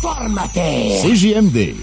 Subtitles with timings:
[0.00, 1.02] Formateurs.
[1.02, 1.74] CJMD.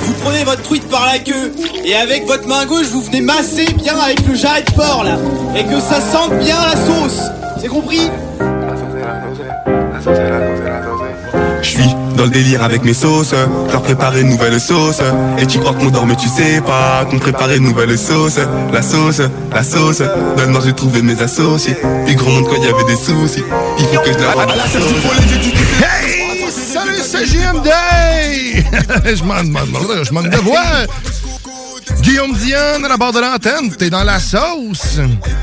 [0.00, 1.52] Vous prenez votre truite par la queue
[1.84, 5.18] et avec votre main gauche vous venez masser bien avec le jarret de porc là
[5.56, 7.20] et que ça sente bien la sauce.
[7.60, 8.10] C'est compris?
[12.16, 13.34] Dans le délire avec mes sauces,
[13.66, 15.00] je leur préparer une nouvelle sauce.
[15.38, 18.38] Et tu crois qu'on dort mais tu sais pas qu'on préparait une nouvelle sauce.
[18.72, 19.20] La sauce,
[19.52, 20.02] la sauce,
[20.36, 21.76] donne-moi j'ai trouvé mes associés.
[22.06, 23.44] Puis gros monde quand il y avait des soucis.
[23.78, 24.34] Il faut que je la...
[25.80, 26.24] Hey!
[26.50, 27.68] Salut, c'est JMD!
[29.16, 29.22] je
[30.12, 30.60] manque je voix.
[32.00, 34.98] Guillaume Diane à la barre de l'antenne, t'es dans la sauce.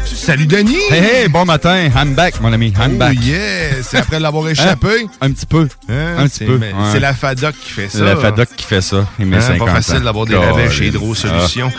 [0.06, 0.76] Salut Denis.
[0.90, 1.90] Hey, hey, bon matin.
[1.96, 2.74] I'm back, mon ami.
[2.80, 3.18] I'm Oh back.
[3.24, 5.04] yeah, c'est après l'avoir échappé.
[5.04, 5.08] Hein?
[5.22, 5.68] Un petit peu.
[5.90, 6.58] Hein, un petit peu.
[6.58, 6.72] ouais.
[6.92, 7.98] C'est la FADOC qui fait ça.
[8.00, 9.06] C'est la FADOC qui fait ça.
[9.20, 11.72] Il met Hein, 50 pas facile d'avoir des rabais chez Hydro Solutions.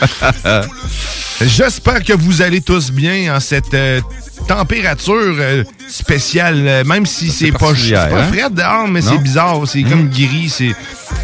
[0.44, 0.62] Ah.
[1.40, 4.00] J'espère que vous allez tous bien en cette euh,
[4.42, 8.32] température euh, spéciale, euh, même si c'est pas, c'est pas hein?
[8.32, 9.06] frais dehors, mais Non?
[9.12, 10.74] c'est bizarre, c'est comme gris, c'est...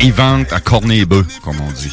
[0.01, 1.91] Ils vendent à cornet-bœuf, comme on dit.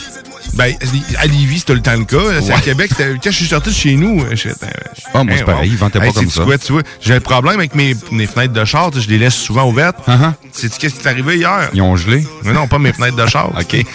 [0.53, 0.73] Ben,
[1.17, 2.39] à Lévis, c'était le temps le cas.
[2.41, 2.59] C'est à.
[2.59, 4.53] Québec, quand je suis sorti de chez nous, euh, je fais,
[5.13, 6.43] Ah, moi, c'est pareil, ils vendaient pas comme ça.
[6.43, 9.33] quoi, tu vois, j'ai un problème avec mes, mes fenêtres de char, je les laisse
[9.35, 9.97] souvent ouvertes.
[10.07, 10.31] Uh-huh.
[10.53, 11.69] Sais-tu qu'est-ce qui est arrivé hier?
[11.73, 12.25] Ils ont gelé?
[12.43, 13.51] Mais non, pas mes fenêtres de char.
[13.59, 13.85] OK.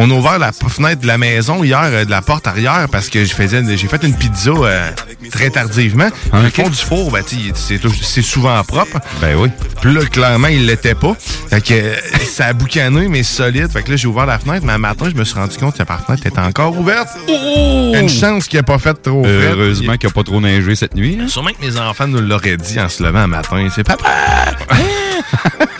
[0.00, 3.08] On a ouvert la fenêtre de la maison hier, euh, de la porte arrière, parce
[3.08, 4.90] que j'ai fait une pizza euh,
[5.32, 6.08] très tardivement.
[6.32, 6.54] Ah, Le OK.
[6.54, 7.24] fond du four, ben,
[7.56, 8.98] c'est souvent propre.
[9.20, 9.48] Ben oui.
[9.82, 11.16] Puis là, clairement, il l'était pas.
[11.50, 11.94] Fait que euh,
[12.30, 13.68] ça a boucané, mais solide.
[13.72, 15.74] Fait que là, j'ai ouvert la fenêtre, mais un matin, je me suis rendu compte
[15.76, 17.08] que la fenêtre était encore ouverte.
[17.28, 19.32] Une chance qu'il n'a pas fait trop frais.
[19.48, 19.52] Oh!
[19.52, 21.18] Heureusement qu'il n'y a pas trop neigé cette nuit.
[21.20, 21.26] hein.
[21.26, 23.66] Sûrement que mes enfants nous l'auraient dit en se levant un matin.
[23.74, 24.04] C'est papa!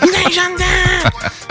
[0.01, 1.48] Il de capoter.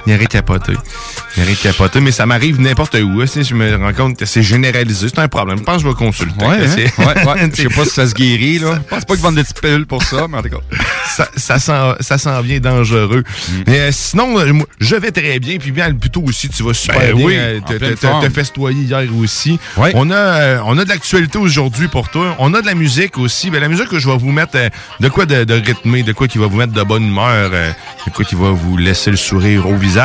[1.37, 3.21] Il arrête de capoter, mais ça m'arrive n'importe où.
[3.21, 5.09] hein, si je me rends compte que c'est généralisé.
[5.09, 5.59] C'est un problème.
[5.59, 6.45] Je pense que je vais consulter.
[6.45, 6.67] Ouais, hein?
[6.75, 7.51] C'est- ouais, ouais.
[7.55, 8.75] Je sais pas si ça se guérit, là.
[8.85, 10.57] Je pense pas qu'ils vendent des petites pilules pour ça, mais en tout cas.
[11.17, 13.23] ça, ça, sent, ça s'en vient dangereux.
[13.27, 13.53] Mm.
[13.67, 15.59] Mais euh, sinon, euh, moi, je vais très bien.
[15.59, 17.27] Puis bien, plutôt aussi, tu vas super Ben bien.
[17.27, 19.59] oui, euh, te- festoyer hier aussi.
[19.77, 19.93] Ouais.
[19.95, 22.35] On, a, euh, on a de l'actualité aujourd'hui pour toi.
[22.39, 23.51] On a de la musique aussi.
[23.51, 24.57] Ben, la musique que je vais vous mettre
[25.01, 28.11] de quoi de, de rythmé, de quoi qui va vous mettre de bonne humeur, de
[28.13, 29.98] quoi qui va vous laisser le sourire au visage.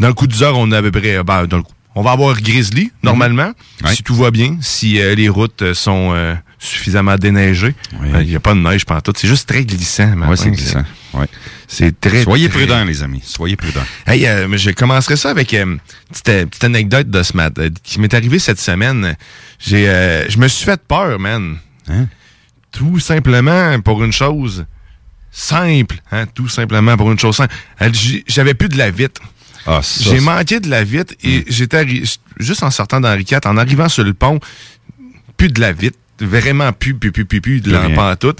[0.00, 1.16] Dans le coup du heure, on a à peu près...
[1.16, 3.86] euh, ben, dans le coup- on va avoir Grizzly, normalement, Mm-hmm.
[3.86, 3.94] Ouais.
[3.96, 7.74] si tout va bien, si euh, les routes euh, sont euh, suffisamment déneigées.
[8.00, 8.08] Oui.
[8.14, 9.12] Euh, Il n'y a pas de neige pendant tout.
[9.16, 10.06] C'est juste très glissant.
[10.16, 10.36] Matin.
[10.36, 10.84] c'est glissant.
[11.12, 11.26] Ouais.
[11.68, 12.22] C'est très.
[12.22, 13.20] Soyez très- prudents, les amis.
[13.24, 13.84] Soyez prudents.
[14.06, 18.14] Hey, mais je commencerai ça avec une petite, petite anecdote de ce matin qui m'est
[18.14, 19.14] arrivée cette semaine.
[19.58, 21.56] J'ai, euh, je me suis fait peur, man.
[21.90, 22.06] Hein?
[22.70, 24.64] Tout simplement pour une chose
[25.32, 25.96] simple.
[26.12, 26.26] Hein?
[26.26, 27.54] Tout simplement pour une chose simple.
[28.28, 29.20] J'avais plus de la vitre.
[29.66, 33.56] Ah, J'ai manqué de la vitre et j'étais arri- juste en sortant d'Henri IV, en
[33.56, 34.38] arrivant sur le pont,
[35.36, 35.98] plus de la vitre.
[36.20, 38.34] Vraiment plus, plus, plus, plus, plus de la tout.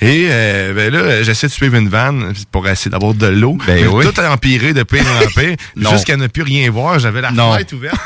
[0.00, 3.58] Et euh, ben là, j'essaie de suivre une vanne pour essayer d'avoir de l'eau.
[3.66, 4.04] Ben oui.
[4.04, 5.56] Tout a empiré de pire en pire.
[5.92, 6.98] Jusqu'à ne plus rien voir.
[7.00, 7.52] J'avais la Non.
[7.54, 7.96] fenêtre ouverte.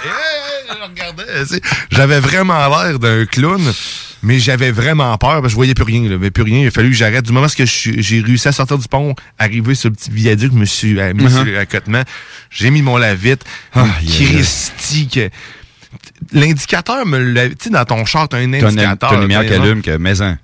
[1.90, 3.60] J'avais vraiment l'air d'un clown.
[4.24, 6.08] Mais j'avais vraiment peur parce que je voyais plus rien.
[6.08, 6.16] Là.
[6.18, 6.60] Mais plus rien.
[6.60, 7.24] Il a fallu que j'arrête.
[7.24, 10.58] Du moment que j'ai réussi à sortir du pont, arriver sur le petit viaduc, je
[10.58, 11.30] me suis euh, mis Uh-huh.
[11.30, 12.02] sur l'accotement.
[12.48, 13.42] J'ai mis mon lave-vite.
[13.74, 14.28] Ah, yeah, yeah.
[14.38, 15.30] Christy, que-
[16.32, 17.48] L'indicateur me l'a.
[17.48, 18.96] Tu sais, dans ton char, t'as un indicateur.
[19.10, 20.36] t'as une lumière qui allume que maison.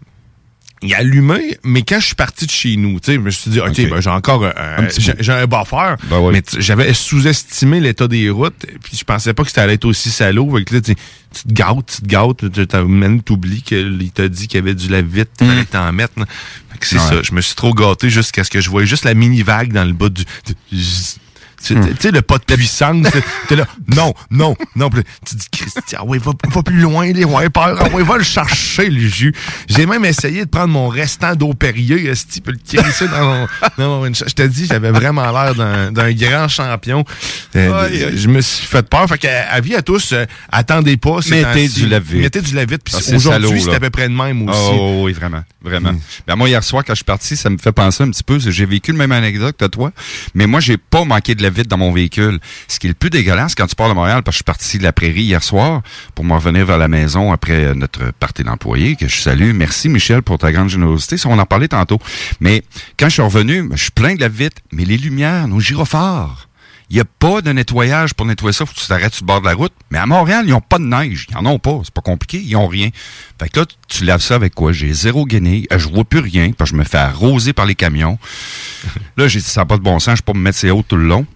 [0.83, 3.31] Il a allumé, mais quand je suis parti de chez nous, tu sais, je me
[3.31, 6.33] suis dit, OK, ben, j'ai encore un, Un petit j'ai, un buffer, Ben oui.
[6.33, 10.11] mais j'avais sous-estimé l'état des routes, puis je pensais pas que ça allait être aussi
[10.11, 10.57] salaud.
[10.57, 14.29] Fait que là, tu, tu te gâtes, tu te gâtes, tu même t'oublies qu'il t'a
[14.29, 16.15] dit qu'il y avait du lave-vite, il fallait t'en mettre.
[16.15, 17.01] Fait que c'est Mm.
[17.01, 17.09] Ouais.
[17.09, 19.85] ça, je me suis trop gâté jusqu'à ce que je voyais juste la mini-vague dans
[19.85, 20.23] le bas du...
[20.47, 20.79] du-
[21.63, 23.07] Tu tu sais, le pas de puissance.
[23.49, 24.89] T'es là, non, non, non.
[24.91, 27.77] Tu dis, Christian, ouais, va, va plus loin, les wipers.
[27.81, 29.35] Ah ouais, va le chercher, le jus.
[29.69, 33.49] J'ai même essayé de prendre mon restant d'eau Perrier, esti, puis le crisser dans mon,
[33.77, 35.55] dans mon- Je te dis, j'avais vraiment l'air
[35.93, 37.05] d'un grand champion.
[37.57, 38.13] Euh.
[38.15, 39.07] Je me suis fait peur.
[39.09, 41.19] Fait qu'à avis à tous, euh, attendez pas.
[41.31, 42.21] Mettez du lave-vite.
[42.23, 42.83] Mettez du lave-vite.
[42.85, 44.59] Puis Ah, aujourd'hui, c'est à peu près de même aussi.
[44.73, 45.93] Oh oui, vraiment, vraiment.
[46.27, 48.39] Ben, moi, hier soir, quand je suis parti, ça me fait penser un petit peu.
[48.39, 49.93] J'ai vécu le même anecdote que toi,
[50.35, 52.39] mais moi, j'ai pas manqué de vite dans mon véhicule.
[52.69, 54.45] Ce qui est le plus dégueulasse quand tu pars de Montréal, parce que je suis
[54.45, 55.83] parti de la prairie hier soir
[56.15, 59.53] pour me revenir vers la maison après euh, notre partie d'employés, que je salue.
[59.55, 61.17] Merci, Michel, pour ta grande générosité.
[61.17, 61.99] Ça, on en parlait tantôt.
[62.41, 62.63] Mais
[62.99, 66.49] quand je suis revenu, je suis plein de la vite, mais les lumières, nos gyrophares,
[66.91, 68.65] il n'y a pas de nettoyage pour nettoyer ça.
[68.65, 69.73] Faut que tu t'arrêtes sur le bord de la route.
[69.91, 71.27] Mais à Montréal, ils n'ont pas de neige.
[71.31, 71.79] Ils en ont pas.
[71.85, 72.41] C'est pas compliqué.
[72.43, 72.89] Ils ont rien.
[73.39, 74.73] Fait que là, tu laves ça avec quoi?
[74.73, 75.67] J'ai zéro guenille.
[75.71, 76.51] Euh, Je vois plus rien.
[76.53, 78.19] Parce que je me fais arroser par les camions.
[79.19, 80.17] là, j'ai dit, ça n'a pas de bon sens.
[80.17, 81.27] Je peux pas me mettre ces hauts tout le long.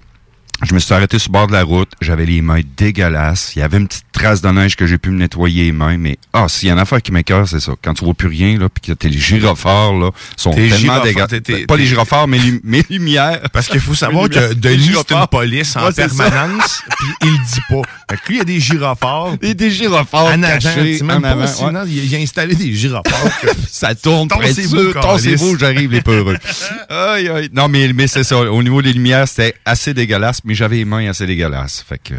[0.62, 1.90] Je me suis arrêté sur le bord de la route.
[2.00, 3.52] J'avais les mains dégueulasses.
[3.56, 5.98] Il y avait une petite trace de neige que j'ai pu me nettoyer les mains.
[5.98, 7.72] Mais, ah, s'il y a une affaire qui m'écœure, c'est ça.
[7.82, 11.66] Quand tu vois plus rien, là, puis que t'es les gyrophares, là, sont tellement dégueulasses.
[11.66, 13.40] Pas les gyrophares, mais les, mes lumières.
[13.52, 17.60] Parce qu'il faut savoir que Denis, c'est une police en Ouais, permanence, puis il dit
[17.68, 17.82] pas.
[18.10, 19.34] Fait que lui, il y a des gyrophares.
[19.42, 21.82] Et des gyrophares en cachés, tu sais, même en pas avant, ouais.
[21.88, 23.40] il, il a installé des gyrophares.
[23.40, 25.58] que- Ça tourne, tassez-vous, tassez-vous, câlisse.
[25.58, 26.36] j'arrive les peureux.
[26.88, 27.50] aïe, aïe.
[27.52, 28.38] Non, mais, mais c'est ça.
[28.38, 31.84] Au niveau des lumières, c'était assez dégueulasse, mais j'avais les mains assez dégueulasses.
[31.88, 32.14] Fait que,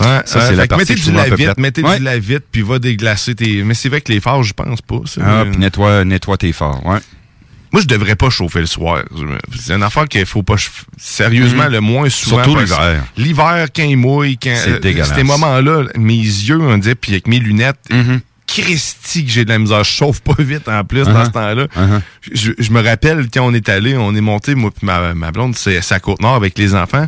[0.00, 1.54] Ouais, Ça, c'est la partie mettez du la-vite, près.
[1.58, 3.62] mettez du la-vite, puis va déglacer tes...
[3.62, 5.20] Mais c'est vrai que les phares, je pense pas, ça.
[5.24, 6.98] ah, puis nettoie, nettoie tes phares, ouais.
[7.72, 9.02] Moi, je devrais pas chauffer le soir.
[9.58, 10.56] C'est une affaire qu'il faut pas...
[10.96, 12.42] Sérieusement, le moins souvent...
[12.42, 13.04] Surtout l'hiver.
[13.16, 14.54] L'hiver, quand il mouille, quand...
[14.56, 15.14] C'est euh, dégueulasse.
[15.14, 17.78] Ces moments-là, mes yeux, on dit, puis avec mes lunettes...
[17.90, 18.20] Mhm.
[18.46, 19.82] Christy que j'ai de la misère.
[19.82, 21.24] Je chauffe pas vite en plus dans Uh-huh.
[21.24, 21.64] ce temps-là.
[21.74, 22.00] Uh-huh.
[22.34, 25.30] je, je me rappelle quand on est allé, on est monté, moi puis ma, ma
[25.32, 27.06] blonde, c'est à Côte-Nord avec les enfants.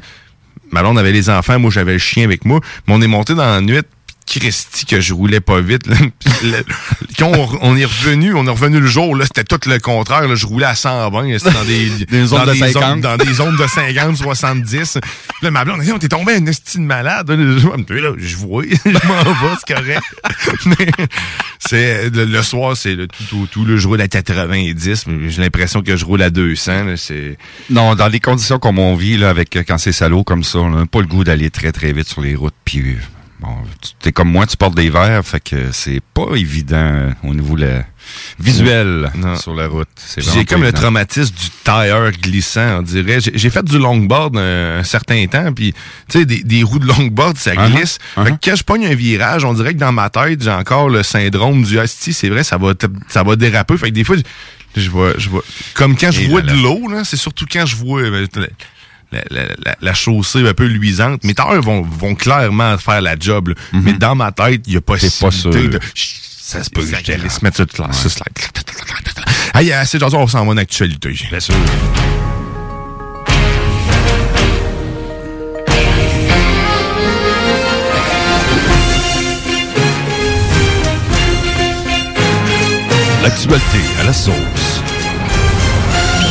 [0.74, 2.58] Ma blonde avait les enfants, moi j'avais le chien avec moi.
[2.88, 3.78] Mais on est monté dans la nuit,
[4.26, 5.86] puis Christy que je roulais pas vite.
[5.86, 5.96] là.
[7.18, 10.26] Quand on, on est revenu, on est revenu le jour, là, c'était tout le contraire.
[10.26, 10.34] là.
[10.34, 12.72] je roulais à 120, c'était dans des, Des zones dans de des 50.
[12.82, 14.98] zones- dans des zones de 50, 70.
[15.02, 15.10] Puis
[15.42, 17.30] Là, ma blonde, on t'est tombé un esti de malade.
[17.30, 20.02] Là, je vois, je m'en vais, c'est correct.
[20.66, 21.06] Mais
[21.58, 23.64] c'est le, le soir, c'est le tout, tout, tout.
[23.64, 26.84] Là, je roule à 90, mais j'ai l'impression que je roule à 200.
[26.84, 27.36] là, C'est
[27.70, 30.70] Non, dans les conditions comme on vit, là, avec, quand c'est salaud comme ça, on
[30.70, 32.54] n'a pas le goût d'aller très, très vite sur les routes.
[32.64, 32.96] Puis,
[33.44, 33.56] bon,
[34.00, 37.56] tu es comme moi, tu portes des verres, fait que c'est pas évident au niveau
[37.56, 37.84] la,
[38.38, 39.36] visuel Non.
[39.36, 39.88] sur la route.
[40.16, 43.18] J'ai comme le traumatisme du tire glissant, on dirait.
[43.20, 45.72] J'ai fait du longboard un, un certain temps, puis
[46.08, 47.98] tu sais, des, des roues de longboard, ça Uh-huh, glisse.
[48.16, 50.88] Fait que quand je pogne un virage, on dirait que dans ma tête, j'ai encore
[50.88, 52.72] le syndrome du hostie, c'est vrai, ça va,
[53.08, 53.76] ça va déraper.
[53.76, 54.16] Fait que des fois,
[54.76, 55.44] je, vois, je vois,
[55.74, 58.26] comme quand je Et vois là de l'eau, là, c'est surtout quand je vois euh,
[59.30, 61.22] la, la, la- chaussée un peu luisante.
[61.24, 63.54] Mes tires vont, vont clairement faire la job, là.
[63.72, 65.70] mais dans ma tête, il y a possibilité sûr.
[65.70, 65.80] de...
[65.94, 68.08] Ça se peut que se mettre sur le se
[69.54, 71.10] Hey, assez de on s'en va en actualité.
[71.30, 71.54] Bien sûr.
[83.22, 84.82] L'actualité à la sauce.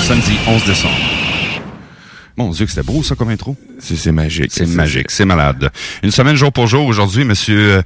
[0.08, 1.13] Samedi 11 décembre.
[2.36, 3.56] Mon Dieu, que c'était beau ça comme intro.
[3.80, 4.52] C'est magique.
[4.52, 5.70] C'est magique, c'est malade.
[6.02, 6.88] Une semaine jour pour jour.
[6.88, 7.82] Aujourd'hui, monsieur, euh,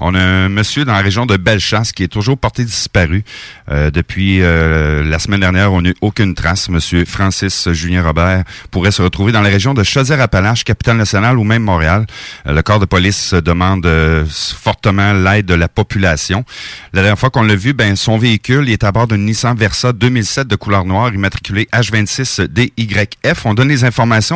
[0.00, 3.22] on a un monsieur dans la région de Bellechasse qui est toujours porté disparu.
[3.70, 6.68] Euh, depuis euh, la semaine dernière, on n'a eu aucune trace.
[6.68, 8.42] Monsieur Francis Julien Robert
[8.72, 12.06] pourrait se retrouver dans la région de Chaudière-Appalaches, capitale nationale ou même Montréal.
[12.48, 16.44] Euh, le corps de police demande euh, fortement l'aide de la population.
[16.92, 19.56] La dernière fois qu'on l'a vu, ben son véhicule il est à bord d'une Nissan
[19.56, 23.42] Versa 2007 de couleur noire, immatriculé H26DYF.
[23.44, 23.91] On donne les informations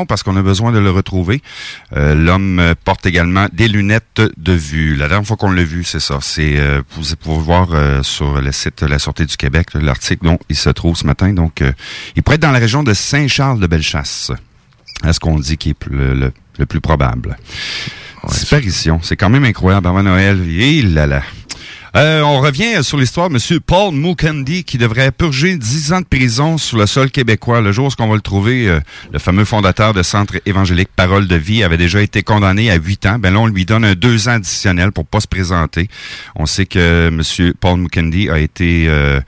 [0.06, 1.42] parce qu'on a besoin de le retrouver.
[1.96, 4.94] Euh, L'homme euh, porte également des lunettes de vue.
[4.96, 6.18] La dernière fois qu'on l'a vu, c'est ça.
[6.20, 10.24] C'est euh, vous pouvez voir euh, sur le site de la Sûreté du Québec l'article
[10.24, 11.32] dont il se trouve ce matin.
[11.32, 11.72] Donc, euh,
[12.16, 14.30] il pourrait être dans la région de Saint-Charles-de-Bellechasse.
[15.06, 17.36] Est-ce qu'on dit qui est plus- le, le- le plus probable?
[18.28, 19.00] Disparition.
[19.02, 20.40] C'est quand même incroyable avant Noël.
[20.50, 21.22] Et là là.
[21.94, 23.60] Euh, on revient sur l'histoire de M.
[23.60, 27.60] Paul Mukendi qui devrait purger 10 ans de prison sur le sol québécois.
[27.60, 28.80] Le jour où on va le trouver, euh,
[29.12, 33.06] le fameux fondateur de Centre évangélique Parole de vie avait déjà été condamné à 8
[33.06, 33.18] ans.
[33.18, 35.88] Ben là, on lui donne un 2 ans additionnel pour pas se présenter.
[36.34, 37.52] On sait que M.
[37.60, 39.20] Paul Mukendi a été euh,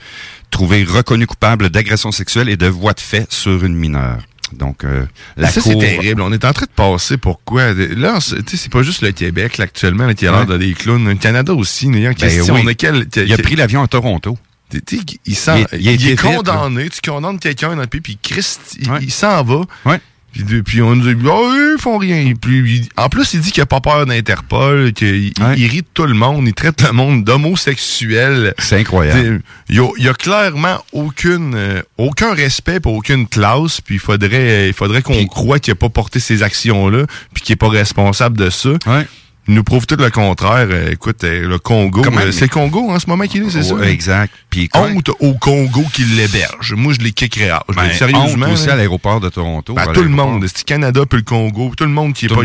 [0.50, 4.18] trouvé reconnu coupable d'agression sexuelle et de voie de fait sur une mineure.
[4.52, 5.04] Donc, euh,
[5.36, 5.72] la ça, cour...
[5.72, 6.22] c'est terrible.
[6.22, 7.72] On est en train de passer pourquoi.
[7.74, 10.40] Là, c'est tu sais, c'est pas juste le Québec, là, actuellement, là, qui a l'air
[10.40, 10.46] Ouais.
[10.46, 11.06] de des clowns.
[11.08, 12.54] Le Canada aussi, il y a une Ben question.
[12.54, 12.60] oui.
[12.64, 14.36] On a quel, Il a pris l'avion à Toronto.
[14.70, 16.90] Tu sais, il, est- il a il est été vite, condamné.
[16.90, 18.98] Tu condamnes quelqu'un dans le pays, puis Christ, Ouais.
[19.02, 19.62] il s'en va.
[19.86, 20.00] Ouais.
[20.32, 22.32] Puis, puis on nous a dit, oh, ils font rien.
[22.40, 26.14] Puis, il- en plus, il dit qu'il a pas peur d'Interpol, qu'il de tout le
[26.14, 28.54] monde, il traite le monde d'homosexuel.
[28.58, 29.40] C'est incroyable.
[29.68, 33.96] Il y a, il y a clairement aucune, euh, aucun respect pour aucune classe, puis
[33.96, 37.04] il faudrait, il faudrait qu'on Puis- croie qu'il n'a pas porté ces actions-là,
[37.34, 38.70] puis qu'il n'est pas responsable de ça.
[38.86, 39.06] Ouais.
[39.48, 40.68] Il nous prouve tout le contraire.
[40.70, 43.62] Euh, écoute, euh, le Congo, euh, c'est le Congo en ce moment qu'il est, c'est
[43.62, 43.74] ça?
[43.74, 44.32] Ouais, exact.
[44.50, 44.68] Puis?
[44.74, 46.74] Honte au Congo qui l'héberge.
[46.74, 47.62] Moi, je les kickerais out.
[47.70, 48.46] Je Ben, sérieusement.
[48.46, 49.72] honte aussi à l'aéroport de Toronto.
[49.72, 52.28] Ben, à tout le monde, c'est Canada puis le Congo, tout le monde qui est
[52.28, 52.42] Tout pas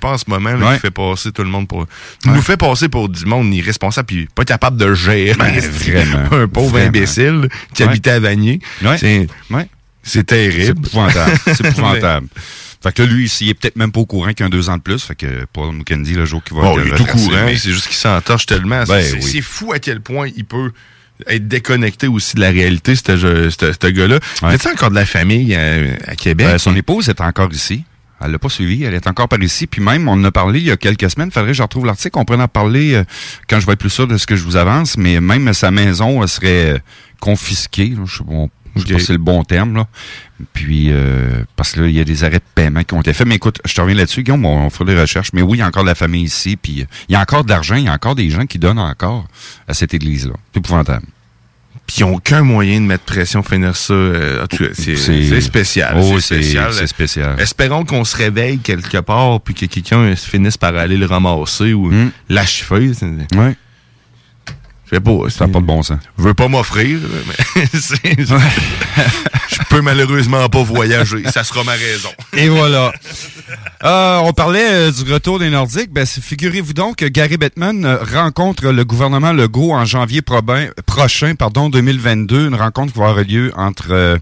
[0.00, 0.74] pas en ce moment, là, Ouais.
[0.74, 1.86] qui fait passer tout le monde pour
[2.26, 6.28] il nous fait passer pour du monde irresponsable puis pas capable de gérer Ben, vraiment.
[6.32, 6.88] un pauvre Vraiment.
[6.88, 7.88] imbécile qui Ouais.
[7.88, 8.60] habitait à Vanier.
[8.84, 8.98] Ouais.
[8.98, 9.66] C'est Ouais.
[10.02, 10.86] c'est terrible.
[10.86, 11.32] épouvantable.
[11.46, 12.26] C'est épouvantable.
[12.82, 14.50] Fait que là, lui, il est peut-être même pas au courant qu'il y a un
[14.50, 15.02] deux ans de plus.
[15.02, 17.86] Fait que Paul McKenzie, le jour qu'il va Bon, il est tout courant, c'est juste
[17.86, 18.84] qu'il s'entorche tellement.
[18.84, 19.40] Ben, c'est oui.
[19.42, 20.72] fou à quel point il peut
[21.26, 24.18] être déconnecté aussi de la réalité, ce gars-là.
[24.42, 24.66] Ouais.
[24.66, 26.46] A encore de la famille à, à Québec?
[26.46, 27.84] Ben, son épouse est encore ici.
[28.20, 29.66] Elle l'a pas suivi, elle est encore par ici.
[29.66, 31.30] Puis même, on en a parlé il y a quelques semaines.
[31.30, 32.18] Faudrait que je retrouve l'article.
[32.18, 33.04] On pourrait en parler euh,
[33.48, 34.96] quand je vais être plus sûr de ce que je vous avance.
[34.96, 36.78] Mais même sa maison euh, serait euh,
[37.20, 37.88] confisquée.
[37.88, 38.04] là.
[38.06, 39.00] Je sais pas, je sais pas Ok.
[39.00, 39.74] si c'est le bon terme.
[39.76, 39.86] Là.
[40.52, 43.12] Puis euh, parce que là, il y a des arrêts de paiement qui ont été
[43.12, 43.26] faits.
[43.26, 45.30] Mais écoute, je te reviens là-dessus, Guillaume, on, fera des recherches.
[45.32, 46.56] Mais oui, il y a encore de la famille ici.
[46.56, 48.58] Puis euh, il y a encore de l'argent, il y a encore des gens qui
[48.58, 49.26] donnent encore
[49.66, 50.34] à cette église-là.
[50.52, 51.06] C'est épouvantable.
[51.86, 53.94] Puis ils n'ont aucun moyen de mettre pression, finir ça.
[53.94, 55.94] euh, en tout cas, c'est spécial.
[55.96, 56.72] Oh, c'est spécial.
[56.72, 57.36] C'est spécial.
[57.40, 61.90] Espérons qu'on se réveille quelque part puis que quelqu'un finisse par aller le ramasser ou
[61.92, 62.10] Hmm.
[62.28, 62.90] l'achever.
[63.36, 63.56] Ouais,
[64.90, 65.18] Je sais pas.
[65.30, 65.98] ça n'a pas de bon sens.
[66.18, 66.98] Je veux pas m'offrir,
[67.56, 71.24] mais je peux malheureusement pas voyager.
[71.30, 72.08] Ça sera ma raison.
[72.36, 72.92] Et voilà.
[73.84, 75.92] Euh, on parlait euh, du retour des Nordiques.
[75.92, 81.34] Ben, figurez-vous donc que Gary Bettman euh, rencontre le gouvernement Legault en janvier probin- prochain,
[81.34, 82.48] pardon, 2022.
[82.48, 84.18] Une rencontre qui va avoir lieu entre euh,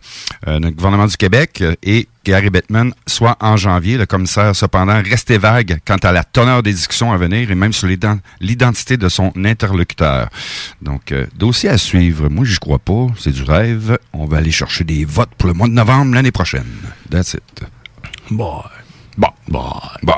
[0.47, 3.97] le gouvernement du Québec et Gary Bettman, soit en janvier.
[3.99, 7.73] Le commissaire, cependant, restait vague quant à la teneur des discussions à venir et même
[7.73, 10.29] sur l'ident- l'identité de son interlocuteur.
[10.83, 12.29] Donc, euh, dossier à suivre.
[12.29, 13.07] Moi, je crois pas.
[13.19, 13.99] C'est du rêve.
[14.13, 16.67] On va aller chercher des votes pour le mois de novembre l'année prochaine.
[17.11, 17.65] That's it.
[18.31, 18.63] Bon.
[19.17, 19.71] Bon, bon,
[20.03, 20.15] bon.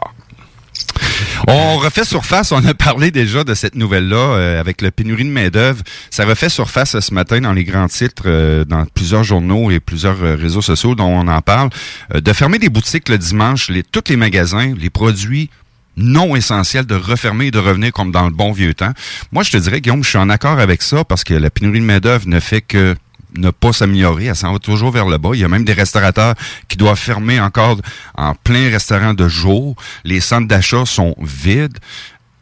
[1.48, 5.30] On refait surface, on a parlé déjà de cette nouvelle-là euh, avec la pénurie de
[5.30, 5.82] main-d'œuvre.
[6.10, 10.22] Ça refait surface ce matin dans les grands titres, euh, dans plusieurs journaux et plusieurs
[10.22, 11.70] euh, réseaux sociaux dont on en parle.
[12.14, 15.50] De fermer des boutiques le dimanche, les, tous les magasins, les produits
[15.96, 18.92] non essentiels de refermer et de revenir comme dans le bon vieux temps.
[19.32, 21.80] Moi, je te dirais, Guillaume, je suis en accord avec ça parce que la pénurie
[21.80, 22.94] de main-d'œuvre ne fait que
[23.36, 25.30] ne pas s'améliorer, elle s'en va toujours vers le bas.
[25.34, 26.34] Il y a même des restaurateurs
[26.68, 27.78] qui doivent fermer encore
[28.16, 29.76] en plein restaurant de jour.
[30.04, 31.78] Les centres d'achat sont vides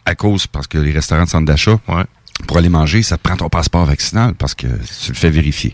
[0.06, 2.04] à cause, parce que les restaurants de centres d'achat, Ouais.
[2.46, 5.72] pour aller manger, ça te prend ton passeport vaccinal parce que tu le fais vérifier.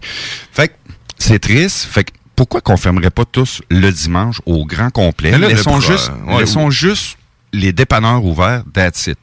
[0.52, 0.74] Fait que
[1.18, 1.84] c'est triste.
[1.90, 5.32] Fait que pourquoi qu'on fermerait pas tous le dimanche au grand complet?
[5.32, 7.16] Là, le laissons, pro- juste, ouais, laissons juste
[7.52, 9.18] les dépanneurs ouverts, that's it.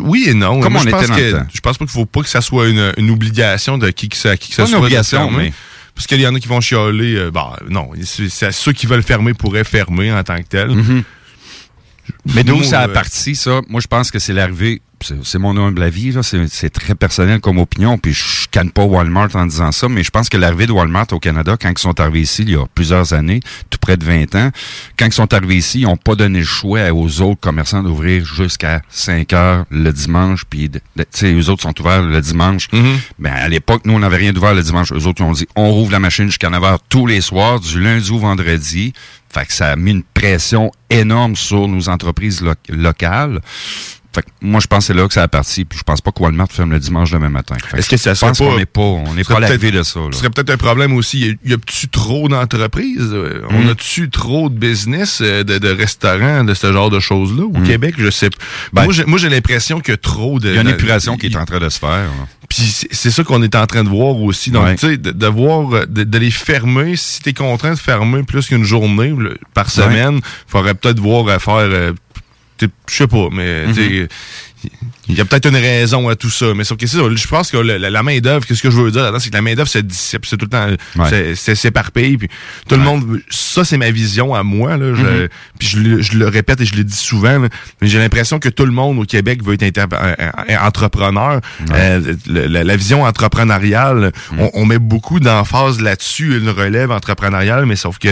[0.00, 0.60] Oui et non.
[0.60, 2.40] Comme Moi, on je pense était que je pense pas qu'il faut pas que ça
[2.40, 4.80] soit une, une obligation de qui que ça, qui que ça Pas une soit.
[4.80, 5.52] de obligation, mais-
[5.94, 7.14] Parce qu'il y en a qui vont chialer.
[7.16, 10.70] euh, bah, non, c'est ceux qui veulent fermer pourraient fermer en tant que tel.
[10.70, 11.02] Mm-hmm.
[12.34, 13.60] Mais d'où ça a euh, parti, ça?
[13.68, 14.80] Moi, je pense que c'est l'arrivée,
[15.22, 19.46] c'est mon humble avis, c'est très personnel comme opinion, puis je canne pas Walmart en
[19.46, 22.22] disant ça, mais je pense que l'arrivée de Walmart au Canada, quand ils sont arrivés
[22.22, 23.40] ici, il y a plusieurs années,
[23.70, 24.50] tout près de 20 ans,
[24.98, 28.24] quand ils sont arrivés ici, ils n'ont pas donné le choix aux autres commerçants d'ouvrir
[28.24, 30.70] jusqu'à 5 heures le dimanche, puis,
[31.22, 32.68] eux autres sont ouverts le dimanche.
[33.18, 34.92] Ben, à l'époque, nous, on n'avait rien d'ouvert le dimanche.
[34.92, 37.60] Eux autres, ils ont dit, on rouvre la machine jusqu'à 9 heures tous les soirs,
[37.60, 38.92] du lundi au vendredi.
[39.30, 43.40] Fait que ça a mis une pression énorme sur nos entreprises lo- locales.
[44.18, 45.64] Fait que moi, je pense que c'est là que ça a parti.
[45.64, 47.54] Puis je pense pas que Walmart ferme le dimanche demain matin.
[47.76, 49.82] Est-ce que ça je pense pas- qu'on n'est pas, on n'est serait pas l'arrivée de
[49.84, 50.00] ça.
[50.00, 50.06] là.
[50.12, 51.36] Ce serait peut-être un problème aussi.
[51.44, 53.10] Y a-tu trop d'entreprises?
[53.12, 53.54] Euh, Mm.
[53.54, 57.44] On a-tu trop de business, euh, de, de restaurants, de ce genre de choses-là?
[57.44, 58.36] Au Québec, je sais pas.
[58.72, 60.48] Ben, moi, j'ai- l'impression qu'il y a trop de...
[60.48, 61.88] Il y a une épuration qui il- est en train de se faire.
[61.90, 62.26] là.
[62.48, 64.50] Puis c'est ça qu'on est en train de voir aussi.
[64.50, 64.76] Donc, Ouais.
[64.76, 68.22] tu sais, de, de voir, euh, de, de les fermer, si t'es contraint de fermer
[68.22, 71.92] plus qu'une journée là, par semaine, faudrait peut-être voir à faire, euh,
[72.88, 74.08] je sais pas, mais tu sais,
[75.08, 76.52] il y a peut-être une raison à tout ça.
[76.54, 78.90] Mais sauf que c'est ça, je pense que la, main d'œuvre, qu'est-ce que je veux
[78.90, 81.34] dire là-dedans, c'est que la main d'œuvre c'est tout le temps, Ouais.
[81.34, 82.28] c'est- s'éparpille, puis
[82.68, 84.94] tout le monde, ça c'est ma vision à moi là.
[84.94, 85.28] je- Mhm.
[85.58, 87.48] Puis je, le- je le répète et je le dis souvent, là,
[87.80, 89.88] mais j'ai l'impression que tout le monde au Québec veut être un-
[90.48, 91.40] un entrepreneur.
[91.72, 94.40] Euh, la, la vision entrepreneuriale, Mhm.
[94.40, 98.08] on, on met beaucoup d'emphase là-dessus, une relève entrepreneuriale, mais sauf que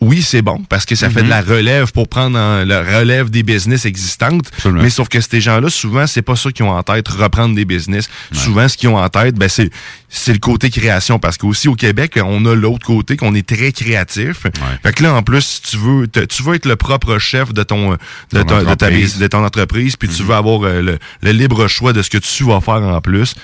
[0.00, 1.26] oui, c'est bon parce que ça fait Mhm.
[1.26, 4.48] de la relève pour prendre en- la relève des business existantes.
[4.54, 4.82] Absolument.
[4.82, 7.54] Mais sauf que ces gens-là, souvent, c'est pas pas ça qu'ils ont en tête, reprendre
[7.54, 8.08] des business.
[8.32, 9.70] Souvent, ce qu'ils ont en tête, ben, c'est,
[10.08, 11.18] c'est le côté création.
[11.18, 14.46] Parce qu'aussi au Québec, on a l'autre côté qu'on est très créatif.
[14.82, 17.52] Fait que là, en plus, si tu veux, te- tu veux être le propre chef
[17.52, 17.96] de ton, de,
[18.32, 21.66] Ton ton- de ta, de ton entreprise, puis tu veux avoir euh, le, le libre
[21.68, 23.34] choix de ce que tu vas faire en plus.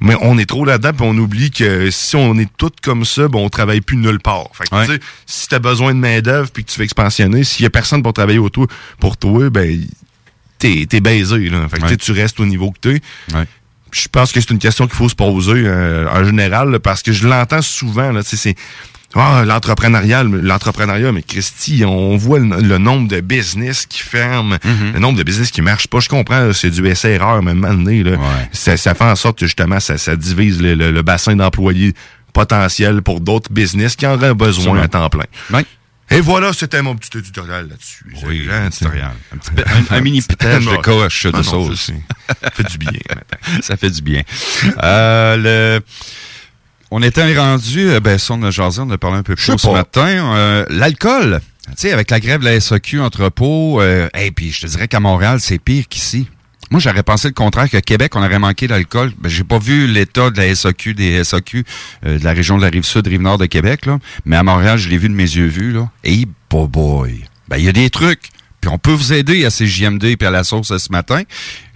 [0.00, 3.26] Mais on est trop là-dedans, puis on oublie que si on est tous comme ça,
[3.26, 4.46] ben, on travaille plus nulle part.
[4.52, 4.86] Fait que, Ouais.
[4.86, 7.66] tu sais, si tu as besoin de main-d'œuvre puis que tu veux expansionner, s'il y
[7.66, 8.68] a personne pour travailler autour
[9.00, 9.84] pour toi, ben
[10.58, 11.48] t'es es baisé.
[11.50, 11.68] Là.
[11.68, 11.96] Fait que, Ouais.
[11.96, 13.00] tu restes au niveau que t'es.
[13.34, 13.44] Ouais.
[13.92, 17.02] Je pense que c'est une question qu'il faut se poser euh, en général, là, parce
[17.02, 18.12] que je l'entends souvent.
[18.12, 18.54] Là, c'est
[19.14, 24.92] ah, l'entrepreneuriat, l'entrepreneuriat, mais Christy, on voit le, le nombre de business qui ferment, Mm-hmm.
[24.92, 26.00] le nombre de business qui marchent pas.
[26.00, 28.48] Je comprends, là, c'est du essai-erreur, mais maintenant, là, Ouais.
[28.52, 31.94] ça, ça fait en sorte que justement, ça, ça divise le, le- le bassin d'employés
[32.34, 34.82] potentiels pour d'autres business qui en auraient besoin Absolument.
[34.82, 35.24] à temps plein.
[35.58, 35.64] Ouais.
[36.10, 38.04] Et voilà, c'était mon petit éditorial là-dessus.
[38.26, 41.90] Oui, un petit un- un mini pétage de coche de Ah non, sauce.
[42.42, 42.90] Ça fait du bien.
[43.08, 43.60] maintenant.
[43.62, 44.22] ça fait du bien.
[44.82, 45.36] Euh,
[45.78, 45.80] le...
[46.90, 49.58] On était rendu, euh, ben, ça, on a jasé, on a parlé un peu plus
[49.58, 50.06] ce matin.
[50.34, 54.62] euh, L'alcool, tu sais, avec la grève de la SAQ, entrepôt, euh, et puis je
[54.62, 56.26] te dirais qu'à Montréal, c'est pire qu'ici.
[56.70, 59.12] Moi, j'aurais pensé le contraire, que Québec, on aurait manqué d'alcool.
[59.18, 61.64] Ben, j'ai pas vu l'état de la SAQ, des SAQ
[62.04, 63.98] euh, de la région de la Rive-Sud, Rive-Nord de Québec, là.
[64.24, 65.90] Mais à Montréal, je l'ai vu de mes yeux vus, là.
[66.04, 67.24] Et, boy, boy.
[67.48, 68.30] Ben, il y a des trucs.
[68.60, 71.22] Puis on peut vous aider à ces JMD et à la sauce ce matin.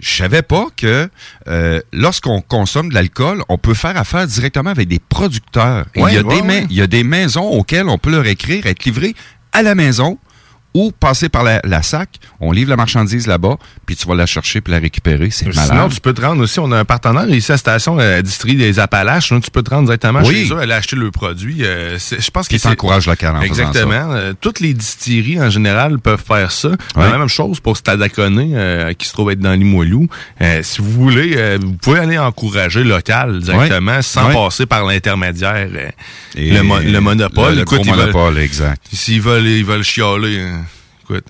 [0.01, 1.09] Je savais pas que
[1.47, 5.85] euh, lorsqu'on consomme de l'alcool, on peut faire affaire directement avec des producteurs.
[5.95, 6.67] Ouais, il, y ouais, ouais.
[6.69, 9.15] y a des maisons auxquelles on peut leur écrire, être livré
[9.53, 10.19] à la maison
[10.73, 12.09] ou passer par la, la SAC.
[12.39, 15.29] On livre la marchandise là-bas, puis tu vas la chercher puis la récupérer.
[15.29, 15.91] C'est Sinon, malade.
[15.93, 18.57] tu peux te rendre aussi, on a un partenaire ici à la station euh, distillerie
[18.57, 19.31] des Appalaches.
[19.31, 20.47] hein, tu peux te rendre directement Oui.
[20.47, 21.63] chez eux, aller acheter le produit.
[21.63, 23.45] euh, je pense que t'encourage local en ça.
[23.45, 24.13] Exactement.
[24.13, 26.69] Euh, toutes les distilleries, en général, peuvent faire ça.
[26.95, 30.07] La même chose pour Stadaconé, euh, qui se trouve être dans Limoilou.
[30.41, 35.67] Euh, si vous voulez, euh, vous pouvez aller encourager local directement, sans passer par l'intermédiaire,
[35.75, 35.89] euh,
[36.35, 37.51] le, mo- le monopole.
[37.51, 38.81] Le, le Écoute, gros ils veulent- monopole, exact.
[38.91, 40.37] S'ils veulent, ils veulent chialer.
[40.39, 40.57] euh,
[41.03, 41.25] Écoute,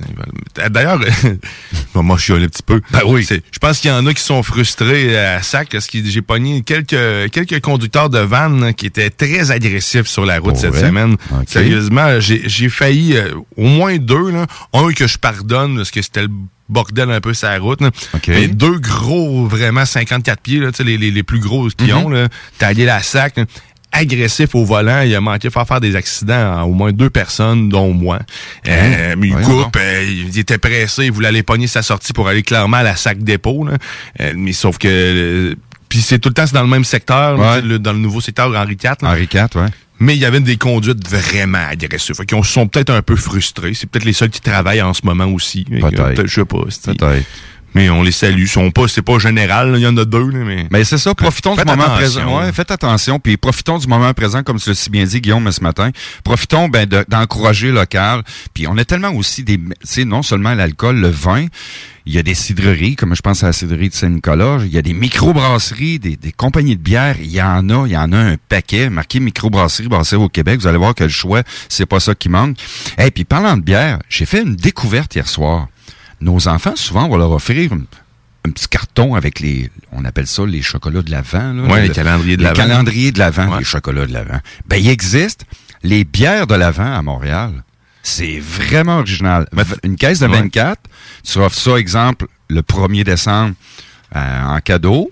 [0.70, 1.00] D'ailleurs,
[1.96, 2.82] moi, je chiale un petit peu.
[2.92, 3.28] Ben oui.
[3.52, 6.62] Je pense qu'il y en a qui sont frustrés à sac parce que j'ai pogné
[6.62, 11.16] quelques, quelques conducteurs de vannes qui étaient très agressifs sur la route cette semaine.
[11.48, 14.32] Sérieusement, j'ai failli euh, au moins deux.
[14.32, 14.46] Là.
[14.74, 16.30] Un que je pardonne parce que c'était le
[16.70, 17.82] bordel un peu sur la route.
[17.82, 17.92] là.
[18.28, 21.98] Mais deux gros, vraiment 54 pieds, là, les, les, les plus gros qu'ils Mhm.
[22.06, 23.38] ont, là, taillé la sac.
[23.38, 23.46] là,
[23.94, 27.10] agressif au volant, il a manqué de faire faire des accidents à au moins deux
[27.10, 28.20] personnes, dont moi.
[28.68, 29.38] Euh, mais il Hein?
[29.42, 32.78] Voyons coupe, euh, il était pressé, il voulait aller pogner sa sortie pour aller clairement
[32.78, 33.66] à la sac dépôt.
[33.66, 33.78] Là.
[34.20, 34.88] Euh, mais sauf que...
[34.90, 35.56] euh,
[35.90, 37.62] puis c'est tout le temps c'est dans le même secteur, Ouais.
[37.62, 38.96] le- dans le nouveau secteur Henri IV.
[39.04, 39.10] là.
[39.12, 39.68] Henri IV, ouais.
[40.00, 42.16] Mais il y avait des conduites vraiment agressives.
[42.16, 43.74] Fait qu'ils sont peut-être un peu frustrés.
[43.76, 45.66] C'est peut-être les seuls qui travaillent en ce moment aussi.
[45.66, 46.26] Peut-être.
[46.26, 46.58] Je sais pas.
[46.84, 47.24] Peut-être.
[47.76, 48.46] Mais on les salue.
[48.46, 49.74] Sont pas, c'est pas général.
[49.76, 50.68] Il y en a deux, là, mais.
[50.72, 52.22] Mais c'est ça, profitons Faites du moment attention.
[52.22, 52.40] présent.
[52.42, 55.52] Ouais, faites attention, puis profitons du moment présent, comme tu l'as si bien dit, Guillaume,
[55.52, 55.90] ce matin.
[56.24, 58.24] Profitons ben, de- d'encourager local.
[58.54, 61.48] Puis on a tellement aussi des, tu sais, non seulement l'alcool, le vin,
[62.06, 64.78] il y a des cidreries, comme je pense à la cidrerie de Saint-Nicolas, il y
[64.78, 68.12] a des microbrasseries, des, des compagnies de bière, il y en a, il y en
[68.12, 71.86] a un paquet, marqué microbrasserie, brassée au Québec, vous allez voir que le choix, c'est
[71.86, 72.58] pas ça qui manque.
[72.98, 75.68] Et puis parlant de bière, j'ai fait une découverte hier soir.
[76.24, 80.46] Nos enfants, souvent, on va leur offrir un petit carton avec les, on appelle ça
[80.46, 81.54] les chocolats de l'Avent.
[81.54, 82.56] Le- les calendriers de les l'Avent.
[82.58, 83.60] calendriers de l'Avent, Ouais.
[83.60, 84.40] les chocolats de l'Avent.
[84.68, 85.46] Ben, il existe
[85.84, 87.64] les bières de l'Avent à Montréal.
[88.04, 89.48] C'est vraiment original.
[89.84, 90.40] Une caisse de Ouais.
[90.42, 90.80] 24,
[91.24, 93.56] tu offres ça, exemple, le 1er décembre
[94.16, 95.12] euh, en cadeau,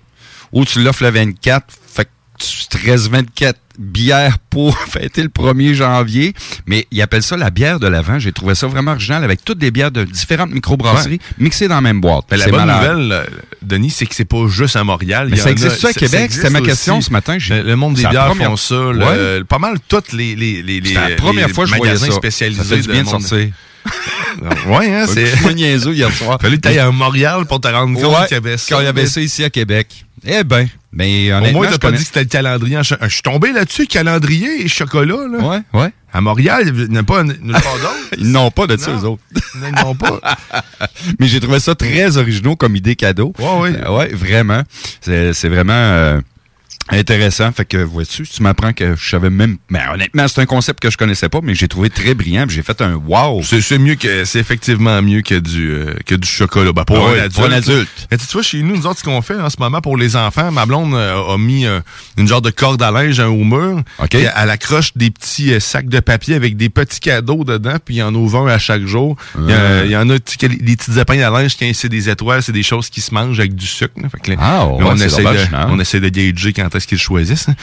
[0.52, 2.10] ou tu l'offres le 24, fait que
[2.44, 6.34] tu te restes 24 bières pour fêter le 1er janvier.
[6.66, 8.20] Mais ils appellent ça la bière de l'Avent.
[8.20, 11.82] J'ai trouvé ça vraiment original avec toutes des bières de différentes microbrasseries mixées dans la
[11.82, 12.26] même boîte.
[12.32, 12.98] La bonne malade.
[12.98, 13.26] nouvelle, euh,
[13.62, 15.28] Denis, c'est que c'est pas juste à Montréal.
[15.30, 16.10] Mais ça en a- existe-tu à ça- Québec?
[16.20, 17.08] ça existe C'était ma question aussi.
[17.08, 17.38] ce matin.
[17.50, 18.76] Le, le monde des bières première- font ça.
[18.76, 19.44] le- Ouais.
[19.46, 21.98] pas mal toutes les, les, les, les, C'est la première les fois que je voyais
[21.98, 22.12] ça.
[22.12, 22.62] spécialisés.
[22.64, 23.50] Ça fait du bien de monde- sortir.
[24.68, 25.54] Ouais, hein, c'est.
[25.54, 26.38] Niaiseux hier soir.
[26.42, 28.66] Fallu que à Montréal pour te rendre compte Ouais, qu'il y avait ça.
[28.76, 30.06] Quand il y avait ça ici à Québec.
[30.26, 32.78] Eh ben, mais Au honnêtement, moins, t'as pas connais- dit que c'était le calendrier.
[32.78, 35.28] en cho- Je suis tombé là-dessus, calendrier et chocolat.
[35.32, 35.38] Là.
[35.40, 35.90] Ouais, ouais.
[36.14, 37.24] À Montréal, il n'y en a pas.
[38.18, 39.22] Ils n'ont pas de ça, eux autres.
[39.56, 40.20] Ils n'en ont pas.
[41.20, 43.34] Mais j'ai trouvé ça très original comme idée cadeau.
[43.40, 43.76] Ouais, ouais.
[43.86, 44.62] Euh, ouais, vraiment.
[45.00, 45.72] C'est c'est vraiment...
[45.74, 46.20] euh,
[46.92, 47.52] Intéressant.
[47.52, 49.58] Fait que, vois-tu, tu m'apprends que je savais même.
[49.70, 52.46] Mais honnêtement, c'est un concept que je connaissais pas, mais j'ai trouvé très brillant.
[52.50, 53.42] J'ai fait un wow.
[53.44, 56.74] C'est mieux que c'est effectivement mieux que du euh, que du chocolat.
[56.74, 58.08] Ben, pour, Ah un adulte, pour un adulte.
[58.12, 60.16] Mais tu vois, chez nous, nous autres, ce qu'on fait en ce moment pour les
[60.16, 61.80] enfants, ma blonde euh, a mis euh,
[62.18, 63.82] une genre de corde à linge hein, au mur.
[64.00, 64.10] OK.
[64.10, 67.98] Puis Elle accroche des petits sacs de papier avec des petits cadeaux dedans, puis il
[68.00, 69.16] y en ouvre un à chaque jour.
[69.38, 72.90] Il y, en a des petits épingles à linge, c'est des étoiles, c'est des choses
[72.90, 73.94] qui se mangent avec du sucre.
[74.02, 74.10] là.
[74.10, 75.68] Fait que là, Ah, ouais, là, on, essaie de, non?
[75.70, 77.48] on essaie de gager quand est-ce qu'ils choisissent.
[77.50, 77.56] hein?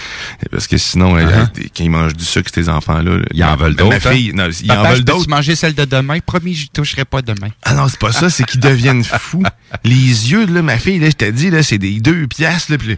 [0.51, 1.49] Parce que sinon, Uh-huh.
[1.77, 4.13] quand ils mangent du sucre, ces enfants-là, là, Ils en veulent ma- ma d'autres, hein?
[4.13, 5.31] fille, non, ils en Papa, veulent je peux-tu d'autres.
[5.31, 6.19] manger celle de demain?
[6.25, 7.49] Promis, je toucherai pas demain.
[7.65, 9.43] Ah non, c'est pas ça, c'est qu'ils deviennent fous.
[9.85, 9.93] Les
[10.31, 12.97] yeux, là, ma fille, là, je t'ai dit, là, c'est des deux piastres, là, hey,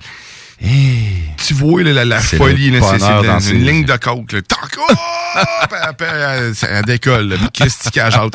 [0.63, 4.41] tu vois, là, la, la folie, c'est une ses ligne de coke, là.
[4.79, 4.95] Oh!
[6.01, 8.31] Elle, elle décolle, qu'est-ce qu'elle jase?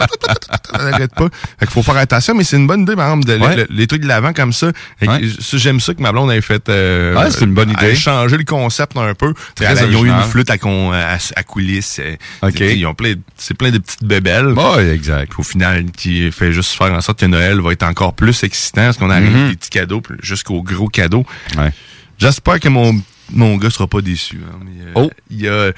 [0.73, 1.27] Elle arrête pas.
[1.59, 3.55] Fait qu'il faut faire attention, mais c'est une bonne idée, par exemple, de, Ouais.
[3.57, 4.67] le- les trucs de l'avant comme ça.
[5.01, 5.21] Ouais.
[5.39, 7.95] ça, J'aime ça que ma blonde ait fait, euh, Ouais, c'est une bonne idée.
[7.95, 9.33] changé le concept un peu.
[9.55, 11.99] Très Elle a- ils ont eu une flûte à, con- à, à coulisses.
[12.01, 12.15] euh.
[12.59, 14.53] Ils ont plein, c'est plein de petites bébelles
[14.93, 15.33] exact.
[15.37, 18.85] au final, qui fait juste faire en sorte que Noël va être encore plus excitant,
[18.85, 19.49] parce qu'on arrive Mhm.
[19.49, 21.25] des petits cadeaux puis jusqu'aux gros cadeaux.
[21.57, 21.71] Ouais.
[22.17, 22.99] J'espère que mon,
[23.31, 24.39] mon gars sera pas déçu.
[24.47, 25.11] hein, mais, euh, Oh.
[25.29, 25.71] Il, a-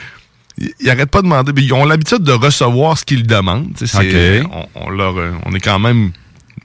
[0.58, 1.52] il, il arrête pas de demander.
[1.54, 3.74] mais Ils ont l'habitude de recevoir ce qu'ils demandent.
[4.52, 6.12] On, on leur, euh, on est quand même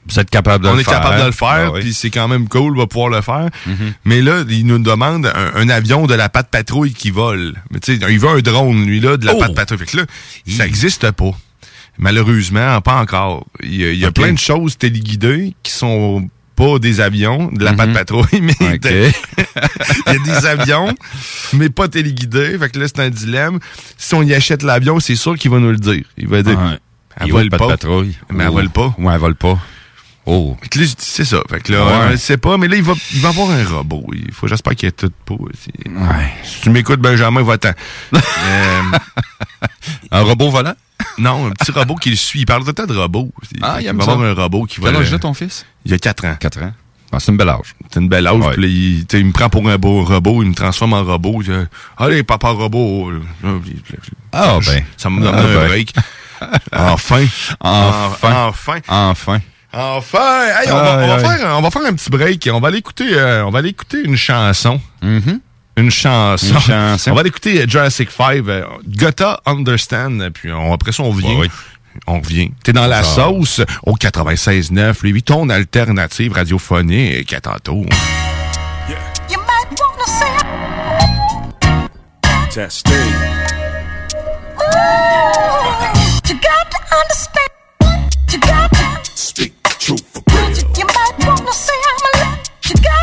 [0.09, 0.95] Vous êtes capable de on le est faire.
[1.01, 1.81] capable de le faire, Ah oui.
[1.81, 3.49] puis c'est quand même cool, on va pouvoir le faire.
[3.67, 3.93] Mhm.
[4.05, 7.55] Mais là, il nous demande un, un avion de la patte patrouille qui vole.
[7.71, 9.39] Mais tu sais, il veut un drone, lui, là, de la Oh!
[9.39, 9.79] patte patrouille.
[9.79, 10.05] Fait que là,
[10.49, 11.31] ça existe pas.
[11.99, 13.47] Malheureusement, pas encore.
[13.63, 14.15] Il y a, il y a Ok.
[14.15, 18.79] plein de choses téléguidées qui sont pas des avions de la patte patrouille, mais Mhm.
[20.07, 20.95] Il y a des avions,
[21.55, 22.59] mais pas téléguidés.
[22.59, 23.59] Fait que là, c'est un dilemme.
[23.97, 26.05] Si on y achète l'avion, c'est sûr qu'il va nous le dire.
[26.19, 26.79] Il va dire, Ouais.
[27.21, 28.17] elle Il vole pas patrouille.
[28.31, 28.55] Mais elle Oh.
[28.55, 28.95] vole pas.
[28.99, 29.59] Ouais, elle vole pas.
[30.25, 30.57] Oh.
[30.63, 31.43] Fait que là, je dis, c'est ça.
[31.51, 32.17] Fait que là, Ouais.
[32.17, 34.07] sait pas, mais là, il va, il va avoir un robot.
[34.13, 35.35] Il faut, j'espère qu'il y a tout pas.
[35.35, 35.71] aussi.
[35.89, 36.33] Ouais.
[36.45, 37.73] Si tu m'écoutes, Benjamin, va-t'en.
[38.15, 38.83] Euh,
[40.11, 40.75] Un robot volant?
[41.19, 42.41] non, un petit robot qui le suit.
[42.41, 43.31] Il parle tout le temps de robot.
[43.61, 44.13] Ah, il va ça.
[44.13, 44.91] avoir un robot qui va.
[44.91, 45.67] Quel âge a ton fils?
[45.85, 46.37] Il y a 4 ans.
[46.39, 46.73] 4 ans.
[47.13, 47.75] Ah, c'est une belle âge.
[47.93, 48.37] C'est une belle âge.
[48.37, 48.53] Ouais.
[48.55, 50.43] Puis là, il, me prend pour un beau robot.
[50.43, 51.43] Il me transforme en robot.
[51.99, 53.13] Allez, papa robot.
[54.33, 54.85] Ah, ben.
[54.97, 55.67] Ça me donne Ah, un ben.
[55.69, 55.95] break.
[56.73, 57.25] enfin.
[57.61, 58.47] Enfin.
[58.49, 58.81] Enfin.
[58.89, 59.41] Enfin.
[59.75, 60.45] Enfin.
[60.61, 62.49] Hey, on, va, on faire, on va faire un petit break.
[62.53, 64.81] On va aller écouter, euh, on va aller écouter une chanson.
[65.03, 65.41] Mhm.
[65.77, 66.47] Une chanson.
[66.55, 67.11] Une chanson.
[67.11, 68.43] On va aller écouter euh, Jurassic 5.
[68.49, 68.65] euh,
[68.97, 70.21] Gotta Understand.
[70.21, 71.13] euh, Puis on, après ça, on.
[71.15, 71.51] Ouais, oui.
[72.07, 72.51] On revient.
[72.65, 75.03] T'es dans la sauce au 96.9.
[75.03, 77.33] Les 8 ton alternative radiophonique.
[77.35, 77.85] À tantôt.
[79.29, 80.27] You might wanna say
[82.51, 82.95] Testing.
[86.29, 87.51] you got to understand.
[88.31, 89.11] You got to.
[89.15, 90.51] Speak the truth for real.
[90.79, 92.39] You might wanna say I'm a little.
[92.65, 93.02] You got to understand.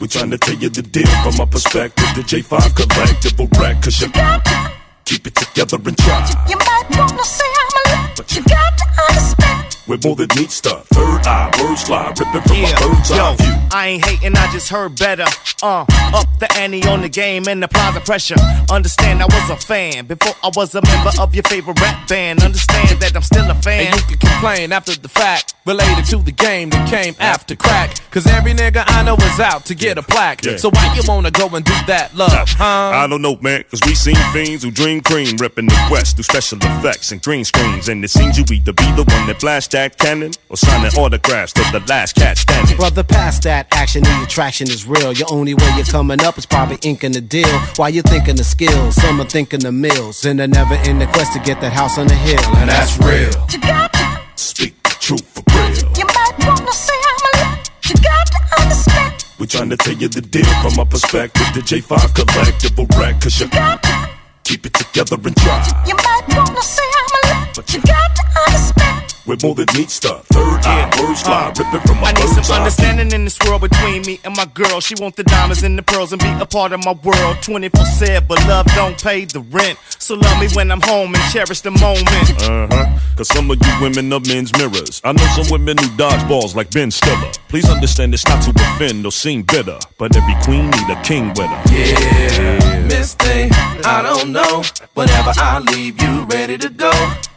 [0.00, 2.04] We're trying to tell you the deal from my perspective.
[2.16, 4.72] The J5 collective will wreck, cause you Got to.
[5.04, 6.44] keep it together and try.
[6.48, 8.26] You might wanna say I'm a little.
[8.36, 9.63] You got to understand.
[9.86, 10.86] We're more than neat stuff.
[10.88, 13.68] Third eye, words fly, ripping from my bird's eye yo, view.
[13.70, 15.26] I ain't hating, I just heard better.
[15.62, 18.36] Uh, up the ante on the game and apply the pressure.
[18.70, 22.42] Understand I was a fan before I was a member of your favorite rap band.
[22.42, 23.92] Understand that I'm still a fan.
[23.92, 28.00] And you can complain after the fact, related to the game that came after crack.
[28.10, 30.44] Cause every nigga I know is out to get a plaque.
[30.44, 30.56] Yeah.
[30.56, 32.92] So why you wanna go and do that, love, huh?
[32.94, 36.24] I don't know, man, cause we seen fiends who dream cream, reppin' the West through
[36.24, 37.88] special effects and green screens.
[37.88, 41.52] And it seems you either be the one that blast that cannon or signing autographs
[41.52, 42.76] to the last cat standing.
[42.76, 45.12] Brother, past that action, the attraction is real.
[45.12, 47.48] Your only way you're coming up is probably inking the deal.
[47.76, 50.24] While you're thinking the skills, some are thinking the mills.
[50.24, 52.40] And they're never in the quest to get that house on the hill.
[52.56, 53.34] And that's real.
[53.50, 54.20] You got to.
[54.36, 55.90] Speak the truth for real.
[55.98, 57.58] You might wanna say I'm a little.
[57.90, 59.24] You got to understand.
[59.40, 61.46] We're trying to tell you the deal from my perspective.
[61.52, 64.08] The J5 collective will wreck, cause you Got to.
[64.44, 65.84] keep it together and try.
[65.86, 67.64] You might wanna say I'm a little.
[67.74, 69.13] You got to understand.
[69.26, 70.26] We're more than neat stuff.
[70.26, 73.62] Third eye, words fly, ripping from my I need some eye understanding in this world
[73.62, 74.80] between me and my girl.
[74.80, 77.38] She want the diamonds and the pearls and be a part of my world.
[77.40, 79.78] 24 7, but love don't pay the rent.
[79.98, 82.08] So love me when I'm home and cherish the moment.
[82.42, 82.98] Uh huh.
[83.16, 85.00] Cause some of you women are men's mirrors.
[85.04, 87.32] I know some women who dodge balls like Ben Stiller.
[87.48, 89.78] Please understand it's not to offend or seem bitter.
[89.96, 91.62] But every queen need a king with her.
[91.72, 93.50] Yeah, Miss Thing,
[93.84, 94.62] I don't know.
[94.92, 96.92] Whenever I leave you ready to go.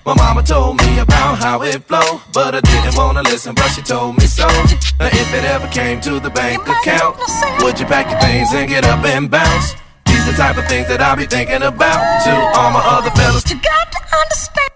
[0.08, 3.82] My mama told me about how it flow, but I didn't wanna listen, but she
[3.82, 4.48] told me so.
[5.02, 7.18] Now if it ever came to the bank account,
[7.60, 9.76] would you pack your things and get up and bounce?
[10.06, 12.00] These the type of things that I'll be thinking about.
[12.24, 14.72] To all my other fellas, You got to understand.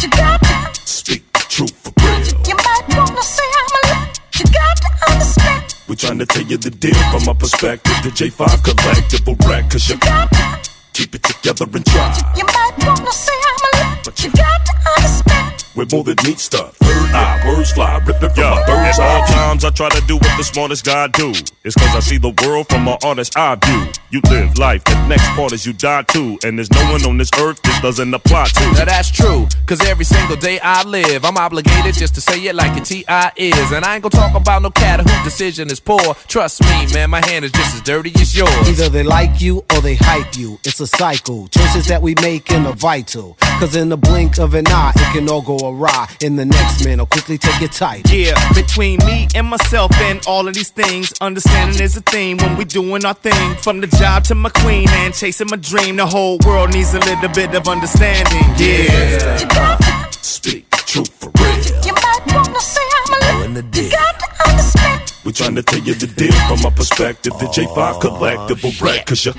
[0.00, 0.80] You got to.
[0.88, 2.24] Speak the truth for real.
[2.48, 4.08] You might wanna say I'm a little.
[4.40, 5.74] You got to understand.
[5.86, 7.92] We're trying to tell you the deal from my perspective.
[8.02, 9.98] The J5 collectible wreck, cause you
[10.96, 12.08] keep it together and try.
[12.38, 15.35] You might wanna say I'm a lot, but you got to understand.
[15.76, 16.74] We're more than neat stuff.
[16.76, 19.26] Third eye, birds fly, ripping from my bird's At all eye.
[19.26, 21.32] times I try to do what the smartest guy do.
[21.64, 23.86] It's cause I see the world from an honest eye view.
[24.10, 26.38] You live life, the next part is you die too.
[26.44, 28.60] And there's no one on this earth this doesn't apply to.
[28.72, 32.54] Now that's true, cause every single day I live, I'm obligated just to say it
[32.54, 33.32] like a T.I.
[33.36, 33.72] is.
[33.72, 36.14] And I ain't gonna talk about no cat whose decision is poor.
[36.26, 38.50] Trust me, man, my hand is just as dirty as yours.
[38.68, 40.58] Either they like you or they hype you.
[40.64, 41.48] It's a cycle.
[41.48, 43.36] Choices that we make in are vital.
[43.60, 46.08] Cause in the blink of an eye, it can all go awry.
[46.20, 48.14] In the next minute, I'll quickly take your title.
[48.14, 52.56] Yeah, between me and myself and all of these things, understanding is a theme when
[52.56, 53.56] we doing our thing.
[53.56, 57.00] From the job to my queen and chasing my dream, the whole world needs a
[57.00, 58.42] little bit of understanding.
[58.58, 59.78] Yeah.
[60.10, 61.84] Speak the truth for real.
[61.84, 63.84] You might wanna say I'm a lot, in the deal.
[63.84, 65.12] you got to understand.
[65.24, 67.32] We're trying to tell you the deal from my perspective.
[67.38, 69.32] The J5 collectible wreck, cause you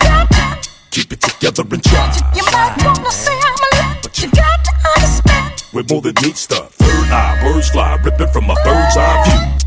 [0.91, 2.31] keep it together and try.
[2.35, 4.56] You might wanna say I'm a lot, but you got
[5.73, 6.73] to more than neat stuff.
[6.73, 9.57] Third eye, birds fly, ripping from a bird's eye view.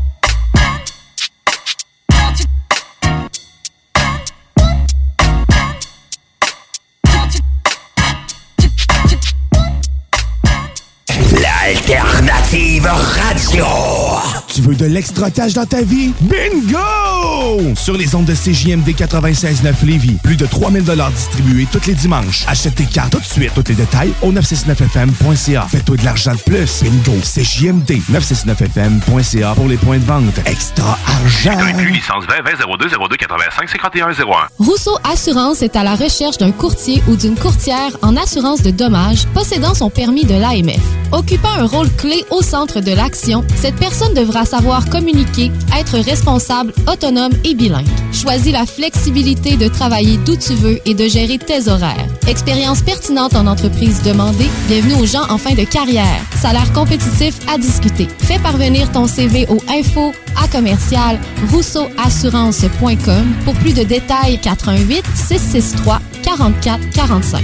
[11.39, 12.85] L'alternative
[13.15, 14.10] radio.
[14.53, 16.11] Tu veux de l'extra cash dans ta vie?
[16.19, 17.73] Bingo!
[17.75, 20.83] Sur les ondes de CJMD 96.9 Lévis, plus de 3000
[21.15, 22.43] distribués tous les dimanches.
[22.47, 23.53] Achète tes cartes tout de suite.
[23.55, 25.67] Tous les détails au 969FM.ca.
[25.69, 26.83] Fais-toi de l'argent de plus.
[26.83, 27.17] Bingo!
[27.23, 30.41] CJMD 969FM.ca pour les points de vente.
[30.45, 31.57] Extra argent!
[31.89, 34.15] licence 20 20 02 02 85 51 01.
[34.59, 39.27] Rousseau Assurance est à la recherche d'un courtier ou d'une courtière en assurance de dommages
[39.33, 40.81] possédant son permis de l'AMF.
[41.13, 46.73] Occupant un rôle clé au centre de l'action, cette personne devra savoir communiquer, être responsable,
[46.91, 47.87] autonome et bilingue.
[48.13, 52.07] Choisis la flexibilité de travailler d'où tu veux et de gérer tes horaires.
[52.27, 56.21] Expérience pertinente en entreprise demandée, bienvenue aux gens en fin de carrière.
[56.41, 58.07] Salaire compétitif à discuter.
[58.19, 61.19] Fais parvenir ton CV au info à commercial
[61.51, 67.43] rousseauassurance.com pour plus de détails 418 663 44 45.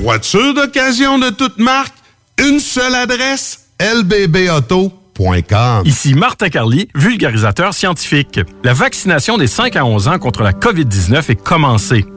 [0.00, 1.94] Voiture d'occasion de toute marque,
[2.38, 3.60] une seule adresse,
[5.84, 8.40] Ici Martin Carly, vulgarisateur scientifique.
[8.64, 12.04] La vaccination des 5 à 11 ans contre la COVID-19 est commencée.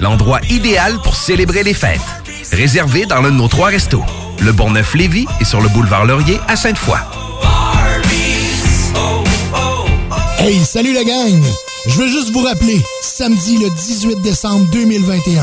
[0.00, 2.00] L'endroit idéal pour célébrer les fêtes.
[2.52, 4.04] Réservé dans l'un de nos trois restos.
[4.40, 6.98] Le Bonneuf-Lévis et sur le boulevard Laurier à Sainte-Foy.
[10.38, 11.42] Hey, salut la gang!
[11.86, 15.42] Je veux juste vous rappeler, samedi le 18 décembre 2021,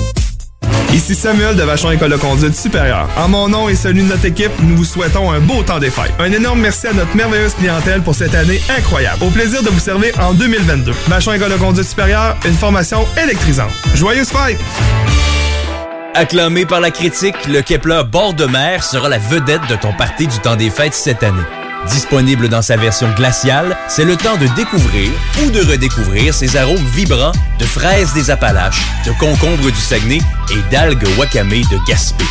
[0.93, 3.07] Ici Samuel de Vachon École de conduite supérieure.
[3.17, 5.89] En mon nom et celui de notre équipe, nous vous souhaitons un beau temps des
[5.89, 6.11] fêtes.
[6.19, 9.23] Un énorme merci à notre merveilleuse clientèle pour cette année incroyable.
[9.23, 10.91] Au plaisir de vous servir en 2022.
[11.07, 13.71] Vachon École de conduite supérieure, une formation électrisante.
[13.95, 14.59] Joyeuses fêtes!
[16.13, 20.27] Acclamé par la critique, le Kepler bord de mer sera la vedette de ton party
[20.27, 21.39] du temps des fêtes cette année.
[21.87, 25.09] Disponible dans sa version glaciale, c'est le temps de découvrir
[25.43, 30.19] ou de redécouvrir ses arômes vibrants de fraises des Appalaches, de concombres du Saguenay
[30.51, 32.23] et d'algues wakame de Gaspé.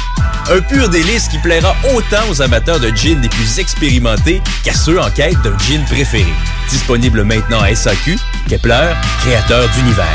[0.50, 5.00] Un pur délice qui plaira autant aux amateurs de gin les plus expérimentés qu'à ceux
[5.00, 6.32] en quête d'un gin préféré.
[6.68, 10.06] Disponible maintenant à SAQ, Kepler, créateur d'univers.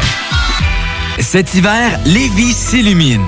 [1.19, 3.27] Cet hiver, Lévis s'illumine.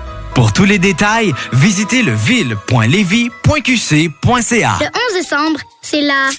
[0.33, 4.71] Pour tous les détails, visitez le ville.lévis.qc.ca.
[4.79, 6.29] Le 11 décembre, c'est la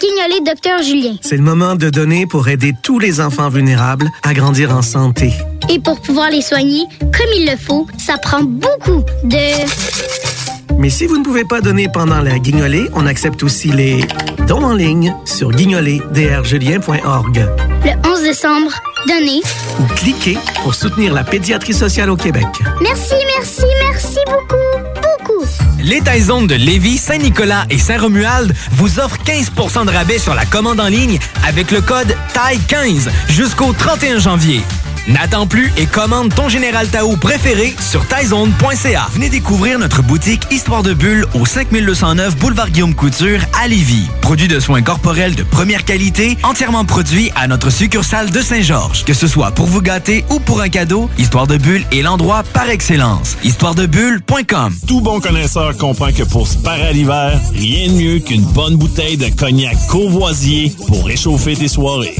[0.00, 1.16] Guignolé Docteur Julien.
[1.22, 5.32] C'est le moment de donner pour aider tous les enfants vulnérables à grandir en santé.
[5.70, 10.51] Et pour pouvoir les soigner comme il le faut, ça prend beaucoup de...
[10.82, 14.04] Mais si vous ne pouvez pas donner pendant la guignolée, on accepte aussi les
[14.48, 17.48] dons en ligne sur guignolédrjulien.org.
[17.84, 18.72] Le 11 décembre,
[19.06, 19.42] donnez.
[19.78, 22.48] Ou cliquez pour soutenir la pédiatrie sociale au Québec.
[22.80, 24.56] Merci, merci, merci beaucoup,
[24.96, 25.44] beaucoup.
[25.80, 29.52] Les Taizones de Lévis, Saint-Nicolas et Saint-Romuald vous offrent 15
[29.86, 34.62] de rabais sur la commande en ligne avec le code TAI15 jusqu'au 31 janvier.
[35.08, 39.08] N'attends plus et commande ton Général Tao préféré sur taizone.ca.
[39.12, 44.06] Venez découvrir notre boutique Histoire de Bulle au 5209 Boulevard Guillaume Couture à Lévis.
[44.20, 49.04] Produit de soins corporels de première qualité, entièrement produit à notre succursale de Saint-Georges.
[49.04, 52.44] Que ce soit pour vous gâter ou pour un cadeau, Histoire de Bulle est l'endroit
[52.52, 53.36] par excellence.
[53.42, 58.44] Histoiredebulle.com Tout bon connaisseur comprend que pour se parer à l'hiver, rien de mieux qu'une
[58.44, 62.14] bonne bouteille de cognac Courvoisier pour réchauffer tes soirées.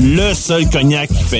[0.00, 1.39] Le seul cognac qui fait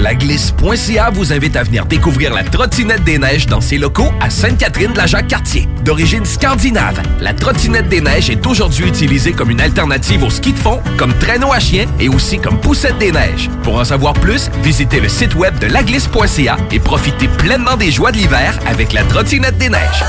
[0.00, 4.92] Laglisse.ca vous invite à venir découvrir la trottinette des neiges dans ses locaux à Sainte-Catherine
[4.92, 5.68] de la Jacques-Cartier.
[5.84, 10.58] D'origine scandinave, la trottinette des neiges est aujourd'hui utilisée comme une alternative au ski de
[10.58, 13.50] fond, comme traîneau à chien et aussi comme poussette des neiges.
[13.62, 18.12] Pour en savoir plus, visitez le site web de laglisse.ca et profitez pleinement des joies
[18.12, 20.04] de l'hiver avec la trottinette des neiges.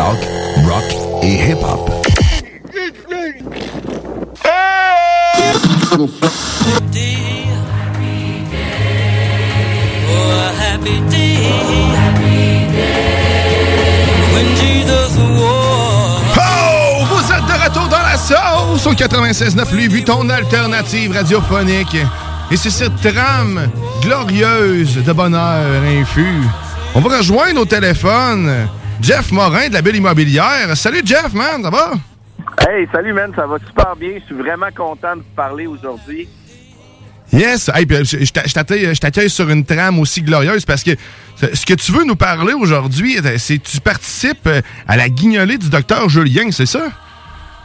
[0.00, 0.84] Rock
[1.22, 1.90] et hip-hop.
[5.92, 6.08] Oh!
[17.08, 21.96] Vous êtes de retour dans la sauce au 96.9 Lévis, ton alternative radiophonique.
[22.50, 23.68] Et c'est cette trame
[24.02, 26.42] glorieuse de bonheur infus.
[26.94, 28.68] On va rejoindre au téléphone
[29.00, 30.76] Jeff Morin de la Belle Immobilière.
[30.76, 31.92] Salut Jeff, man, ça va?
[32.68, 34.18] Hey, salut, man, ça va super bien.
[34.20, 36.28] Je suis vraiment content de vous parler aujourd'hui.
[37.32, 37.70] Yes!
[37.74, 40.90] Hey, je t'accueille sur une trame aussi glorieuse parce que
[41.36, 45.56] ce que tu veux nous parler aujourd'hui, c'est que tu participes euh, à la guignolée
[45.56, 46.88] du docteur Julien, c'est ça?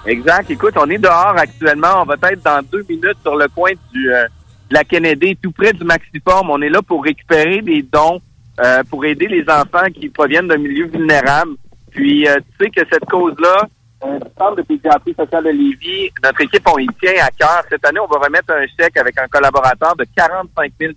[0.05, 0.49] Exact.
[0.51, 2.01] Écoute, on est dehors actuellement.
[2.01, 4.25] On va être dans deux minutes sur le coin du, euh,
[4.69, 6.49] de la Kennedy, tout près du Maxiform.
[6.51, 8.21] On est là pour récupérer des dons
[8.63, 11.55] euh, pour aider les enfants qui proviennent d'un milieu vulnérable.
[11.91, 13.67] Puis, euh, tu sais que cette cause-là,
[14.05, 17.63] euh, du Centre de pédiatrie sociale de Lévis, notre équipe, on y tient à cœur.
[17.69, 20.93] Cette année, on va remettre un chèque avec un collaborateur de 45 000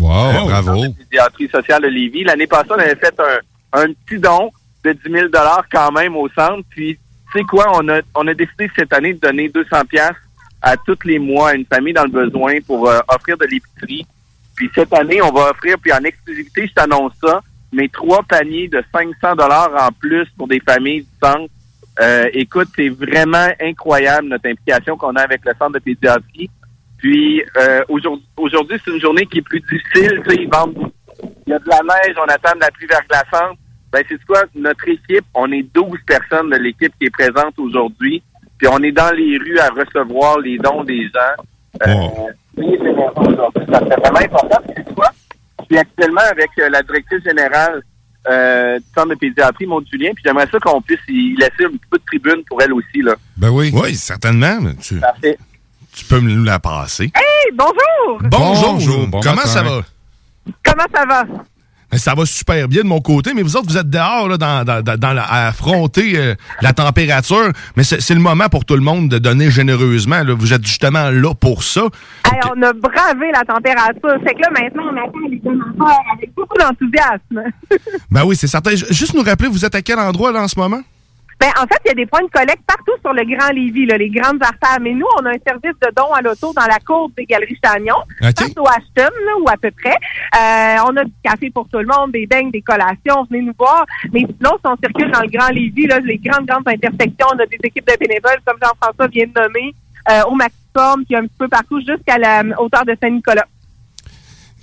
[0.00, 0.82] Wow, bravo.
[0.98, 2.24] pédiatrie sociale de Lévis.
[2.24, 4.50] L'année passée, on avait fait un, un petit don
[4.84, 5.26] de 10 000
[5.72, 6.62] quand même au centre.
[6.70, 6.98] Puis,
[7.32, 10.10] tu sais quoi, on a, on a décidé cette année de donner 200 pièces
[10.62, 14.06] à tous les mois à une famille dans le besoin pour euh, offrir de l'épicerie.
[14.56, 17.40] Puis cette année, on va offrir, puis en exclusivité, je t'annonce ça,
[17.72, 21.50] mais trois paniers de 500 dollars en plus pour des familles du centre.
[22.00, 26.50] Euh, écoute, c'est vraiment incroyable notre implication qu'on a avec le centre de pédiatrie.
[26.98, 27.82] Puis euh,
[28.36, 30.22] aujourd'hui, c'est une journée qui est plus difficile.
[30.24, 30.90] Tu sais, ils vendent-
[31.46, 33.58] il y a de la neige, on attend de la pluie verglaçante.
[33.92, 34.42] Ben c'est quoi?
[34.54, 38.22] Notre équipe, on est 12 personnes de l'équipe qui est présente aujourd'hui.
[38.58, 41.44] Puis on est dans les rues à recevoir les dons des gens.
[41.86, 44.58] Euh, oui, c'est vraiment important.
[44.64, 45.08] Puis c'est quoi
[45.60, 47.82] Je suis actuellement avec euh, la directrice générale
[48.30, 51.70] euh, du centre de pédiatrie, Maud Julien, puis j'aimerais ça qu'on puisse y laisser un
[51.70, 53.02] petit peu de tribune pour elle aussi.
[53.02, 53.14] Là.
[53.36, 53.70] Ben oui.
[53.74, 54.58] Oui, certainement.
[54.60, 55.38] mais Tu, Parfait.
[55.94, 57.04] tu peux nous la passer.
[57.14, 58.20] Hey, bonjour!
[58.30, 59.48] Bonjour, Bonjour, bon comment matin.
[59.48, 59.80] ça va?
[60.64, 61.24] Comment ça va?
[61.92, 64.64] Ça va super bien de mon côté, mais vous autres, vous êtes dehors là, dans,
[64.64, 67.50] dans, dans- la- à affronter euh, la température.
[67.76, 70.22] Mais c'est le moment pour tout le monde de donner généreusement.
[70.22, 70.34] là.
[70.34, 71.82] Vous êtes justement là pour ça.
[72.26, 74.18] Hey, on a bravé la température.
[74.26, 77.50] C'est que là, maintenant, on attend les commentaires avec beaucoup d'enthousiasme.
[78.10, 78.74] Ben oui, c'est certain.
[78.74, 80.80] Ju- Juste nous rappeler, vous êtes à quel endroit là en ce moment?
[81.38, 83.84] Ben, en fait, il y a des points de collecte partout sur le Grand Lévis,
[83.84, 84.78] là, les grandes artères.
[84.80, 87.58] Mais nous, on a un service de dons à l'auto dans la cour des Galeries
[87.62, 88.34] Chagnon, OK.
[88.34, 89.96] partout à Ashton, là, ou à peu près.
[90.34, 93.26] Euh, on a du café pour tout le monde, des beignes, des collations.
[93.30, 93.84] Venez nous voir.
[94.14, 97.38] Mais sinon, si on circule dans le Grand Lévis, là, les grandes, grandes intersections, on
[97.38, 99.74] a des équipes de bénévoles, comme Jean-François vient de nommer.
[100.08, 103.44] euh, au Maximum, puis un petit peu partout jusqu'à la hauteur de Saint-Nicolas.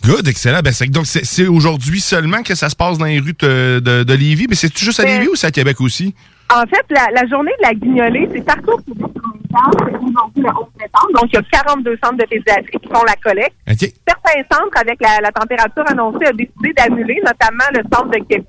[0.06, 0.60] Good, excellent.
[0.62, 4.14] Ben, donc, c'est aujourd'hui seulement que ça se passe dans les rues de, de, de
[4.14, 4.48] Lévis.
[4.50, 6.14] Mais c'est juste à Ben- Lévis ou c'est à Québec aussi?
[6.56, 9.08] En fait, la, la journée de la guignolée, c'est partout au Québec.
[9.16, 11.14] C'est aujourd'hui le 11 septembre.
[11.16, 13.56] Donc, il y a 42 centres de pédiatrie qui font la collecte.
[13.68, 18.46] Certains centres, avec la, la température annoncée, ont décidé d'annuler, notamment le centre de Québec.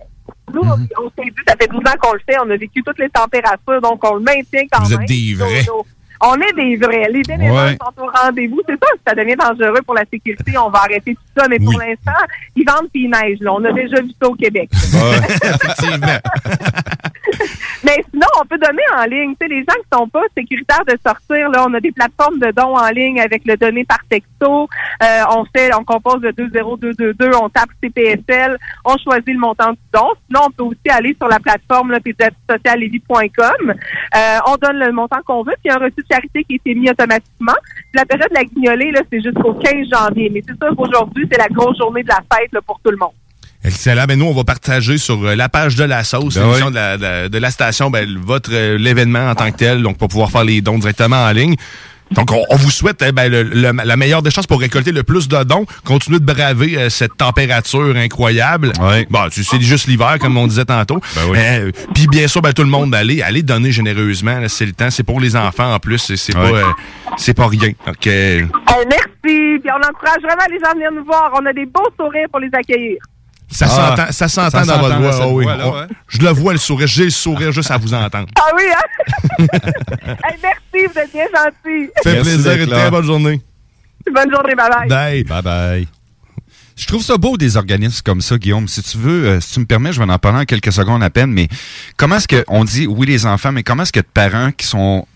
[0.52, 2.82] Nous, on, on s'est dit, ça fait 12 ans qu'on le fait, on a vécu
[2.82, 5.00] toutes les températures, donc on le maintient quand Vous même.
[5.02, 5.62] êtes des vrais.
[5.66, 5.86] Nos- nos-
[6.26, 7.09] On est des vrais.
[7.11, 7.76] Les bénévoles Ouais.
[7.80, 8.61] sont au rendez-vous.
[8.66, 11.46] C'est ça, si ça devient dangereux pour la sécurité, on va arrêter tout ça.
[11.48, 12.12] Mais pour l'instant,
[12.57, 13.42] ils vendent puis ils neigent.
[13.42, 13.52] Là.
[13.52, 14.70] On a déjà vu ça au Québec.
[14.72, 16.18] effectivement.
[17.85, 19.35] Mais sinon, on peut donner en ligne.
[19.41, 22.39] Tu sais, les gens qui sont pas sécuritaires de sortir, là, on a des plateformes
[22.39, 24.68] de dons en ligne avec le donné par texto.
[25.03, 29.78] Euh, on fait, on compose le 20222, on tape CPSL, on choisit le montant du
[29.93, 30.09] don.
[30.26, 31.99] Sinon, on peut aussi aller sur la plateforme là.
[34.16, 36.91] Euh, on donne le montant qu'on veut, puis un reçu de charité qui est émis
[36.91, 37.55] automatiquement.
[37.64, 40.30] Puis la période de la guignolée, là, c'est jusqu'au 15 janvier.
[40.32, 42.97] Mais c'est sûr qu'aujourd'hui, c'est la grosse journée de la fête là, pour tout le
[42.97, 43.12] monde.
[43.64, 44.04] Excellent.
[44.06, 46.72] Ben, nous, on va partager sur euh, la page de la sauce, Ben l'émission oui.
[46.72, 49.96] de, la, de, de la station, ben, votre euh, l'événement en tant que tel, donc
[49.98, 51.56] pour pouvoir faire les dons directement en ligne.
[52.10, 54.92] Donc, on, on vous souhaite eh ben, le- le- la meilleure des chances pour récolter
[54.92, 55.64] le plus de dons.
[55.84, 58.72] Continuez de braver euh, cette température incroyable.
[59.08, 61.00] Bon, tu sais, juste l'hiver, comme on disait tantôt.
[61.34, 64.38] Euh, Puis, bien sûr, ben, tout le monde, allez, allez donner généreusement.
[64.48, 64.90] C'est le temps.
[64.90, 65.96] C'est pour les enfants, en plus.
[65.98, 66.50] C'est c'est Ouais.
[66.50, 66.64] pas, euh,
[67.16, 67.70] c'est pas rien.
[68.06, 68.42] Euh,
[68.86, 69.08] merci.
[69.22, 71.30] Puis on encourage vraiment les gens à venir nous voir.
[71.40, 72.98] On a des beaux sourires pour les accueillir.
[73.55, 75.11] Ça Ah, s'entend ça s'entend dans votre voix.
[75.12, 75.44] dans ah oui.
[75.46, 75.86] ouais.
[76.09, 76.86] Je le vois, le sourire.
[76.88, 78.28] J'ai le sourire juste à vous entendre.
[78.38, 79.46] Ah oui, hein?
[80.24, 81.90] Hey, merci, vous êtes bien gentils.
[82.02, 83.40] Fait plaisir et très bonne journée.
[84.12, 84.88] Bonne journée, bye bye.
[84.88, 85.24] Bye.
[85.24, 85.88] Bye bye.
[86.76, 88.66] Je trouve ça beau des organismes comme ça, Guillaume.
[88.66, 91.05] Si tu veux, euh, si tu me permets, je vais en parler en quelques secondes
[91.05, 91.48] à peine, mais
[91.96, 94.66] comment est-ce que on dit oui les enfants, mais comment est-ce que de parents qui
[94.66, 95.07] sont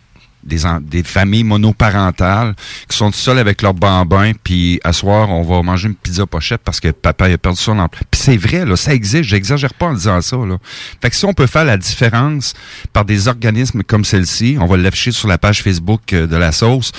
[0.45, 2.55] des, familles monoparentales,
[2.89, 6.61] qui sont seuls avec leurs bambins, puis à soir, on va manger une pizza pochette
[6.65, 8.03] parce que papa a perdu son emploi.
[8.11, 10.37] Puis c'est vrai, là, ça existe, j'exagère pas en disant ça.
[10.37, 10.59] Là.
[11.01, 12.55] Fait que si on peut faire la différence
[12.93, 16.53] par des organismes comme celle-ci, on va l'afficher sur la page Facebook euh, de la
[16.53, 16.93] sauce,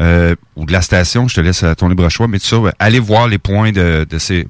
[0.00, 2.72] euh, ou de la station, je te laisse à ton libre choix, mais ça, ouais,
[2.78, 4.46] allez voir les points de, de ces...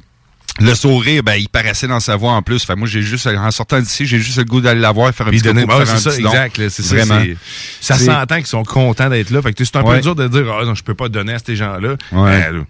[0.60, 2.64] Le sourire, ben, il paraissait dans sa voix en plus.
[2.64, 5.28] Fait moi, j'ai juste, en sortant d'ici, j'ai juste le goût d'aller la voir, faire
[5.28, 6.68] un petit donner, faire c'est un ça, petit exact.
[6.68, 7.34] C'est ça, Vraiment.
[7.80, 9.42] ça s'entend qu'ils sont contents d'être là.
[9.42, 11.38] Fait que c'est un peu dur de dire, ah non, je peux pas donner à
[11.38, 11.96] ces gens-là.
[12.12, 12.48] Ouais.
[12.52, 12.62] Euh,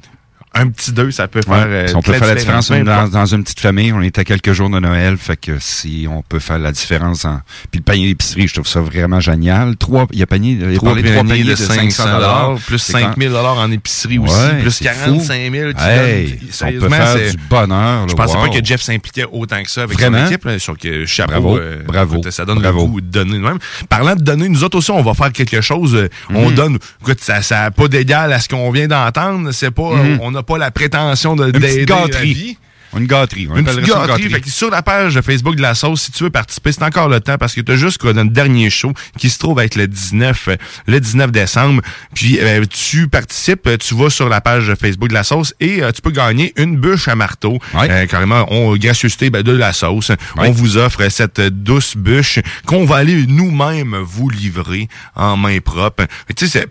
[0.52, 1.56] un petit deux, ça peut Ouais.
[1.56, 1.66] faire.
[1.68, 3.92] euh, Si on peut faire la différence dans, une petite famille.
[3.92, 5.16] On est à quelques jours de Noël.
[5.16, 7.40] Fait que si on peut faire la différence en...
[7.70, 9.76] Puis le panier d'épicerie, je trouve ça vraiment génial.
[9.76, 12.54] Trois, il y a panier, il y a Trois de paniers paniers de 500 dollars,
[12.66, 15.74] plus C'est 5 quand- 000 dollars en épicerie aussi, Ouais, plus c'est 45 000 fou.
[15.76, 18.08] qui Hey, on peut faire c'est- du bonheur.
[18.08, 18.46] Je là, pensais wow.
[18.48, 20.18] pas que Jeff s'impliquait autant que ça avec Vraiment?
[20.18, 20.44] son équipe.
[20.44, 21.30] Là, sur que chapeau.
[21.32, 22.80] Bravo, euh, bravo, ça donne bravo.
[22.80, 23.58] le goût de donner de même.
[23.88, 25.94] Parlant de donner, nous autres aussi, on va faire quelque chose.
[25.94, 26.54] euh, On Mhm.
[26.54, 26.78] donne.
[27.02, 29.52] Écoute, ça n'a pas d'égal à ce qu'on vient d'entendre.
[29.52, 30.18] C'est pas, Mhm.
[30.22, 32.32] on n'a pas la prétention de d'aider la gâterie.
[32.32, 32.58] vie.
[32.96, 33.48] Une gâterie.
[33.50, 34.30] On Une gâterie.
[34.30, 37.08] Fait que sur la page Facebook de la sauce, si tu veux participer, c'est encore
[37.08, 39.76] le temps parce que tu as juste quoi, notre dernier show qui se trouve être
[39.76, 41.82] le 19, euh, le 19 décembre.
[42.14, 45.82] Puis euh, tu participes, euh, tu vas sur la page Facebook de la sauce et
[45.82, 47.58] euh, tu peux gagner une bûche à marteau.
[47.74, 50.12] Euh, carrément, on gracieuseté ben, de la sauce.
[50.36, 56.04] On vous offre cette douce bûche qu'on va aller nous-mêmes vous livrer en main propre.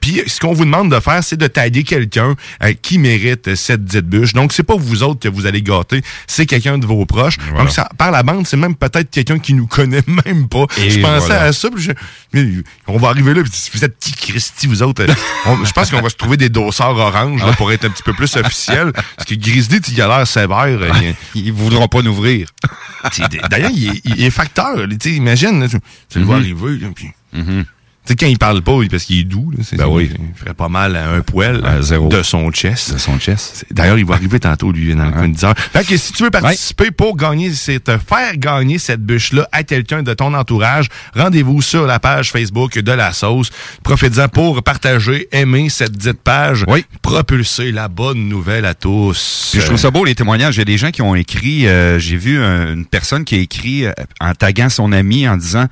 [0.01, 2.35] Puis ce qu'on vous demande de faire, c'est de tailler quelqu'un
[2.81, 4.33] qui mérite cette dite bûche.
[4.33, 7.37] Donc c'est pas vous autres que vous allez gâter, c'est quelqu'un de vos proches.
[7.57, 10.65] Donc ça, par la bande, c'est même peut-être quelqu'un qui nous connaît même pas.
[10.77, 11.41] Et je pensais voilà.
[11.43, 15.05] à ça, puis je- on va arriver là, puis vous êtes qui Christy, vous autres?
[15.45, 18.03] On- je pense qu'on va se trouver des dossards oranges là, pour être un petit
[18.03, 18.91] peu plus officiel.
[19.15, 20.65] Parce que Grizzly, il a l'air sévère.
[20.65, 22.49] euh, il- Ils voudront pas nous ouvrir.
[23.49, 24.87] D'ailleurs, il, est- il est facteur.
[25.05, 25.77] Imagine, là, tu,
[26.09, 26.41] tu le vois Mhm.
[26.43, 27.09] arriver, là, puis...
[27.33, 27.65] Tu
[28.09, 30.09] sais, quand il parle pas, oui, parce qu'il est doux, là, c'est Ben oui.
[30.13, 32.07] il ferait pas mal à un poil À zéro.
[32.09, 32.93] de son chest.
[32.93, 33.65] De son chest.
[33.71, 35.55] D'ailleurs, il va arriver tantôt, lui, dans le coin de 10 heures.
[35.57, 39.63] Fait que si tu veux participer pour gagner, c'est te faire gagner cette bûche-là à
[39.63, 43.49] quelqu'un de ton entourage, rendez-vous sur la page Facebook de la sauce.
[43.83, 46.65] Profitez-en pour partager, aimer cette dite page,
[47.01, 49.49] propulser la bonne nouvelle à tous.
[49.51, 50.55] Puis je trouve ça beau les témoignages.
[50.55, 51.67] Il y a des gens qui ont écrit.
[51.67, 55.37] euh, J'ai vu un- une personne qui a écrit euh, en taguant son ami en
[55.37, 55.65] disant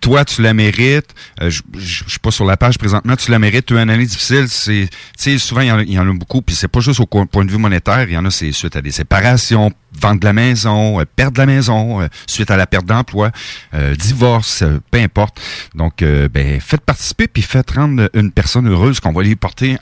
[0.00, 1.14] toi tu la mérites.
[1.42, 3.16] Euh, je suis pas sur la page présentement.
[3.16, 3.66] Tu la mérites.
[3.66, 4.46] Tu as une année difficile.
[4.48, 6.42] C'est souvent il y, en a, il y en a beaucoup.
[6.42, 8.04] Puis c'est pas juste au point de vue monétaire.
[8.08, 11.46] Il y en a c'est suite à des séparations, vendre la maison, euh, perdre la
[11.46, 13.30] maison euh, suite à la perte d'emploi,
[13.74, 15.40] euh, divorce, euh, peu importe.
[15.74, 19.76] Donc, euh, ben, faites participer puis faites rendre une personne heureuse qu'on va lui porter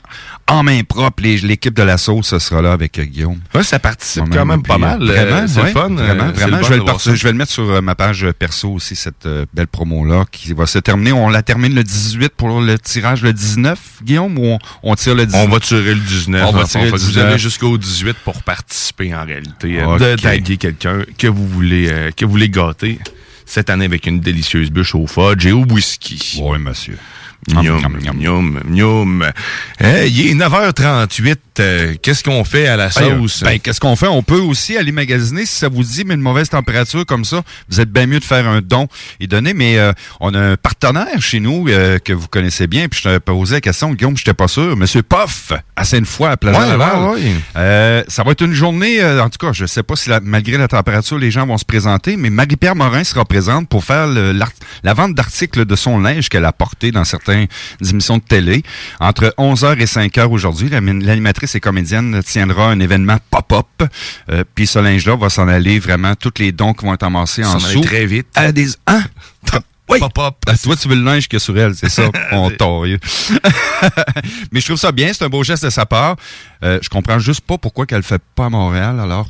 [0.47, 1.23] en main propre.
[1.23, 3.39] L'équipe de la sauce, ce sera là avec Guillaume.
[3.53, 5.03] Ouais, ça participe quand même pas mal.
[5.03, 5.89] Vraiment, c'est ouais, fun.
[5.89, 6.57] Vraiment, vraiment.
[6.63, 7.15] Je vais, le voir part- ça.
[7.15, 10.79] je vais le mettre sur ma page perso aussi, cette belle promo-là qui va se
[10.79, 11.11] terminer.
[11.11, 15.15] On la termine le 18 pour le tirage le 19, Guillaume, ou on, on tire
[15.15, 15.45] le 19?
[15.47, 16.45] On va tirer le 19.
[16.47, 16.91] On va tirer fond.
[16.91, 17.41] le Fait que Vous avez 19.
[17.41, 19.79] jusqu'au 18 pour participer en réalité.
[19.81, 22.99] euh, De taguer quelqu'un que vous voulez euh, que vous voulez gâter
[23.45, 26.39] cette année avec une délicieuse bûche au fudge et au whisky.
[26.41, 26.97] Oui, monsieur.
[27.47, 29.31] Miam, miam, miam.
[29.79, 31.35] Hey, il est 9h38.
[31.59, 33.43] euh, Qu'est-ce qu'on fait à la sauce?
[33.43, 34.07] Ben, qu'est-ce qu'on fait?
[34.07, 37.41] On peut aussi aller magasiner si ça vous dit, mais une mauvaise température comme ça,
[37.69, 38.87] vous êtes bien mieux de faire un don
[39.19, 39.53] et donner.
[39.53, 43.03] Mais euh, on a un partenaire chez nous euh, que vous connaissez bien, puis je
[43.03, 44.75] t'avais posé la question, Guillaume, j'étais pas sûr.
[44.75, 46.59] Monsieur Poff, à Sainte-Foy, à Plaza
[47.13, 47.31] Ouais.
[47.57, 50.19] Euh, ça va être une journée, euh, en tout cas, je sais pas si la-
[50.19, 54.07] malgré la température, les gens vont se présenter, mais Marie-Pierre Morin sera présente pour faire
[54.07, 54.51] le- l'art-
[54.83, 57.47] la vente d'articles de son linge qu'elle a porté dans certaines
[57.89, 58.63] émissions de télé.
[58.99, 63.65] Entre 11h et 5h aujourd'hui, la- l'animatrice et comédienne tiendra un événement pop-up.
[64.29, 67.43] Euh, Puis ce linge-là va s'en aller vraiment, tous les dons qui vont être amassés
[67.43, 67.81] en dessous.
[67.81, 68.27] très vite.
[68.35, 68.67] À des...
[68.87, 69.03] Hein?
[69.87, 69.99] Oui.
[69.99, 70.33] Pop-up.
[70.47, 72.99] Ah, toi, tu veux le linge que sur elle, c'est ça, on torieux.
[74.51, 76.15] Mais je trouve ça bien, c'est un beau geste de sa part.
[76.63, 79.29] Euh, je comprends juste pas pourquoi qu'elle le fait pas à Montréal alors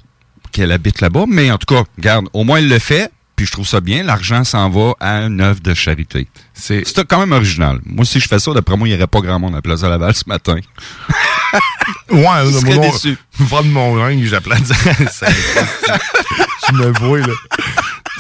[0.54, 1.26] qu'elle habite là-bas.
[1.28, 3.12] Mais en tout cas, regarde, au moins elle le fait.
[3.36, 6.28] Puis je trouve ça bien, l'argent s'en va à une œuvre de charité.
[6.54, 7.80] C'est quand même original.
[7.86, 9.90] Moi, si je fais ça, d'après moi, il n'y aurait pas grand monde à Plaza
[9.90, 10.56] Laval ce matin.
[12.10, 13.18] Ouais, Je serais moi, déçu.
[13.40, 14.74] Vendre mon linge, j'applaudis.
[16.68, 17.34] Je me vois, là.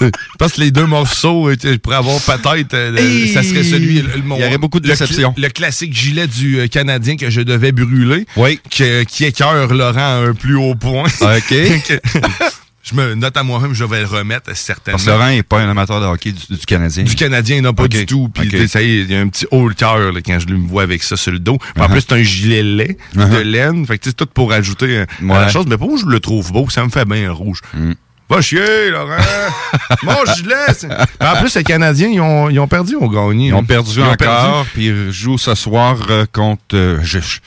[0.01, 0.09] Je
[0.39, 4.21] pense que les deux morceaux, euh, je pourrais avoir peut-être, euh, ça serait celui, le,
[4.23, 5.33] mon- Il y aurait beaucoup de le cl- déception.
[5.37, 8.25] Le, classique gilet du euh, Canadien que je devais brûler.
[8.37, 8.59] Oui.
[8.69, 11.07] Que, qui écœure Laurent à un plus haut point.
[11.21, 11.55] OK.
[12.87, 14.97] Je me note à moi-même, je vais le remettre certainement.
[14.97, 17.03] Parce que Laurent n'est pas un amateur de hockey du, du Canadien.
[17.03, 18.29] Du Canadien, non, pas du tout.
[18.31, 18.49] Puis Ok.
[18.51, 20.45] tu sais, ça y est, il y a un petit haut le cœur quand je
[20.45, 21.57] lui vois avec ça sur le dos.
[21.57, 21.91] Puis En Uh-huh.
[21.91, 23.41] plus, c'est un gilet lait de Uh-huh.
[23.41, 23.85] laine.
[23.87, 25.65] Fait que tu sais, c'est tout pour ajouter euh, à la chose.
[25.67, 26.69] Mais pour moi, je le trouve beau.
[26.69, 27.61] Ça me fait bien rouge.
[27.73, 27.93] Mm.
[28.27, 29.17] Va chier, Laurent!
[30.03, 30.89] Mon gilet!
[31.21, 33.47] En plus, les Canadiens, ils ont, ils ont perdu, ont gagné?
[33.49, 36.63] Ils ont perdu Ils encore, puis ils jouent ce soir euh, contre...
[36.73, 37.41] euh, je- je- tu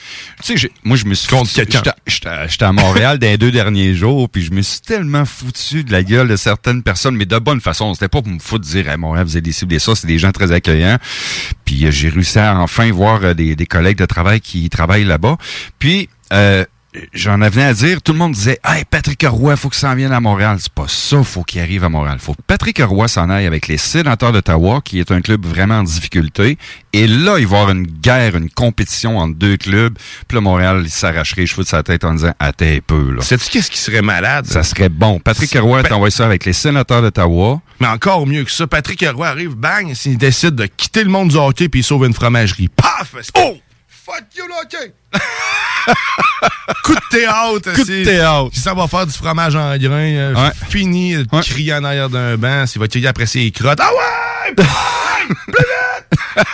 [0.45, 1.27] sais, j'ai- moi, je me suis...
[1.29, 1.83] Contre quelqu'un.
[2.07, 5.91] J'étais à Montréal dans les deux derniers jours, puis je me suis tellement foutu de
[5.91, 7.93] la gueule de certaines personnes, mais de bonne façon.
[7.95, 9.97] C'était pas pour me foutre de dire, hey, Montréal, vous êtes des cibles et ça,
[9.97, 10.99] c'est des gens très accueillants.
[11.65, 15.05] Puis euh, j'ai réussi à enfin voir euh, des, des collègues de travail qui travaillent
[15.05, 15.39] là-bas.
[15.81, 16.09] Puis...
[16.33, 16.65] Euh,
[17.13, 20.13] J'en avais à dire, tout le monde disait Hey, Patrick Roy, faut qu'il s'en vienne
[20.13, 20.59] à Montréal.
[20.61, 22.19] C'est pas ça, faut qu'il arrive à Montréal.
[22.21, 25.79] Faut que Patrick Roy s'en aille avec les sénateurs d'Ottawa, qui est un club vraiment
[25.79, 26.59] en difficulté.
[26.93, 29.97] Et là, il va y avoir une guerre, une compétition entre deux clubs.
[30.27, 33.13] Puis là, Montréal, il s'arracherait les cheveux de sa tête en disant Attends un peu,
[33.13, 33.23] là.
[33.23, 34.47] Sais-tu qu'est-ce qui serait malade?
[34.47, 35.21] Ça serait bon.
[35.21, 37.61] Patrick Roy Ben- t'envoie ça avec les sénateurs d'Ottawa.
[37.81, 41.29] Mais encore mieux que ça, Patrick Roy arrive, bang, s'il décide de quitter le monde
[41.29, 42.69] du hockey puis il sauve une fromagerie.
[42.69, 43.15] Paf!
[43.37, 43.57] Oh!
[43.89, 44.93] Fuck you, le hockey!
[46.85, 47.73] Coup de théâtre!
[47.75, 48.51] Coup de théâtre.
[48.51, 49.91] Puis ça va faire du fromage en grains.
[50.15, 50.51] euh, Ouais.
[50.69, 52.67] Fini de crier en arrière d'un banc.
[52.67, 53.79] S'il va crier après ses crottes.
[53.81, 54.55] Ah ouais!
[54.55, 54.67] Bang!
[55.47, 56.47] Plus vite!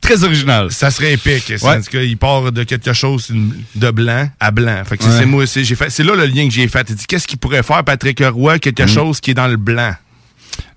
[0.00, 0.70] Très original.
[0.72, 1.48] Ça serait épique.
[1.62, 1.76] Ouais.
[1.76, 3.28] En tout cas, il part de quelque chose
[3.74, 4.82] de blanc à blanc.
[4.84, 5.64] Fait que c'est moi aussi.
[5.64, 5.90] J'ai fait.
[5.90, 6.86] C'est là le lien que j'ai fait.
[6.90, 8.88] Il dit qu'est-ce qu'il pourrait faire Patrick Roy quelque Mm.
[8.88, 9.94] chose qui est dans le blanc?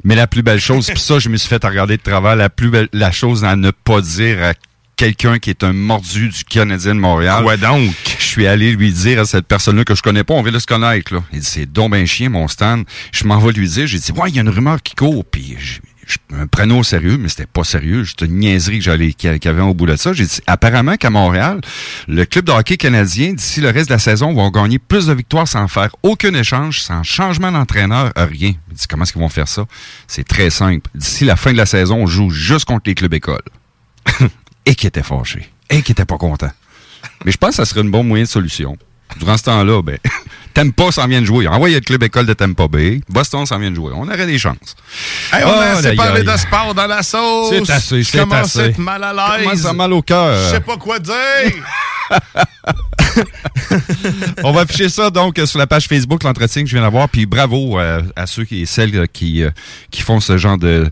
[0.04, 2.50] Mais la plus belle chose, puis ça, je me suis fait regarder de travers, la
[2.50, 4.54] plus belle, la chose à ne pas dire à
[4.96, 7.44] quelqu'un qui est un mordu du Canadien de Montréal.
[7.44, 7.94] Quoi donc?
[8.20, 10.60] Je suis allé lui dire à cette personne-là que je connais pas, on vient de
[10.60, 11.24] se connaître, là.
[11.34, 12.86] Il dit, c'est donc ben chien, mon stand.
[13.12, 15.24] Je m'en vais lui dire, j'ai dit, ouais, il y a une rumeur qui court,
[15.26, 18.06] puis je, je me prenais au sérieux, mais c'était pas sérieux.
[18.06, 20.14] C'était une niaiserie que j'allais, qu'il y avait au bout de ça.
[20.14, 21.62] J'ai dit, apparemment qu'à Montréal,
[22.08, 25.14] le club de hockey canadien, d'ici le reste de la saison, vont gagner plus de
[25.14, 28.54] victoires sans faire aucun échange, sans changement d'entraîneur, rien.
[28.70, 29.66] Il dit, comment est-ce qu'ils vont faire ça?
[30.08, 30.90] C'est très simple.
[30.94, 33.42] D'ici la fin de la saison, on joue juste contre les clubs écoles.
[34.66, 35.50] et qui était fâché.
[35.70, 36.52] Et qui était pas content.
[37.24, 38.78] Mais je pense que ça serait une bonne moyen de solution.
[39.20, 39.98] Durant ce temps-là, ben,
[40.56, 41.48] Tampa s'en vient de jouer.
[41.48, 43.02] Envoyez le club école de Tampa Bay.
[43.10, 43.92] Boston s'en vient de jouer.
[43.94, 44.76] On aurait des chances.
[45.32, 47.50] Hey, on a assez parlé de sport dans la sauce.
[47.50, 49.62] C'est assez, c'est commence à être mal à l'aise.
[49.62, 50.36] ça a mal au cœur?
[50.46, 51.14] Je sais pas quoi dire.
[54.44, 57.10] On va afficher ça donc sur la page Facebook, l'entretien que je viens d'avoir.
[57.10, 59.50] Puis bravo euh, à ceux qui, et celles euh, qui, euh,
[59.92, 60.90] qui font ce genre de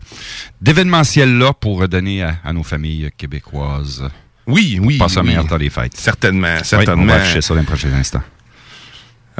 [0.60, 4.02] d'événementiel-là pour donner à, à nos familles québécoises.
[4.46, 4.98] Oui, oui.
[4.98, 5.28] Passe un oui.
[5.28, 5.96] meilleur temps des fêtes.
[5.96, 7.02] Certainement, Oui, certainement.
[7.02, 8.22] on va afficher ça dans les prochains instants.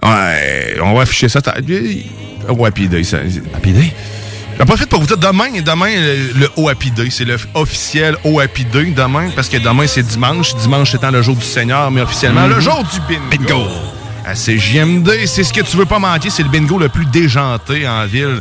[0.02, 1.40] Ouais, on va afficher ça.
[1.40, 1.54] t'as-
[2.48, 3.04] Au Happy Day.
[3.04, 3.18] Ça...
[3.54, 3.92] Happy Day?
[4.58, 7.08] J'en profite pour vous dire, demain, demain le, le Happy Day.
[7.10, 10.54] C'est le officiel au Happy Day demain, parce que demain, c'est dimanche.
[10.56, 12.54] Dimanche étant le jour du Seigneur, mais officiellement, Mhm.
[12.54, 13.62] le jour du bingo.
[14.26, 15.26] à CJMD.
[15.26, 18.40] C'est ce que tu veux pas manquer, c'est le bingo le plus déjanté en ville.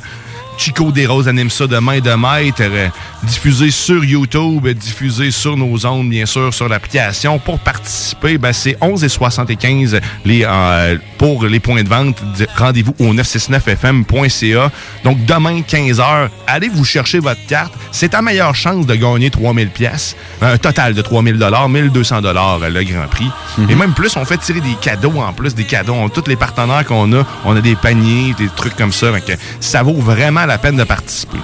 [0.57, 2.87] Chico des Roses anime ça de main de maître, euh,
[3.23, 7.39] diffusé sur YouTube, diffusé sur nos ondes, bien sûr, sur l'application.
[7.39, 12.21] Pour participer, ben, c'est 11 et 75 les, euh, pour les points de vente.
[12.57, 14.71] Rendez-vous au 969fm.ca.
[15.03, 17.73] Donc, demain, 15h, allez vous chercher votre carte.
[17.91, 22.59] C'est ta meilleure chance de gagner 3000 pièces, un total de 3000 dollars, 1200 dollars
[22.59, 23.29] le Grand Prix.
[23.69, 25.93] Et même plus, on fait tirer des cadeaux en plus, des cadeaux.
[25.93, 29.07] On- tous les partenaires qu'on a, on a des paniers, des trucs comme ça.
[29.25, 31.37] Que ça vaut vraiment la peine de participer.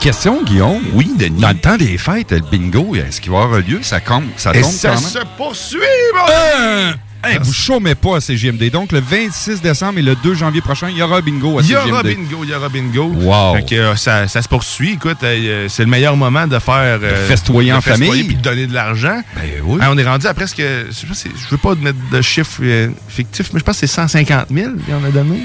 [0.00, 0.82] Question, Guillaume?
[0.92, 1.40] Oui, Denis.
[1.40, 3.78] Dans le temps des fêtes, le bingo, est-ce qu'il va y avoir lieu?
[3.82, 5.04] Ça, com- ça tombe ça quand même?
[5.10, 5.78] se poursuit,
[6.14, 6.92] mon Euh,
[7.24, 8.70] hey, vous chômez pas à CGMD.
[8.70, 11.64] Donc, le 26 décembre et le 2 janvier prochain, il y aura bingo à Il
[11.64, 11.90] y CGMD.
[11.90, 13.04] aura bingo, il y aura bingo.
[13.16, 13.56] Wow.
[13.56, 14.92] Fait que, euh, ça, ça se poursuit.
[14.92, 17.00] Écoute, euh, c'est le meilleur moment de faire.
[17.02, 18.24] euh, festoyer en festoyer famille.
[18.24, 19.22] puis de donner de l'argent.
[19.34, 19.80] Ben oui.
[19.90, 20.58] On est rendu à presque.
[20.60, 23.94] Je sais je veux pas mettre de chiffres euh, fictifs, mais je pense que c'est
[23.94, 25.40] 150 000 qu'il en a donné.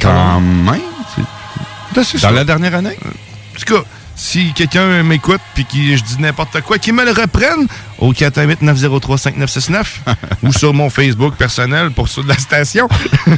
[0.00, 0.80] Quand même.
[1.94, 2.30] Ben, Dans ça.
[2.30, 2.96] la dernière année?
[3.04, 3.82] En tout cas,
[4.16, 7.66] si quelqu'un m'écoute puis qui je dis n'importe quoi, qu'il me le reprenne
[7.98, 9.84] au 418-903-5969
[10.44, 12.88] ou sur mon Facebook personnel pour ceux de la station.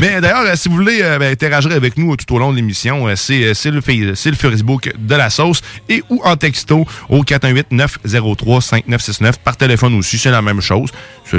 [0.00, 2.56] Mais d'ailleurs, euh, si vous voulez euh, ben, interagir avec nous tout au long de
[2.56, 9.32] l'émission, euh, c'est le, le Facebook de la sauce et ou en texto au 418-903-5969
[9.44, 10.90] par téléphone aussi, c'est la même chose.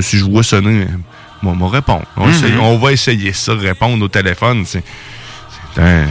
[0.01, 0.87] Si je vois sonner,
[1.41, 2.05] moi, moi répondre.
[2.17, 2.33] On, Mhm.
[2.33, 4.65] essaye- on va essayer ça, répondre au téléphone.
[4.65, 4.83] C'est
[5.77, 6.07] un-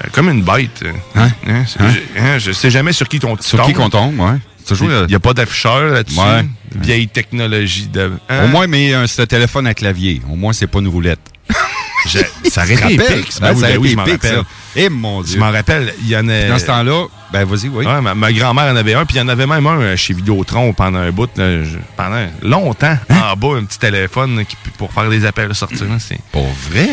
[0.00, 0.84] c'est comme une bête.
[1.14, 1.28] Hein?
[1.66, 4.38] C'est- je, hein, je sais jamais sur qui ton Sur qui qu'on tombe, ouais.
[4.64, 6.18] C'est Il n'y a pas d'afficheur là-dessus.
[6.20, 6.44] Ouais.
[6.76, 7.88] Vieille technologie.
[7.88, 8.44] De, hein?
[8.44, 10.22] Au moins, mais un ce téléphone à clavier.
[10.30, 11.18] Au moins, c'est pas une roulette.
[12.06, 12.18] Je-
[12.50, 12.98] ça aurait été épique.
[12.98, 14.42] Ben, Ben oui, ça ben aurait oui, été ça.
[14.74, 15.34] Eh, mon Dieu.
[15.34, 16.48] Je m'en rappelle, il y en a...
[16.48, 17.84] Dans ce temps-là, ben vas-y, oui.
[17.86, 19.96] Ouais, ma, ma grand-mère en avait un, puis il y en avait même un euh,
[19.96, 24.44] chez Vidéotron pendant un bout, là, je- pendant longtemps, en bas, un petit téléphone là,
[24.44, 25.86] qui, pour faire des appels sortir.
[26.00, 26.88] C'est Pour vrai?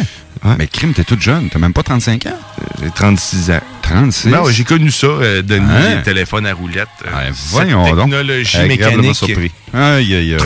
[0.57, 1.49] Mais crime, t'es toute jeune.
[1.49, 2.39] T'as même pas 35 ans?
[2.81, 3.59] J'ai 36 ans.
[3.81, 4.29] 36?
[4.29, 5.95] Non, j'ai connu ça, euh, Denis, Hein?
[5.97, 6.87] les téléphones à roulettes.
[7.05, 8.09] euh, cette Voyons donc.
[8.09, 9.15] technologie mécanique.
[9.15, 9.51] surpris.
[9.73, 10.37] Aïe, aïe, aïe.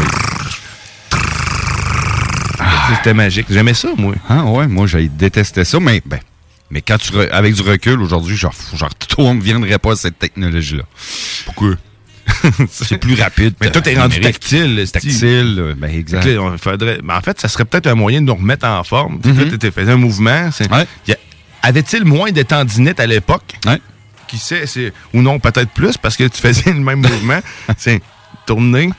[2.95, 3.47] C'était magique.
[3.49, 4.13] J'aimais ça, moi.
[4.29, 6.19] Ah ouais, moi, j'ai détesté ça, mais ben,
[6.69, 10.19] mais quand tu avec du recul aujourd'hui, genre, genre tout ne viendrait pas à cette
[10.19, 10.83] technologie-là.
[11.45, 11.75] Pourquoi?
[12.69, 13.53] c'est plus rapide.
[13.61, 14.39] Mais toi, t'es euh, rendu numérique.
[14.39, 14.85] tactile.
[14.91, 16.25] Tactile, euh, ben exact.
[16.25, 18.83] Là, on faudrait- ben, en fait, ça serait peut-être un moyen de nous remettre en
[18.83, 19.19] forme.
[19.21, 19.51] Tu Mhm.
[19.51, 20.49] sais, Tu faisais un mouvement.
[20.51, 20.85] c'est- a-
[21.61, 23.55] Avait-il moins de tendinite à l'époque?
[24.27, 24.65] Qui sait?
[24.65, 27.39] c'est- Ou non, peut-être plus, parce que tu faisais le même mouvement.
[27.77, 28.01] C'est
[28.45, 28.89] tourner.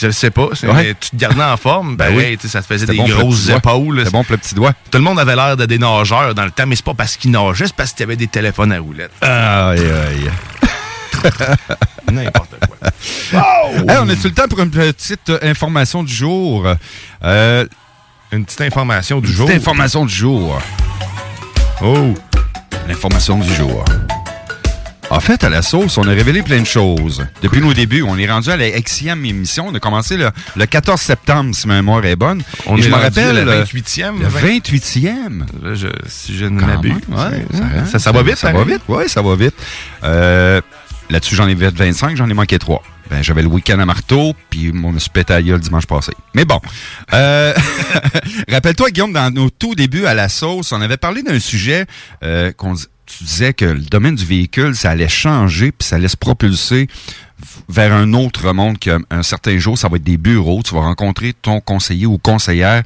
[0.00, 0.48] Je sais pas.
[0.54, 0.74] c'est- Ouais.
[0.74, 1.96] mais Tu te gardais en forme.
[1.96, 2.38] Ben, Ben oui.
[2.48, 3.98] Ça te faisait des bon grosses épaules.
[3.98, 4.72] C'était bon pour le petit doigt.
[4.90, 7.16] Tout le monde avait l'air de des nageurs dans le temps, mais c'est pas parce
[7.16, 9.10] qu'ils nageaient, c'est parce qu'il y avait des téléphones à roulettes.
[9.20, 10.30] Aïe, aïe.
[12.10, 12.88] N'importe quoi.
[13.88, 16.66] Hey, on est-tu le temps pour une petite information du jour?
[17.24, 17.64] Euh,
[18.32, 19.46] une petite information du une jour.
[19.46, 20.58] Petite information du jour.
[21.82, 22.14] Oh!
[22.88, 23.84] L'information du jour.
[25.12, 27.26] En fait, à la sauce, on a révélé plein de choses.
[27.42, 29.66] Depuis nos débuts, on est rendu à la Xème émission.
[29.68, 32.42] On a commencé le, le 14 septembre, si ma mémoire est bonne.
[32.66, 33.44] On Et est je me rappelle...
[33.64, 34.20] 28e.
[34.20, 35.40] Le 28e.
[35.64, 36.94] Là, je- si je ne m'abuse.
[37.08, 38.64] ouais, ça, ça, ça va vite, Ça pareil.
[38.68, 39.54] va vite, oui, ça va vite.
[40.04, 40.60] Euh,
[41.10, 42.82] Là-dessus, j'en ai fait 25, j'en ai manqué 3.
[43.10, 46.12] Ben, j'avais le week-end à marteau, puis on me suis pété à dimanche passé.
[46.34, 46.60] Mais bon.
[47.12, 47.52] Euh,
[48.48, 51.86] Rappelle-toi, Guillaume, dans nos tout débuts à la sauce, on avait parlé d'un sujet
[52.22, 52.74] euh, qu'on
[53.18, 56.88] tu disais que le domaine du véhicule, ça allait changer, puis ça allait se propulser
[57.68, 60.62] vers un autre monde qu'un un certain jour, ça va être des bureaux.
[60.62, 62.82] Tu vas rencontrer ton conseiller ou conseillère,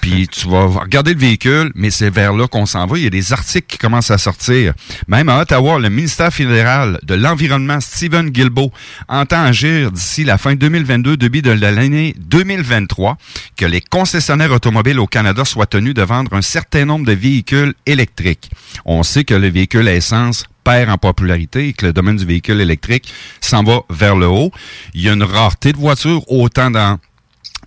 [0.00, 2.98] puis tu vas regarder le véhicule, mais c'est vers là qu'on s'en va.
[2.98, 4.74] Il y a des articles qui commencent à sortir.
[5.08, 8.72] Même à Ottawa, le ministère fédéral de l'Environnement, Stephen Guilbeault,
[9.08, 13.16] entend agir d'ici la fin 2022, début de l'année 2023,
[13.56, 17.74] que les concessionnaires automobiles au Canada soient tenus de vendre un certain nombre de véhicules
[17.86, 18.50] électriques.
[18.84, 22.26] On sait que le véhicule à essence perd en popularité et que le domaine du
[22.26, 24.50] véhicule électrique s'en va vers le haut.
[24.94, 26.98] Il y a une rareté de voitures, autant dans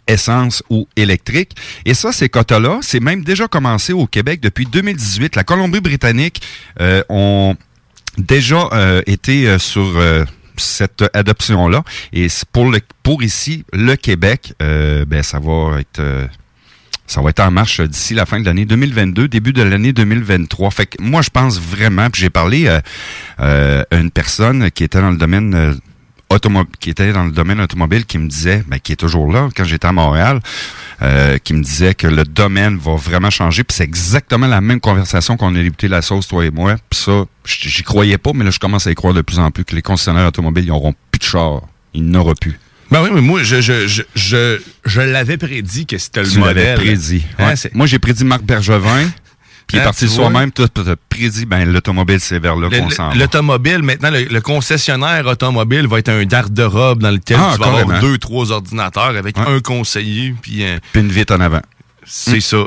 [0.08, 1.56] essence ou électrique.
[1.86, 5.36] Et ça, ces quotas-là, c'est même déjà commencé au Québec depuis 2018.
[5.36, 6.42] La Colombie-Britannique
[6.82, 7.56] euh, ont
[8.18, 10.26] déjà euh, été euh, sur euh,
[10.58, 11.84] cette adoption-là.
[12.12, 12.28] Et
[13.04, 16.02] pour ici, le Québec, ben ça va être
[17.10, 20.70] ça va être en marche d'ici la fin de l'année 2022, début de l'année 2023.
[20.70, 22.80] Fait que moi, je pense vraiment, puis j'ai parlé euh,
[23.40, 25.74] euh, à une personne qui était dans le domaine euh,
[26.80, 29.64] qui était dans le domaine automobile qui me disait, ben, qui est toujours là quand
[29.64, 30.40] j'étais à Montréal,
[31.02, 33.64] euh, qui me disait que le domaine va vraiment changer.
[33.64, 36.76] Puis c'est exactement la même conversation qu'on a débuté la sauce, toi et moi.
[36.90, 39.50] Puis ça, j'y croyais pas, mais là, je commence à y croire de plus en
[39.50, 41.64] plus que les concessionnaires automobiles, ils n'auront plus de chars.
[41.96, 42.60] Ils n'auront plus.
[42.92, 46.40] Ben oui, mais moi, je, je, je, je, je l'avais prédit que c'était le Tu
[46.40, 46.76] l'avais modèle.
[46.76, 47.24] prédit.
[47.38, 47.70] Hein, Ouais.
[47.74, 49.10] Moi, j'ai prédit Marc Bergevin.
[49.68, 50.52] Puis il est Hein, parti soi-même.
[50.52, 50.68] Tu as
[51.10, 53.16] prédit, ben, l'automobile, c'est vers là qu'on s'en va.
[53.16, 57.78] L'automobile, maintenant, le, le concessionnaire automobile va être un garde-robe dans lequel Ah, tu vas
[57.80, 61.62] avoir deux, trois ordinateurs avec un conseiller, puis Puis une vitre en avant.
[62.06, 62.42] C'est Mm.
[62.42, 62.58] ça.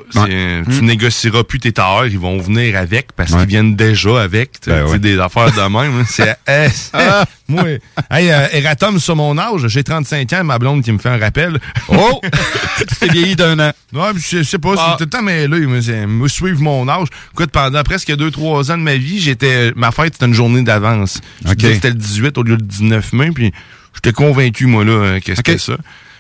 [0.79, 3.41] Tu négocieras plus tes tailleurs, ils vont venir avec parce Ouais.
[3.41, 4.61] qu'ils viennent déjà avec.
[4.61, 4.99] tu Ben ouais.
[4.99, 6.01] des affaires de même.
[6.01, 6.05] hein.
[6.09, 7.65] C'est eh, ah, moi.
[8.11, 11.19] Hey, euh, Eratom sur mon âge, j'ai 35 ans, ma blonde qui me fait un
[11.19, 11.59] rappel.
[11.89, 12.21] Oh!
[12.79, 13.73] tu t'es vieilli d'un an.
[14.15, 14.91] Puis je, sais pas, Ah.
[14.99, 17.09] c'est tout le temps mais là, il me, suivre mon âge.
[17.33, 21.21] Écoute, pendant presque 2-3 ans de ma vie, j'étais ma fête, c'était une journée d'avance.
[21.45, 21.57] Je Ok.
[21.57, 23.53] disais que c'était le 18 au lieu du 19 mai, puis
[23.95, 25.75] j'étais convaincu, moi, là, que c'était ça.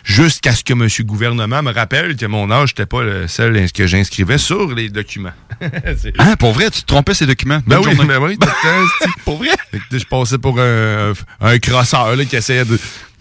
[0.04, 0.88] Jusqu'à ce que M.
[1.06, 5.30] Gouvernement me rappelle que mon âge n'était pas le seul que j'inscrivais sur les documents.
[6.18, 7.60] Hein, pour vrai, tu te trompais ces documents?
[7.66, 8.08] ben Bonne oui, journée.
[8.18, 8.38] ben oui.
[9.24, 9.50] pour vrai?
[9.92, 12.78] Je passais pour un, un crosseur là, qui essayait de.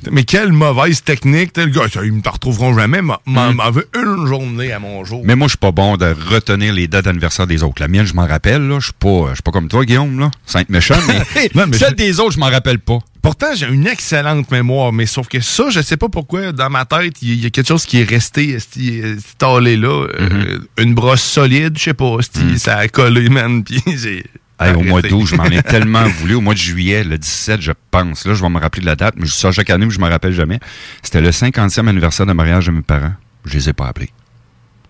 [0.09, 1.83] Mais quelle mauvaise technique, tel gars.
[2.03, 3.01] Ils me retrouveront jamais.
[3.03, 3.61] M'en Mm.
[3.71, 5.21] veut une journée à mon jour.
[5.23, 7.79] Mais moi, je suis pas bon de retenir les dates d'anniversaire des autres.
[7.79, 8.79] La mienne, je m'en rappelle, là.
[8.79, 10.31] Je suis pas, je suis pas comme toi, Guillaume, là.
[10.47, 12.97] Sainte méchant, mais, Non, mais celle des autres, je m'en rappelle pas.
[13.21, 16.85] Pourtant, j'ai une excellente mémoire, mais sauf que ça, je sais pas pourquoi, dans ma
[16.85, 19.89] tête, il y, a quelque chose qui est resté esti, euh, stallé là.
[20.07, 20.83] euh, Mm-hmm.
[20.83, 24.25] Une brosse solide, je sais pas, esti, ça a collé, man, puis j'ai...
[24.59, 26.35] Hey, au mois d'août, je m'en ai tellement voulu.
[26.35, 28.27] Au mois de juillet, le 17, je pense.
[28.27, 29.99] Là, je vais me rappeler de la date, mais je ça chaque année, mais je
[29.99, 30.59] me rappelle jamais.
[31.01, 33.13] C'était le 50e anniversaire de mariage de mes parents.
[33.43, 34.11] Je les ai pas appelés.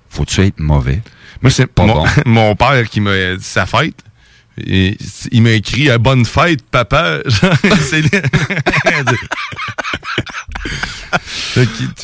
[0.10, 1.02] Faut-tu être mauvais?
[1.42, 2.06] Moi, c'est Pas mon, bon.
[2.26, 3.96] mon père qui m'a dit sa fête.
[4.58, 4.98] Et
[5.32, 7.20] il m'a écrit euh, Bonne fête, papa.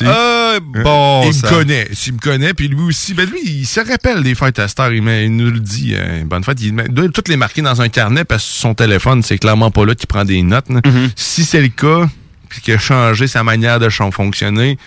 [0.02, 1.88] Euh, bon, il ça- me connaît.
[1.92, 4.92] S'il me connaît, puis lui aussi, ben lui, il se rappelle des fêtes à heure.
[4.92, 5.94] Il, il nous le dit.
[5.94, 6.60] euh, bonne fête.
[6.60, 9.86] Il doit toutes les marquer dans un carnet parce que son téléphone, c'est clairement pas
[9.86, 10.68] là qu'il prend des notes.
[10.68, 10.80] là.
[10.80, 11.10] Mm-hmm.
[11.16, 12.08] Si c'est le cas,
[12.48, 14.78] puis qu'il a changé sa manière de fonctionner,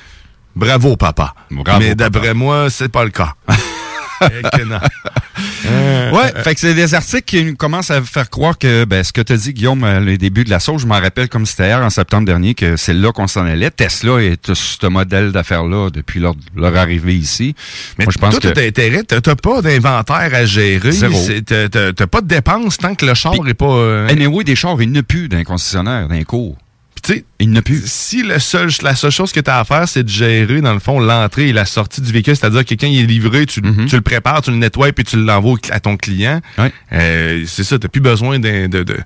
[0.55, 1.33] bravo, papa.
[1.49, 3.33] Bravo, Mais d'après moi, c'est pas le cas.
[4.21, 9.03] Euh, Ouais, fait que c'est des articles qui nous commencent à faire croire que ben,
[9.03, 11.29] ce que tu as dit, Guillaume, euh, les débuts de la sauce, je m'en rappelle
[11.29, 13.71] comme c'était hier en septembre dernier que c'est là qu'on s'en allait.
[13.71, 17.55] Tesla est ce modèle d'affaires-là depuis leur, leur arrivée ici.
[17.97, 18.67] Mais Moi, je pense toi, que.
[18.67, 20.91] intérêt, t'as pas d'inventaire à gérer.
[20.91, 23.65] T'as- pas de dépenses tant que le char est pas.
[23.65, 26.57] euh, Anyway, des chars, il n'y a plus d'un concessionnaire, d'un cours.
[27.03, 27.81] Tu sais, Il plus.
[27.85, 30.73] si le seul, la seule chose que tu as à faire, c'est de gérer, dans
[30.73, 33.61] le fond, l'entrée et la sortie du véhicule, c'est-à-dire que quand il est livré, tu,
[33.61, 36.41] tu le prépares, tu le nettoies, puis tu l'envoies à ton client.
[36.57, 36.61] Mm-hmm.
[36.61, 36.73] Ouais.
[36.93, 38.97] Euh, c'est ça, tu plus besoin de, de,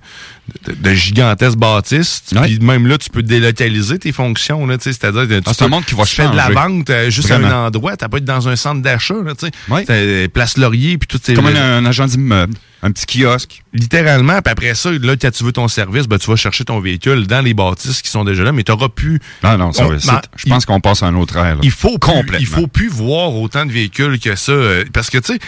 [0.67, 2.23] de, de gigantesques bâtisses.
[2.43, 4.67] Puis même là, tu peux délocaliser tes fonctions.
[4.79, 7.31] C'est-à-dire que tu, Ah, un monde qui va tu fais de la vente euh, juste
[7.31, 7.97] à un endroit.
[7.97, 9.15] Tu pas être dans un centre d'achat.
[9.23, 9.51] là, tu sais.
[9.69, 9.85] Ouais.
[9.85, 13.63] T'as Place Laurier, puis tout ces Comme un, un agent d'immeuble, un petit kiosque.
[13.73, 14.41] littéralement.
[14.41, 17.25] Puis après ça, là, quand tu veux ton service, ben, tu vas chercher ton véhicule
[17.27, 19.19] dans les bâtisses qui sont déjà là, mais tu n'auras plus.
[19.43, 19.99] Non, non, ça On- ben,
[20.37, 21.55] Je pense qu'on passe à un autre ère.
[21.55, 21.61] là.
[21.63, 22.37] Il faut plus, Complètement.
[22.39, 24.51] il faut plus voir autant de véhicules que ça.
[24.51, 25.39] euh, parce que, tu sais,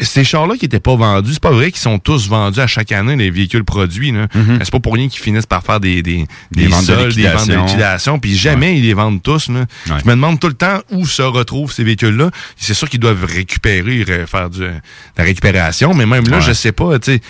[0.00, 2.92] ces chars-là qui n'étaient pas vendus, c'est pas vrai qu'ils sont tous vendus à chaque
[2.92, 4.12] année, les véhicules produits.
[4.12, 4.26] là.
[4.62, 6.26] C'est pas pour rien qu'ils finissent par faire des, des.
[6.52, 8.18] Des des ventes de des ventes de liquidation.
[8.18, 9.48] puis jamais ils les vendent tous.
[9.48, 9.60] Là.
[9.88, 9.96] Ouais.
[10.02, 12.30] Je me demande tout le temps où se retrouvent ces véhicules-là.
[12.56, 14.72] C'est sûr qu'ils doivent récupérer, ré- faire du, de
[15.16, 16.42] la récupération, mais même là, Ouais.
[16.42, 17.20] je sais pas, tu sais.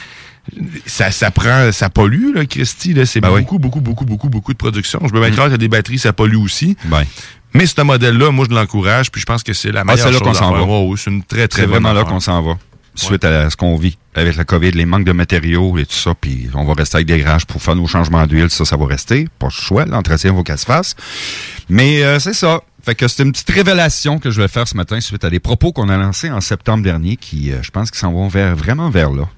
[0.86, 3.04] Ça, ça prend, ça pollue, là, Christy, là.
[3.04, 3.40] C'est Ben oui.
[3.40, 5.00] beaucoup, beaucoup, beaucoup, beaucoup, beaucoup de production.
[5.04, 6.76] Je peux bien croire que des batteries, ça pollue aussi.
[6.84, 7.02] Ben,
[7.56, 10.12] Mais ce modèle-là, moi, je l'encourage, puis je pense que c'est la Ah, meilleure c'est
[10.12, 10.96] là chose qu'on s'en va.
[10.96, 12.58] C'est une très, très bonne vraiment là qu'on s'en va.
[12.94, 16.14] Suite à ce qu'on vit avec la COVID, les manques de matériaux et tout ça,
[16.18, 18.86] puis on va rester avec des garages pour faire nos changements d'huile, ça, ça va
[18.86, 19.28] rester.
[19.38, 20.96] Pas le choix, l'entretien va qu'elle se fasse.
[21.68, 22.62] Mais euh, c'est ça.
[22.82, 25.40] Fait que c'est une petite révélation que je vais faire ce matin suite à des
[25.40, 28.56] propos qu'on a lancés en septembre dernier qui, euh, je pense, qu'ils s'en vont vers,
[28.56, 29.28] vraiment vers là.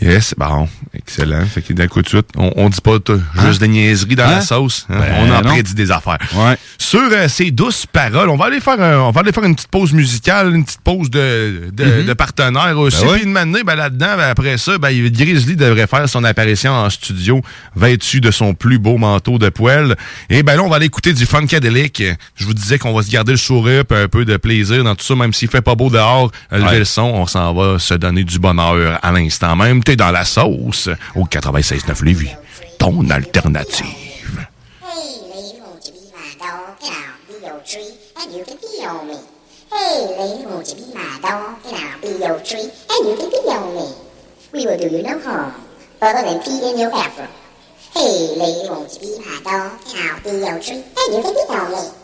[0.00, 1.44] Yes, bon, excellent.
[1.46, 3.46] Fait que d'un coup de suite, on, on dit pas tout, Hein?
[3.46, 4.30] juste des niaiseries dans Hein?
[4.36, 4.86] la sauce.
[4.88, 4.94] hein?
[5.00, 5.50] Ben on en non.
[5.50, 6.18] prédit des affaires.
[6.36, 6.56] Ouais.
[6.78, 9.56] Sur euh, ces douces paroles, on va aller faire un- on va aller faire une
[9.56, 13.02] petite pause musicale, une petite pause de, de, de partenaires aussi.
[13.02, 13.14] Ben oui.
[13.18, 16.88] Puis une matinée, ben, là-dedans, ben, après ça, ben, Grizzly devrait faire son apparition en
[16.90, 17.42] studio,
[17.74, 19.96] vêtu de son plus beau manteau de poêle.
[20.30, 22.04] Et ben là, on va aller écouter du Funkadelic.
[22.36, 24.94] Je vous disais qu'on va se garder le sourire puis un peu de plaisir dans
[24.94, 26.30] tout ça, même s'il fait pas beau dehors.
[26.52, 26.78] Levez Ouais.
[26.78, 29.82] le son, on s'en va se donner du bonheur à l'instant même.
[29.96, 32.34] Dans la sauce au 96.9 Lévis.
[32.78, 34.46] Ton alternative.
[34.90, 36.00] Hey, lady, won't you be
[40.94, 41.58] my dog?
[41.64, 43.94] And I'll be tree, and you can be.
[44.52, 45.52] We will do you no harm,
[46.90, 47.28] your.
[47.94, 49.16] Hey, lady, be you
[51.70, 51.98] me.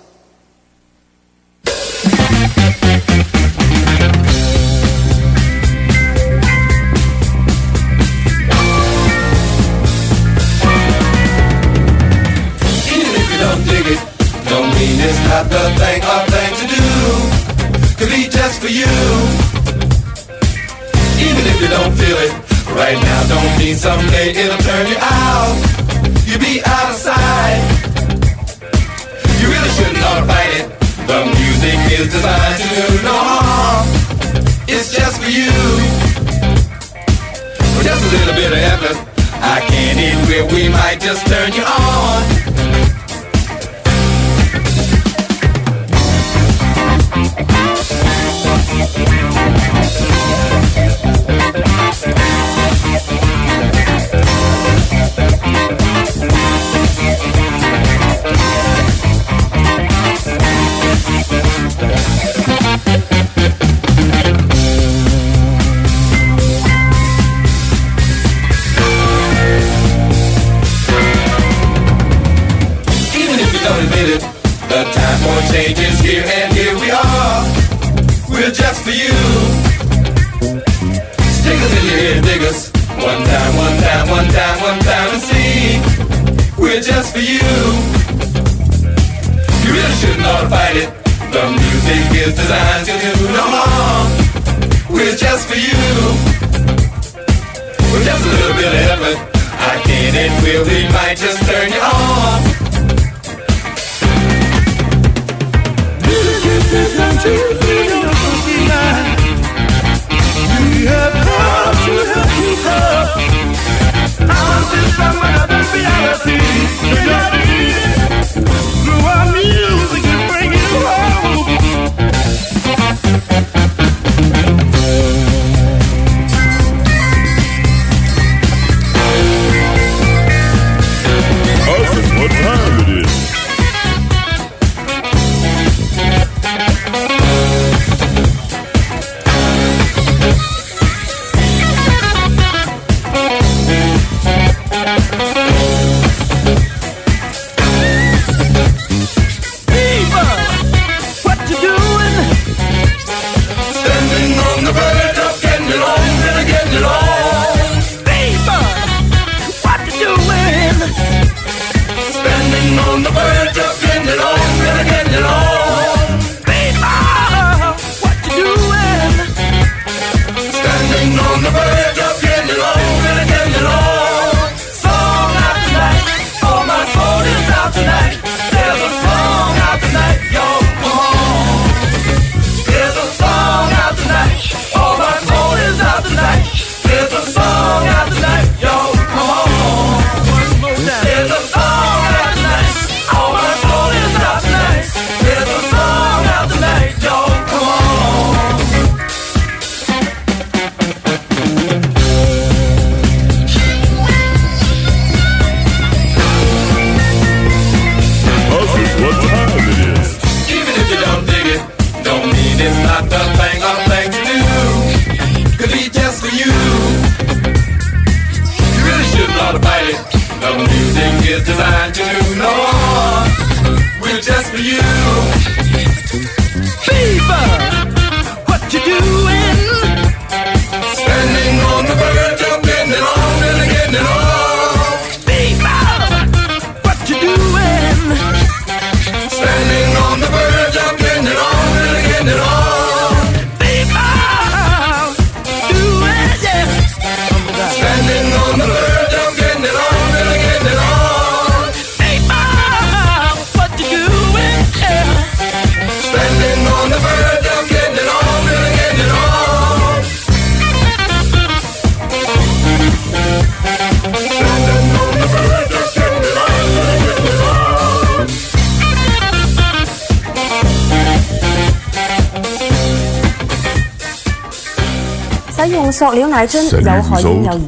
[23.84, 24.13] Some.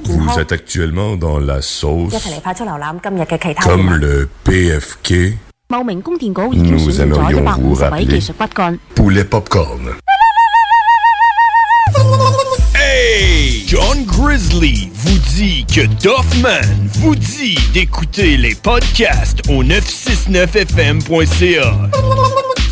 [0.04, 2.12] Vous êtes actuellement dans la sauce
[3.62, 5.38] comme le PFK.
[6.52, 8.20] Nous aimerions vous rappeler
[8.94, 9.94] Poulet Popcorn.
[12.74, 13.64] Hey!
[13.66, 16.60] John Grizzly vous dit que Doffman
[17.00, 21.72] vous dit d'écouter les podcasts au 969fm.ca.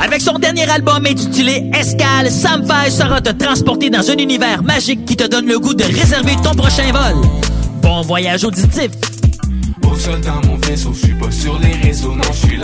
[0.00, 5.04] Avec son dernier album intitulé Escale, Sam Fay sera te transporter dans un univers magique
[5.04, 7.22] qui te donne le goût de réserver ton prochain vol.
[7.80, 8.90] Bon voyage auditif.
[9.82, 12.60] Au sol dans mon vaisseau, je suis pas sur les réseaux, non, je suis.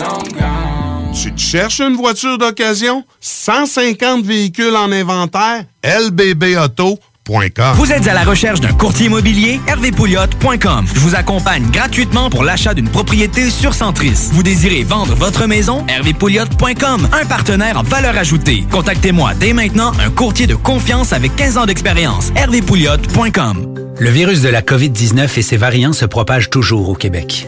[1.21, 3.03] Tu te cherches une voiture d'occasion?
[3.21, 5.65] 150 véhicules en inventaire?
[7.75, 9.59] Vous êtes à la recherche d'un courtier immobilier?
[9.67, 10.85] hervépouliot.com.
[10.93, 14.29] Je vous accompagne gratuitement pour l'achat d'une propriété sur Centris.
[14.33, 15.85] Vous désirez vendre votre maison?
[15.87, 17.07] hervépouliot.com.
[17.13, 18.65] Un partenaire en valeur ajoutée.
[18.71, 22.31] Contactez-moi dès maintenant un courtier de confiance avec 15 ans d'expérience.
[22.35, 23.75] hervépouliot.com.
[23.99, 27.47] Le virus de la COVID-19 et ses variants se propagent toujours au Québec.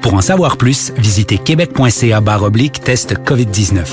[0.00, 3.84] Pour en savoir plus, visitez québec.ca oblique test COVID-19.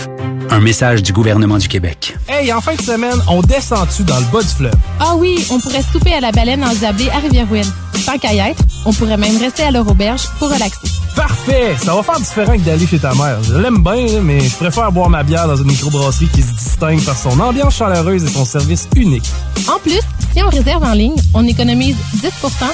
[0.50, 2.16] Un message du gouvernement du Québec.
[2.28, 4.76] Hey, en fin de semaine, on descend-tu dans le bas du fleuve?
[5.00, 7.72] Ah oui, on pourrait souper à la baleine en Zablé à Rivière-Ouine.
[8.06, 10.88] Tant qu'à y être, on pourrait même rester à leur auberge pour relaxer.
[11.16, 11.76] Parfait!
[11.82, 13.42] Ça va faire différent que d'aller chez ta mère.
[13.44, 17.02] Je l'aime bien, mais je préfère boire ma bière dans une microbrasserie qui se distingue
[17.04, 19.30] par son ambiance chaleureuse et son service unique.
[19.68, 20.02] En plus,
[20.34, 22.32] si on réserve en ligne, on économise 10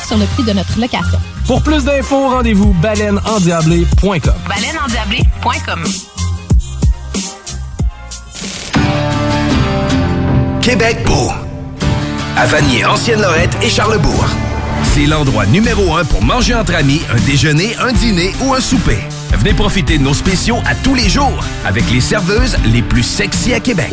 [0.07, 1.19] sur le prix de notre location.
[1.45, 4.33] Pour plus d'infos, rendez-vous baleineendiablé.com.
[4.47, 5.83] Baleineendiablé.com
[10.61, 11.31] Québec beau.
[12.37, 14.25] À Vanier, Ancienne-Lorette et Charlebourg.
[14.93, 18.99] C'est l'endroit numéro un pour manger entre amis, un déjeuner, un dîner ou un souper.
[19.37, 23.53] Venez profiter de nos spéciaux à tous les jours avec les serveuses les plus sexy
[23.53, 23.89] à Québec.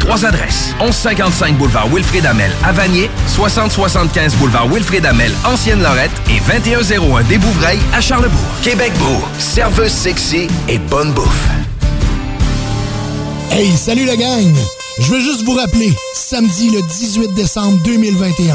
[0.00, 0.74] Trois adresses.
[0.80, 7.80] 1155 boulevard Wilfrid Amel à Vanier, 6075 boulevard Wilfrid Amel, Ancienne-Lorette et 2101 des Bouvrailles
[7.92, 8.40] à Charlebourg.
[8.62, 11.48] Québec beau, serveuse sexy et bonne bouffe.
[13.50, 14.54] Hey, salut la gang!
[14.98, 18.54] Je veux juste vous rappeler, samedi le 18 décembre 2021,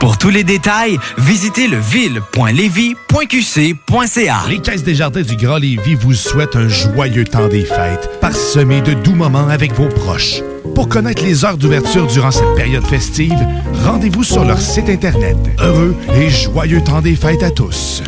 [0.00, 4.36] Pour tous les détails, visitez leville.lévis.qc.ca.
[4.48, 8.80] Les Caisses des Jardins du Grand Lévis vous souhaitent un joyeux temps des fêtes, parsemé
[8.80, 10.40] de doux moments avec vos proches.
[10.74, 13.36] Pour connaître les heures d'ouverture durant cette période festive,
[13.84, 15.36] rendez-vous sur leur site Internet.
[15.58, 18.02] Heureux et joyeux temps des fêtes à tous.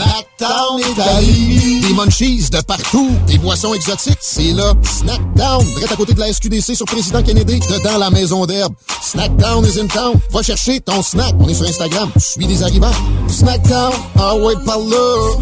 [0.00, 1.80] Snackdown Italie.
[1.80, 3.10] Des munchies de partout.
[3.26, 4.16] Des boissons exotiques.
[4.20, 4.72] C'est là.
[4.82, 5.62] Snackdown.
[5.74, 7.60] Direct à côté de la SQDC sur Président Kennedy.
[7.60, 8.72] Dedans la maison d'herbe.
[9.02, 10.14] Snackdown is in town.
[10.30, 11.34] Va chercher ton snack.
[11.38, 12.10] On est sur Instagram.
[12.16, 12.90] Suis des arrivants.
[13.28, 13.92] Snackdown.
[14.18, 15.36] Ah ouais, par là.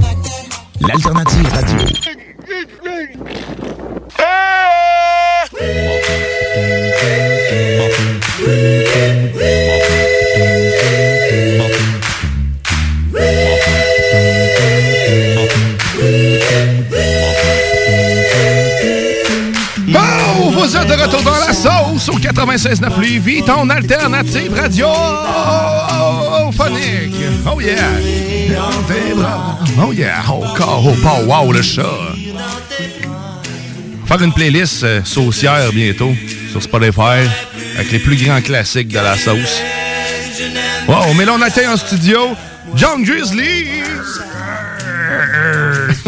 [0.80, 1.76] L'alternative radio.
[9.34, 9.77] Bon,
[22.08, 24.86] au 96.9 Lévis, ton alternative radio
[26.52, 27.14] phonique.
[27.46, 27.76] Oh yeah.
[28.54, 29.58] Dans tes bras.
[29.82, 30.22] Oh yeah.
[30.28, 31.82] Oh, oh, pas wow, le chat.
[34.06, 36.14] Faire une playlist euh, saucière bientôt
[36.50, 37.28] sur Spotify
[37.76, 39.62] avec les plus grands classiques de la sauce.
[40.88, 42.30] Wow, mais là, on accueille en studio
[42.74, 43.66] John Grizzly.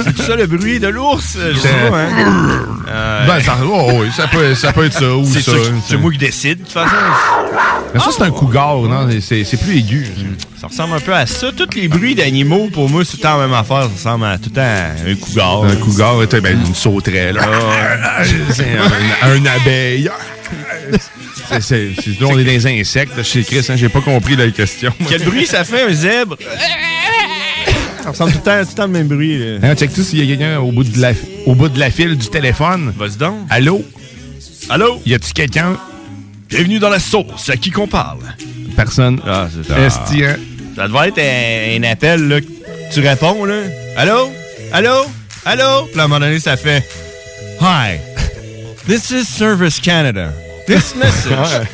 [0.04, 1.36] C'est ça le bruit de l'ours?
[1.52, 2.08] Je sais pas, hein?
[2.88, 5.52] Euh, Ben, ça, oh, oui, ça, peut, ça peut être ça ou ça.
[5.86, 6.94] c'est moi qui décide, de toute façon.
[7.94, 9.08] Mais ça, c'est un cougar, non?
[9.20, 10.06] C'est plus aigu.
[10.60, 11.48] Ça ressemble un peu à ça.
[11.56, 13.84] Tous les bruits d'animaux, pour moi, c'est tout le temps la même affaire.
[13.84, 15.64] Ça ressemble à tout le temps à un cougar.
[15.64, 17.40] Un cougar, ben, une sauterelle.
[18.52, 18.64] C'est
[19.22, 20.10] un, un abeille.
[21.60, 21.90] C'est-
[22.22, 24.92] on est les insectes chez Chris, hein, j'ai pas compris la question.
[25.08, 26.36] Quel bruit ça fait, un zèbre?
[28.02, 29.38] Ça ressemble tout le temps, tout le, temps le même bruit.
[29.38, 29.58] là.
[29.62, 31.12] Hein, check tout s'il y a quelqu'un au bout de la
[31.46, 32.92] au bout de la file du téléphone.
[32.96, 33.36] Vas-y donc.
[33.50, 33.84] Allô?
[34.68, 35.00] Allô?
[35.06, 35.76] Y a-tu quelqu'un?
[36.48, 37.48] Bienvenue dans la sauce.
[37.50, 38.20] À qui qu'on parle?
[38.76, 39.20] Personne.
[39.26, 39.78] Ah, c'est ça.
[39.78, 40.36] Esti, hein?
[40.76, 42.36] Ça devrait être un, un appel, là,
[42.92, 43.62] tu réponds, là.
[43.96, 44.30] Allô?
[44.72, 45.04] Allô?
[45.44, 45.86] Allô?
[45.90, 46.82] Puis à un moment donné, ça fait
[47.60, 47.98] Hi,
[48.86, 50.32] this is Service Canada.
[50.70, 51.66] This message.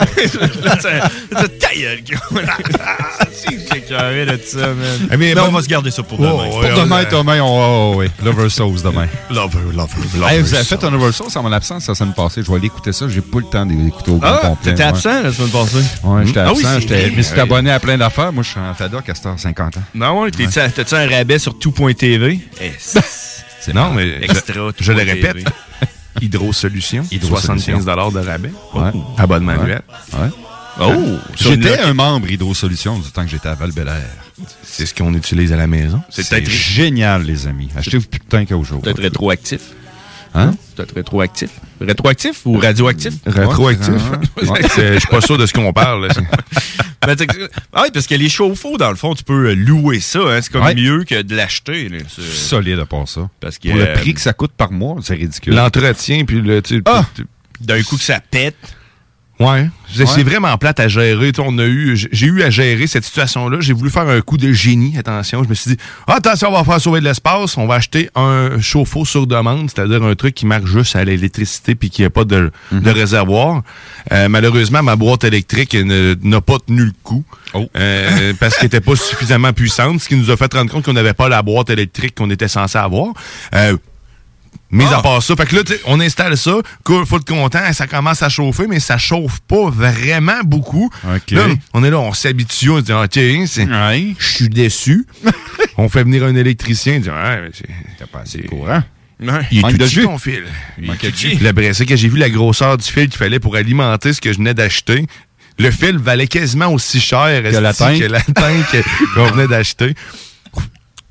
[0.64, 1.00] Là, c'est
[1.38, 2.02] c'est ta gueule,
[3.88, 4.76] carré de ça, man.
[5.04, 6.44] Eh, mais Mais bon- on va se garder ça pour Oh, demain.
[6.60, 7.06] ouais, Pour demain, ouais.
[7.10, 8.06] demain, on va, oui.
[8.24, 9.06] Lover Sauce demain.
[9.30, 10.40] Lover, lover, lover.
[10.40, 12.42] Vous avez fait un Lover Sauce en mon absence la semaine passée.
[12.42, 13.06] Je vais aller écouter ça.
[13.08, 14.72] J'ai pas le temps d'écouter au grand Ah, complet.
[14.72, 14.88] t'étais ouais.
[14.88, 15.76] absent la semaine passée?
[16.02, 16.68] Ouais, j'étais Ah oui, absent.
[16.74, 17.10] c'est j'étais- vrai.
[17.12, 18.32] je me suis abonné à plein d'affaires.
[18.32, 19.82] Moi, je suis en FADOC à cette heure, 50 ans.
[19.94, 22.40] Non, ouais, t'es-tu- t'as-tu un rabais sur tout.tv?
[22.60, 25.44] Eh, c'est Non, mais Extra, je, le répète.
[26.16, 26.26] TV.
[26.26, 27.04] Hydro Solutions.
[27.10, 27.80] Hydro-Solutions.
[27.80, 28.52] 75 de rabais.
[28.74, 28.90] Ouais.
[29.16, 29.82] Abonnement annuel.
[30.12, 30.28] Ouais.
[30.80, 30.92] Oh!
[30.92, 33.70] une J'étais un membre Hydro Solutions du temps que j'étais à val
[34.62, 36.02] C'est ce qu'on utilise à la maison.
[36.10, 37.70] C'est génial, les amis.
[37.76, 38.82] Achetez-vous putain qu'au jour.
[38.82, 39.60] Peut-être rétroactif.
[40.34, 40.54] Hein?
[40.94, 41.50] Rétroactif?
[41.80, 43.14] Rétroactif ou radioactif?
[43.26, 43.88] Rétroactif.
[44.42, 44.48] Ouais.
[44.50, 44.60] Ouais.
[44.94, 46.08] Je suis pas sûr de ce qu'on parle.
[47.06, 47.14] Ben,
[47.72, 50.18] ah oui, parce que les chauffe-eau, dans le fond, tu peux euh, louer ça.
[50.26, 50.74] Hein, c'est comme Ouais.
[50.74, 51.88] mieux que de l'acheter.
[52.08, 53.28] Solide à part ça.
[53.38, 55.54] Parce que, Pour le euh, prix que ça coûte par mois, c'est ridicule.
[55.54, 56.60] L'entretien, puis le.
[56.62, 57.04] tu- Ah!
[57.60, 58.56] D'un coup que ça pète.
[59.38, 59.68] Ouais.
[59.94, 60.22] C'est Ouais.
[60.22, 61.30] vraiment plate à gérer.
[61.38, 63.58] On a eu, j'ai eu à gérer cette situation-là.
[63.60, 64.96] J'ai voulu faire un coup de génie.
[64.98, 65.76] Attention, je me suis dit,
[66.06, 67.56] attention, on va faire sauver de l'espace.
[67.58, 71.74] On va acheter un chauffe-eau sur demande, c'est-à-dire un truc qui marche juste à l'électricité
[71.74, 73.62] puis qui n'a pas de, de réservoir.
[74.12, 77.22] Euh, malheureusement, ma boîte électrique n'a pas tenu le coup.
[77.76, 80.92] Euh, parce qu'elle n'était pas suffisamment puissante, ce qui nous a fait rendre compte qu'on
[80.94, 83.12] n'avait pas la boîte électrique qu'on était censé avoir.
[83.54, 83.76] Euh,
[84.70, 86.54] mais à part ça, fait que là, on installe ça,
[86.84, 90.90] cool, faut être content, ça commence à chauffer, mais ça chauffe pas vraiment beaucoup.
[91.36, 93.66] Là, on est là, on s'habitue, on se dit, ok, c'est-
[94.18, 95.06] je suis déçu.
[95.78, 97.68] on fait venir un électricien, il dit, ouais, mais c'est
[98.24, 98.82] c'est courant.
[99.50, 100.02] Il est tout de jus.
[100.02, 100.42] ton fil.
[100.78, 100.96] Il est
[101.38, 104.20] tout après ça, quand j'ai vu la grosseur du fil qu'il fallait pour alimenter ce
[104.20, 105.06] que je venais d'acheter,
[105.58, 109.94] le fil valait quasiment aussi cher Que la que tank qu'on venait d'acheter.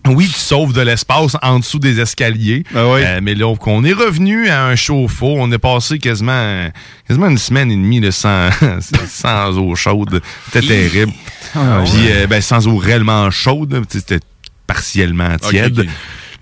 [0.07, 2.63] Oui, tu sauves de l'espace en dessous des escaliers.
[2.75, 5.35] Euh, mais là, on est revenu à un chauffe-eau.
[5.37, 6.69] On est passé quasiment,
[7.07, 8.49] quasiment une semaine et demie là, sans,
[9.07, 10.21] sans eau chaude.
[10.51, 11.13] C'était terrible.
[11.55, 13.83] Ah, Puis, euh, ben, sans eau réellement chaude.
[13.89, 14.19] C'était
[14.67, 15.79] partiellement tiède.
[15.79, 15.87] ok.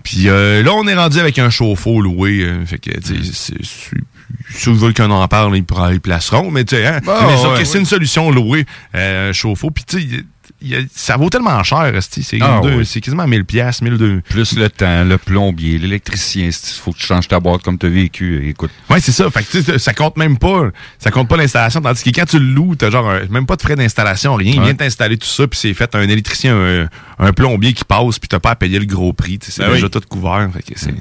[0.04, 2.42] Puis euh, là, on est rendu avec un chauffe-eau loué.
[2.42, 3.54] euh, fait que, tu sais,
[4.50, 5.64] si vous voulez qu'on en parle, ils,
[6.00, 6.50] placeront.
[6.50, 7.80] Mais tu sais, hein, mais ouais, c'est ouais.
[7.80, 9.70] une solution louée, euh, un chauffe-eau.
[9.70, 10.24] Puis tu sais,
[10.68, 12.86] y a- ça vaut tellement cher, c'est Ah, oui.
[13.00, 14.22] quasiment 1000 pièces, 1002.
[14.28, 17.86] Plus le temps, le plombier, l'électricien, il faut que tu changes ta boîte comme tu
[17.86, 18.48] as vécu.
[18.48, 18.70] Écoute.
[18.90, 19.30] Ouais, c'est ça.
[19.30, 20.70] Fait que, tu ça compte même pas.
[20.98, 21.80] Ça compte pas l'installation.
[21.80, 24.52] Tandis que quand tu le loues, t'as genre un- même pas de frais d'installation, rien.
[24.54, 26.88] Il vient t'installer tout ça, puis c'est fait un électricien, un,
[27.18, 29.38] un plombier qui passe, puis t'as pas à payer le gros prix.
[29.38, 29.90] tu C'est Ben déjà oui.
[29.90, 30.48] tout couvert.
[30.52, 30.94] Fait que c'est.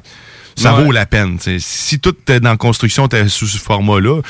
[0.56, 0.84] Ça Ouais.
[0.84, 1.38] vaut la peine.
[1.40, 1.60] tu.
[1.60, 4.22] Si tout est dans la construction, t'es sous ce format-là,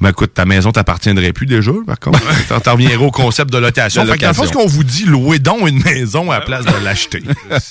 [0.00, 2.20] ben écoute, ta maison t'appartiendrait plus déjà, par contre.
[2.62, 4.04] T'en- reviendrais au concept de location.
[4.04, 6.84] De Fait fond, ce qu'on vous dit, louez donc une maison à la place de
[6.84, 7.22] l'acheter.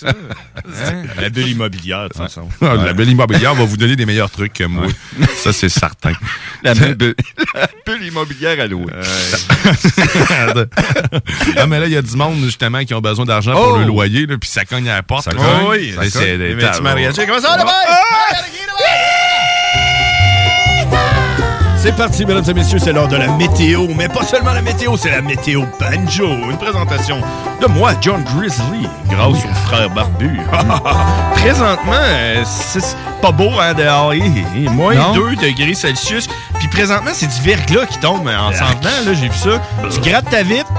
[1.20, 2.48] La bulle immobilière, de toute façon.
[2.62, 4.86] La belle immobilière va vous donner des meilleurs trucs que moi.
[5.36, 6.14] Ça, c'est certain.
[6.64, 7.16] La bulle,
[7.56, 8.92] la bulle immobilière à louer.
[11.58, 13.78] ah, mais là, il y a du monde, justement, qui ont besoin d'argent pour Oh!
[13.80, 15.24] le loyer, puis ça cogne à la porte.
[15.24, 16.20] Ça cogne, oui, C'est- ça
[16.72, 16.84] cogne.
[16.84, 17.22] mariagés.
[17.22, 17.28] ouais.
[17.28, 17.72] Comment ça, boy?
[21.78, 23.88] C'est parti, mesdames et messieurs, c'est l'heure de la météo.
[23.96, 26.28] Mais pas seulement la météo, c'est la météo banjo.
[26.52, 27.20] Une présentation
[27.60, 30.40] de moi, John Grizzly, grâce au frère barbu.
[31.38, 34.14] Présentement, euh, c'est pas beau hein, dehors.
[34.74, 35.14] Moins Non?
[35.16, 36.28] 2 degrés Celsius.
[36.60, 39.04] Puis présentement, c'est du verglas qui tombe en s'en venant.
[39.04, 39.60] Là, j'ai vu ça.
[39.90, 40.72] Tu grattes ta vitre,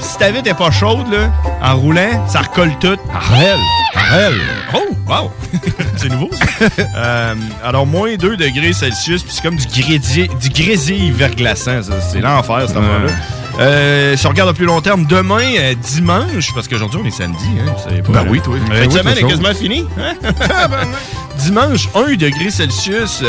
[0.00, 1.30] si ta vitre est pas chaude, là,
[1.62, 2.96] en roulant, ça recolle tout.
[3.14, 3.56] Arrête!
[3.94, 4.32] Arrête!
[4.74, 5.30] Oh, wow!
[5.96, 6.66] c'est nouveau, ça.
[6.96, 11.82] Euh, alors, moins 2 degrés Celsius, puis c'est comme du grésil, du grésil verglaçant.
[11.82, 12.00] ça.
[12.00, 13.12] C'est l'enfer, cette affaire-là.
[13.58, 17.10] Euh, si on regarde à plus long terme, demain, euh, dimanche, parce qu'aujourd'hui, on est
[17.10, 17.44] samedi.
[17.66, 18.54] Hein, pas Ben oui, toi.
[18.56, 19.86] La Ben fin de oui, semaine est quasiment finie.
[19.98, 20.14] hein?
[21.38, 23.22] dimanche, 1 degré Celsius.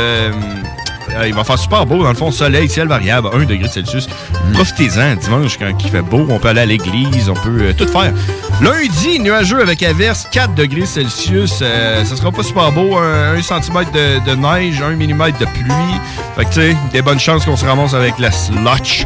[1.16, 4.08] Euh, il va faire super beau, dans le fond, soleil, ciel variable, 1 degré Celsius.
[4.54, 7.88] Profitez-en, dimanche, quand il fait beau, on peut aller à l'église, on peut euh, tout
[7.88, 8.14] faire.
[8.62, 11.60] Lundi, nuageux avec averse, 4 degrés Celsius.
[11.62, 16.00] euh, ça sera pas super beau, 1 cm de, de neige, 1 mm de pluie.
[16.36, 19.06] Fait que, tu sais, des bonnes chances qu'on se ramasse avec la slotch.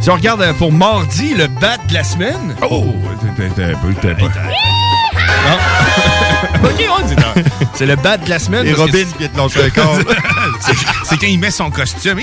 [0.00, 2.54] Si on regarde euh, pour mardi, le bat de la semaine.
[2.70, 2.94] Oh!
[3.36, 4.26] T'es un peu, t'es pas.
[6.62, 7.42] ok, on dit non.
[7.74, 8.66] C'est le bat de la semaine.
[8.66, 9.98] Et Robin vient de lancer un corps.
[11.20, 12.20] C'est- quand il met son costume.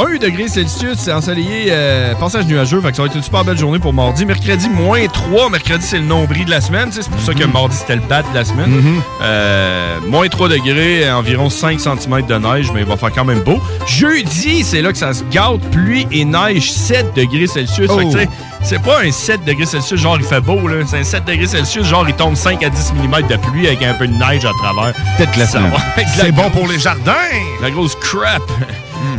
[0.00, 3.44] 1 degré Celsius, c'est ensoleillé, euh, passage nuageux, fait que ça va être une super
[3.44, 4.24] belle journée pour mardi.
[4.24, 5.50] Mercredi, moins 3.
[5.50, 6.90] Mercredi, c'est le nombril de la semaine.
[6.92, 8.70] C'est pour ça que mardi, c'était le bat de la semaine.
[8.70, 9.02] Mhm.
[9.22, 13.40] Euh, moins 3 degrés, environ 5 cm de neige, mais il va faire quand même
[13.40, 13.60] beau.
[13.88, 15.62] Jeudi, c'est là que ça se gâte.
[15.72, 17.90] Pluie et neige, 7 degrés Celsius.
[17.90, 18.30] Fait que, Oh.
[18.68, 20.84] C'est pas un 7 degrés Celsius, genre il fait beau, là.
[20.86, 23.82] C'est un 7 degrés Celsius, genre il tombe 5 à 10 mm de pluie avec
[23.82, 24.92] un peu de neige à travers.
[25.16, 27.14] Peut-être la C'est bon pour les jardins.
[27.62, 28.42] la grosse crap.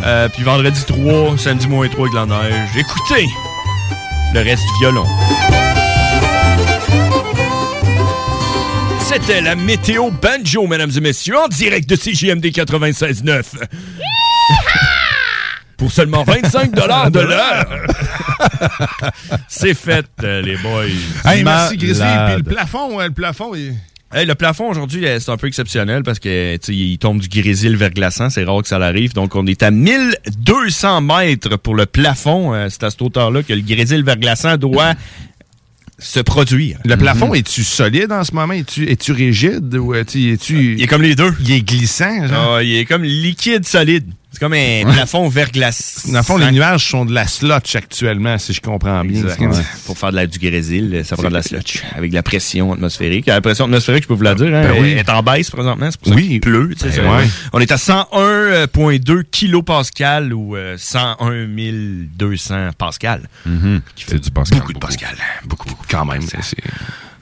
[0.05, 2.69] Euh, puis vendredi 3, samedi moins 3 avec la neige.
[2.77, 3.27] Écoutez
[4.35, 5.05] le reste du violon.
[8.99, 13.43] C'était la météo banjo, mesdames et messieurs, en direct de CJMD 96.9.
[15.79, 16.71] Pour seulement 25
[17.11, 17.65] de l'heure.
[19.47, 20.85] C'est fait, euh, les boys.
[21.25, 22.05] Hey, merci Grizzly.
[22.27, 23.73] Puis le plafond, le plafond, il...
[24.13, 27.27] Hey, le plafond aujourd'hui, euh, c'est un peu exceptionnel parce que tu il tombe du
[27.29, 29.13] grésil verglaçant, c'est rare que ça l'arrive.
[29.13, 32.53] Donc on est à 1200 mètres pour le plafond.
[32.55, 34.93] Euh, c'est à cette hauteur-là que le grésil verglaçant doit
[35.99, 36.79] se produire.
[36.85, 38.53] Le plafond, es-tu solide en ce moment?
[38.53, 39.75] Es-tu es rigide?
[39.75, 40.33] Ou es-tu...
[40.33, 41.33] es-tu- Il est comme les deux.
[41.41, 42.55] Il est glissant, genre?
[42.55, 44.09] Ah, il est comme liquide solide.
[44.31, 46.11] C'est comme un plafond verglaçant.
[46.11, 49.23] Dans le fond, les nuages sont de la slotch actuellement, si je comprends bien.
[49.87, 51.81] Pour faire de la, du grésil, ça prend de la slotch.
[51.95, 53.25] Avec de la pression atmosphérique.
[53.25, 54.89] La pression atmosphérique, je peux vous la dire, hein, Ben oui.
[54.91, 55.89] est en baisse présentement.
[55.89, 56.27] C'est pour ça Oui.
[56.27, 56.75] qu'il pleut.
[56.79, 57.27] Ben ouais.
[57.53, 61.47] On est à 101,2 kilopascal ou euh, 101
[62.15, 63.21] 200 pascal.
[63.95, 64.59] Qui fait du Pascal.
[64.59, 65.15] Beaucoup de pascal.
[65.45, 65.85] Beaucoup, beaucoup.
[65.89, 66.21] Quand même.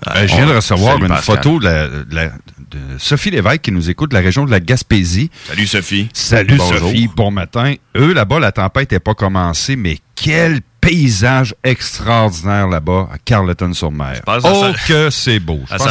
[0.08, 1.38] Euh, je viens de recevoir une Pascal.
[1.38, 2.32] photo de, la- de la-
[2.72, 5.30] de Sophie Lévesque qui nous écoute de la région de la Gaspésie.
[5.48, 6.10] Salut Sophie.
[6.14, 6.90] Salut Bonjour.
[6.90, 7.74] Sophie, bon matin.
[7.96, 14.22] Eux, là-bas, la tempête n'est pas commencée, mais quel paysage extraordinaire là-bas à Carleton-sur-Mer.
[14.28, 15.62] à Oh, que c'est beau.
[15.68, 15.88] Je Ah, pense-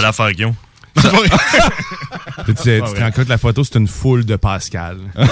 [1.00, 1.10] ça.
[2.46, 4.98] Tu, tu te rends compte, la photo, c'est une foule de Pascal.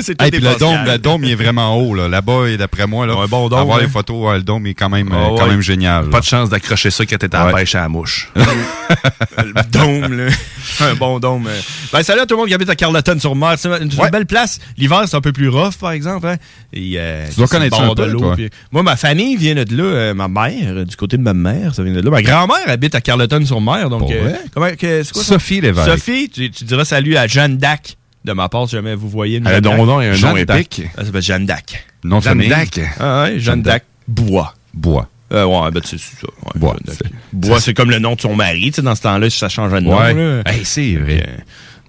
[0.00, 1.94] c'est tout Hey, puis le dôme, le dôme, il est vraiment haut.
[1.94, 2.08] Là.
[2.08, 3.82] Là-bas, et d'après moi, là, Un bon dôme, avoir hein.
[3.82, 5.50] les photos, ouais, le dôme est quand même, Ah, euh, quand ouais.
[5.50, 6.04] même génial.
[6.04, 6.10] là.
[6.10, 8.30] Pas de chance d'accrocher ça quand t'étais à la pêche à la mouche.
[8.36, 10.32] le dôme, là.
[10.80, 11.46] Un bon dôme.
[11.48, 11.60] euh.
[11.92, 13.54] Ben, salut à tout le monde qui habite à Carleton-sur-Mer.
[13.58, 14.60] C'est une, belle place.
[14.78, 16.26] L'hiver, c'est un peu plus rough, par exemple.
[16.26, 16.36] Hein.
[16.72, 19.76] Et, euh, Tu dois connaître un peu, de l'eau, puis- Moi, ma famille vient de
[19.76, 19.82] là.
[19.82, 22.10] euh, ma mère, euh, du côté de ma mère, ça vient de là.
[22.10, 23.90] Ma grand-mère habite à Carleton-sur-Mer.
[23.90, 25.34] Donc, euh, comment, que- c'est quoi ça?
[25.34, 25.88] Sophie Lévesque.
[25.88, 29.38] Sophie, tu, tu diras salut à Jeanne Dac de ma part, si jamais vous voyez
[29.38, 29.76] une Elle a Dac.
[29.78, 30.82] nom un Jeanne nom épique.
[30.98, 31.86] Elle s'appelle Jeanne Dac.
[32.04, 32.80] Non Jeanne d'Arc.
[32.98, 34.54] Ah ouais, Jeanne Jeanne Dac Bois.
[34.74, 35.08] Bois.
[35.32, 36.08] Euh, ouais, ben, c'est ça.
[36.22, 36.96] Ouais, Bois, Dac.
[37.32, 38.70] Bois, c'est comme le nom de son mari.
[38.70, 39.96] Tu sais, dans ce temps-là, ça changeait de nom.
[39.98, 40.42] Ouais.
[40.46, 41.24] Hey, c'est vrai.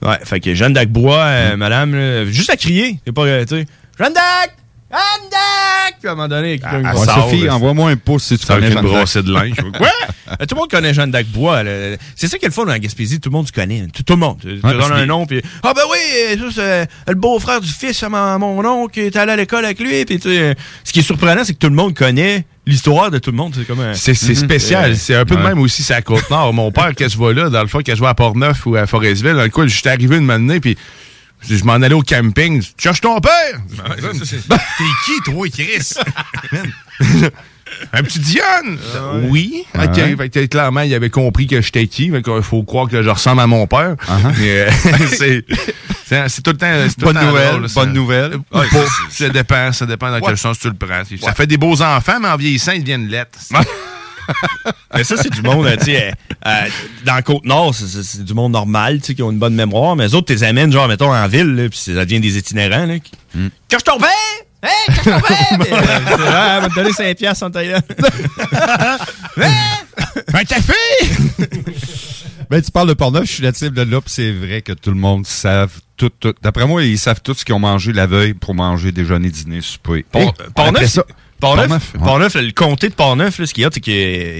[0.03, 2.99] Euh, ouais, fait que Jeanne Dac-Bois, euh, madame, là, juste à crier.
[3.05, 3.65] C'est pas, euh, tu sais,
[3.99, 4.55] Jeanne Dac!
[4.91, 5.95] Jeanne Dac!
[5.99, 8.71] Puis à un moment donné, Ah, Ouais, Sophie, envoie-moi un pouce si tu Ça connais
[8.71, 9.55] Jeanne brossée de linge.
[9.79, 9.87] Ouais!
[10.29, 11.63] Euh, tout le monde connaît Jeanne Dac-Bois.
[11.63, 11.71] là.
[12.15, 13.19] C'est ça qui est le fun dans la Gaspésie.
[13.19, 13.87] Tout le monde se connaît.
[13.93, 14.37] Tout, tout le monde.
[14.41, 18.01] Tu tu donnes un nom, puis Ah, ben oui, ça, c'est le beau-frère du fils
[18.03, 20.05] à mon, mon oncle qui est allé à l'école avec lui.
[20.05, 23.17] Puis, tu sais, ce qui est surprenant, c'est que tout le monde connaît l'histoire de
[23.19, 23.53] tout le monde.
[23.57, 23.93] C'est comme un.
[23.93, 24.91] C'est c'est spécial.
[24.91, 25.49] Euh, C'est un peu de ouais.
[25.49, 26.53] même aussi, c'est à Côte-Nord.
[26.53, 28.75] Mon père, quand je vois là, dans le fond, quand je vois à Port-Neuf ou
[28.75, 30.77] à Forestville, dans le coup, j'étais arrivé une matinée, puis
[31.49, 32.61] je m'en allais au camping.
[32.61, 33.61] Tu cherches ton père?
[34.01, 35.93] T'es qui, toi, Chris?
[37.93, 38.77] Un petit Diane?
[39.29, 39.63] Oui.
[39.73, 39.95] Ah Ok.
[39.95, 40.15] ouais.
[40.17, 42.11] Fait que, clairement, il avait compris que j'étais qui.
[42.11, 43.95] Fait qu'il faut croire que je ressemble à mon père.
[44.37, 44.69] Mais, euh,
[46.27, 46.67] c'est tout le temps.
[46.67, 48.31] tout le Bonne temps nouvelle, drôle, bonne nouvelle.
[49.09, 51.03] Ça dépend, ça dépend dans quel sens tu le prends.
[51.21, 53.39] Ça fait des beaux enfants, mais en vieillissant, ils deviennent lettres.
[54.95, 56.11] Mais ça, c'est du monde, euh, tu sais, euh,
[56.47, 56.67] euh,
[57.05, 60.05] dans la Côte-Nord, c'est- du monde normal, tu sais, qui ont une bonne mémoire, mais
[60.07, 62.85] les autres, tu les amènes, genre, mettons, en ville, là, puis ça devient des itinérants,
[62.85, 62.99] là.
[62.99, 63.11] qui-
[63.67, 64.09] Cache ton père!
[64.63, 65.47] Hey, cache ton père!
[65.59, 65.77] Puis, euh,
[66.07, 67.81] c'est, ah, elle m'a donné 5 piastres en taillant.
[70.33, 70.73] Un café!
[72.49, 74.89] Ben, tu parles de Portneuf, je suis natif de là, puis c'est vrai que tout
[74.89, 76.33] le monde savent tout, tout.
[76.41, 79.61] D'après moi, ils savent tout ce qu'ils ont mangé la veille pour manger, déjeuner, dîner,
[79.61, 80.05] souper.
[80.11, 80.99] Port- Portneuf,
[81.41, 81.93] Port-Neuf,
[82.35, 82.41] ouais.
[82.43, 83.93] Le comté de Port-Neuf, ce qu'il y a, c'est qu'il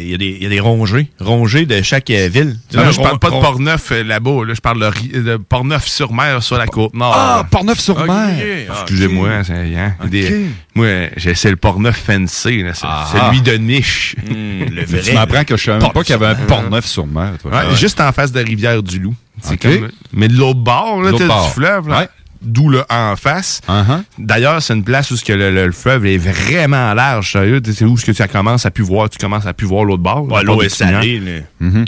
[0.10, 1.08] y a des, il y a des rongées.
[1.20, 2.58] Rongées de chaque euh, ville.
[2.74, 4.46] Non, un là, je parle pas de Port-Neuf euh, là-bas.
[4.48, 7.14] Là, je parle de, Port-Neuf-sur-Mer sur la côte nord.
[7.16, 8.36] Ah, Port-Neuf-sur-Mer.
[8.72, 10.46] Excusez-moi, c'est hein, des-
[10.76, 10.88] moi,
[11.18, 13.08] c'est le Port-Neuf fancy, là, Ah.
[13.12, 14.16] celui de niche.
[14.30, 17.34] Le Mais tu m'apprends que je savais même pas qu'il y avait un Port-Neuf-sur-Mer.
[17.46, 19.16] Ouais, Juste en face de la rivière du Loup.
[19.42, 19.62] C'est Ok.
[19.62, 21.24] comme- mais de l'autre bord, là, du
[21.54, 22.10] fleuve, là, Ouais.
[22.42, 23.62] D'où le en face.
[23.68, 24.04] Uh-huh.
[24.18, 27.62] D'ailleurs, c'est une place où ce que le, le- le fleuve est vraiment large, sérieux.
[27.66, 30.04] C'est où ce que tu commences à plus voir, tu commences à plus voir l'autre
[30.04, 30.24] bord.
[30.32, 31.44] Ouais, l'eau est salée.
[31.60, 31.86] Mhm.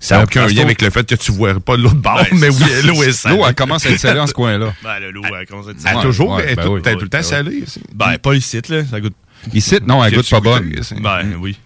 [0.00, 2.28] Ça n'a aucun lien avec le fait que tu ne vois pas l'autre bord, Ouais,
[2.32, 3.36] mais oui, l'eau est salée.
[3.38, 4.74] L'eau, elle commence à être salée en ce coin-là.
[4.84, 6.02] Ben, le l'eau, elle commence à être salée.
[6.02, 6.80] toujours, ouais, elle est ben tout, oui.
[6.84, 7.64] elle est tout le temps Ouais, salée.
[7.94, 8.84] Ben, pas ici, là.
[8.84, 9.14] Ça goûte.
[9.54, 10.72] Ici, non, elle Que goûte pas bonne.
[11.00, 11.58] Ben, oui.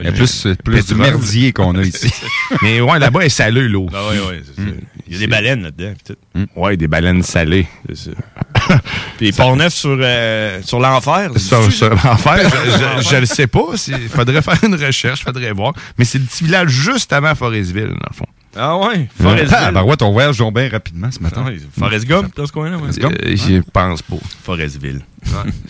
[0.00, 2.12] Il y a plus, plus du merdier qu'on a ici.
[2.62, 3.86] Mais ouais, là-bas, elle est salée, l'eau.
[3.90, 4.68] Ben, oui, oui, c'est ça.
[5.10, 5.92] Il y a des baleines là-dedans.
[6.06, 6.14] tout.
[6.54, 7.66] Ouais, des baleines salées.
[7.88, 8.78] C'est ça.
[9.18, 11.30] Puis Port-Neuf sur, euh, sur l'enfer.
[11.32, 12.48] En fait,
[13.02, 13.64] je, je le sais pas.
[13.88, 15.72] Il faudrait faire une recherche, faudrait voir.
[15.98, 18.26] Mais c'est le petit village juste avant Forestville, dans le fond.
[18.56, 19.70] Ah ouais, Ah, Forestville.
[19.74, 21.44] ben ouais, ton voyage donc bien rapidement ce matin.
[21.44, 22.76] Ouais, Forest Gump, dans ce coin-là.
[22.78, 22.90] ouais.
[23.04, 24.16] Euh, Je pense pas.
[24.44, 25.00] Forestville.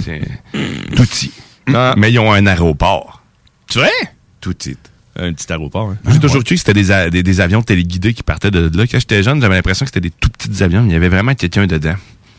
[0.04, 0.20] C'est
[0.96, 1.32] tout petit.
[1.96, 3.22] Mais ils ont un aéroport.
[3.68, 3.88] Tu vois?
[4.40, 4.76] Tout petit.
[5.22, 5.90] Un petit aéroport.
[5.90, 5.96] hein.
[6.10, 8.84] J'ai toujours cru que c'était des, des, des avions téléguidés qui partaient de là.
[8.90, 11.10] Quand j'étais jeune, j'avais l'impression que c'était des tout petits avions, mais il y avait
[11.10, 11.94] vraiment quelqu'un dedans.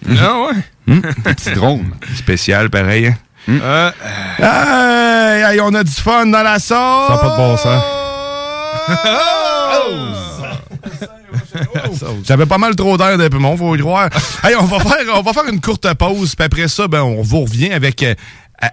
[0.09, 0.53] Ah ouais?
[0.93, 1.01] Hum?
[1.25, 1.91] Des petits drones.
[2.15, 3.07] Spécial, pareil.
[3.07, 3.15] hein?
[3.49, 3.91] Euh,
[4.39, 7.07] Hey, hey, on a du fun dans la sauce!
[7.07, 7.83] Ça n'a pas de bon sens.
[12.25, 14.09] J'avais pas mal trop d'air d'un poumon, faut y croire.
[14.43, 17.21] hey, on va faire, on va faire une courte pause, puis après ça, ben, on
[17.21, 18.13] vous revient avec, euh,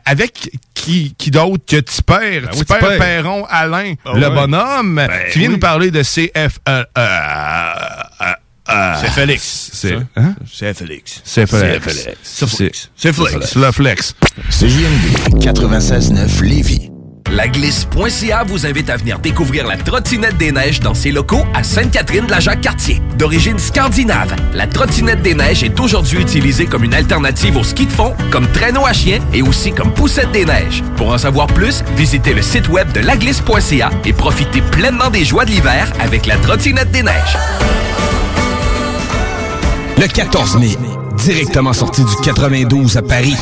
[0.04, 2.98] avec qui, qui d'autre que Tipper, Ben oui, Tipper Tipper.
[2.98, 5.54] Perron Alain, Ah le bonhomme, qui vient oui.
[5.54, 6.58] nous parler de CF.
[6.68, 8.24] euh, euh,
[8.70, 9.70] euh, C'est Félix.
[9.72, 10.02] C'est ça?
[10.16, 10.34] hein?
[10.52, 11.20] C'est Félix.
[11.24, 11.86] C'est Félix.
[11.86, 12.18] C'est Félix.
[12.22, 12.90] C'est Félix.
[12.96, 13.46] C'est Félix.
[13.52, 14.14] C'est le flex.
[14.50, 16.90] CJMD 96.9 Lévis.
[17.30, 23.02] Laglisse.ca vous invite à venir découvrir la trottinette des neiges dans ses locaux à Sainte-Catherine-de-la-Jacques-Cartier.
[23.18, 27.92] D'origine scandinave, la trottinette des neiges est aujourd'hui utilisée comme une alternative au ski de
[27.92, 30.82] fond, comme traîneau à chien et aussi comme poussette des neiges.
[30.96, 35.44] Pour en savoir plus, visitez le site web de laglisse.ca et profitez pleinement des joies
[35.44, 37.36] de l'hiver avec la trottinette des neiges.
[39.98, 40.76] Le 14 mai,
[41.16, 43.36] directement sorti du 92 à Paris.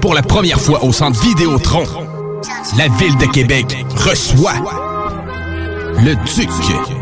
[0.00, 1.84] Pour la première fois au centre Vidéotron,
[2.76, 4.54] la ville de Québec reçoit
[6.04, 6.50] le Duc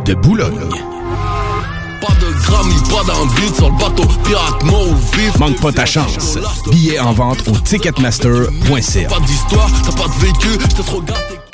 [0.05, 0.69] de Boulogne.
[2.01, 4.63] Pas de grammes, pas d'envie sur le bateau, pirate
[5.15, 5.39] vif.
[5.39, 6.39] Manque pas ta chance.
[6.71, 9.09] Billets en vente au ticketmaster.ca.
[9.09, 11.54] Pas d'histoire, t'as pas de vécu, j'étais trop gâté.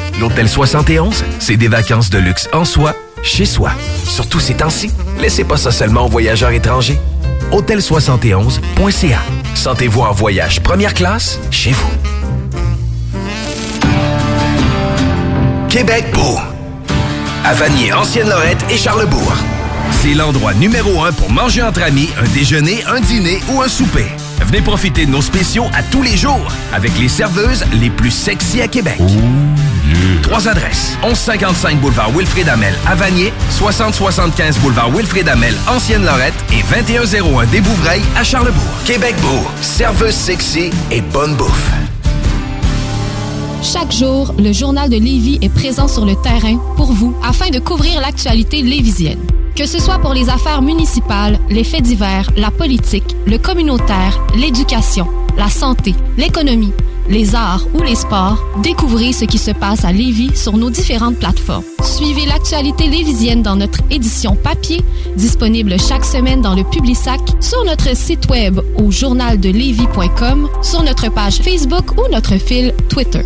[0.21, 2.93] L'Hôtel 71, c'est des vacances de luxe en soi,
[3.23, 3.71] chez soi.
[4.03, 6.99] Surtout ces temps-ci, laissez pas ça seulement aux voyageurs étrangers.
[7.51, 9.19] Hôtel71.ca.
[9.55, 11.89] Sentez-vous en voyage première classe chez vous.
[15.69, 16.37] Québec beau.
[17.43, 19.33] À Vanier, Ancienne-Lorette et Charlebourg.
[20.03, 24.05] C'est l'endroit numéro un pour manger entre amis, un déjeuner, un dîner ou un souper.
[24.45, 28.61] Venez profiter de nos spéciaux à tous les jours avec les serveuses les plus sexy
[28.61, 28.99] à Québec.
[30.21, 30.97] Trois adresses.
[31.03, 38.03] 1155 boulevard Wilfrid Amel à Vanier, 6075 boulevard Wilfrid Amel, Ancienne-Lorette et 2101 des Bouvrailles
[38.15, 38.61] à Charlebourg.
[38.85, 41.71] Québec beau, serveuse sexy et bonne bouffe.
[43.63, 47.59] Chaque jour, le journal de Lévis est présent sur le terrain pour vous afin de
[47.59, 49.19] couvrir l'actualité lévisienne.
[49.55, 55.07] Que ce soit pour les affaires municipales, les faits divers, la politique, le communautaire, l'éducation,
[55.37, 56.73] la santé, l'économie,
[57.09, 61.17] les arts ou les sports, découvrez ce qui se passe à Lévis sur nos différentes
[61.17, 61.63] plateformes.
[61.83, 64.81] Suivez l'actualité lévisienne dans notre édition papier,
[65.15, 71.37] disponible chaque semaine dans le Publisac, sur notre site web au journaldelevis.com, sur notre page
[71.37, 73.25] Facebook ou notre fil Twitter.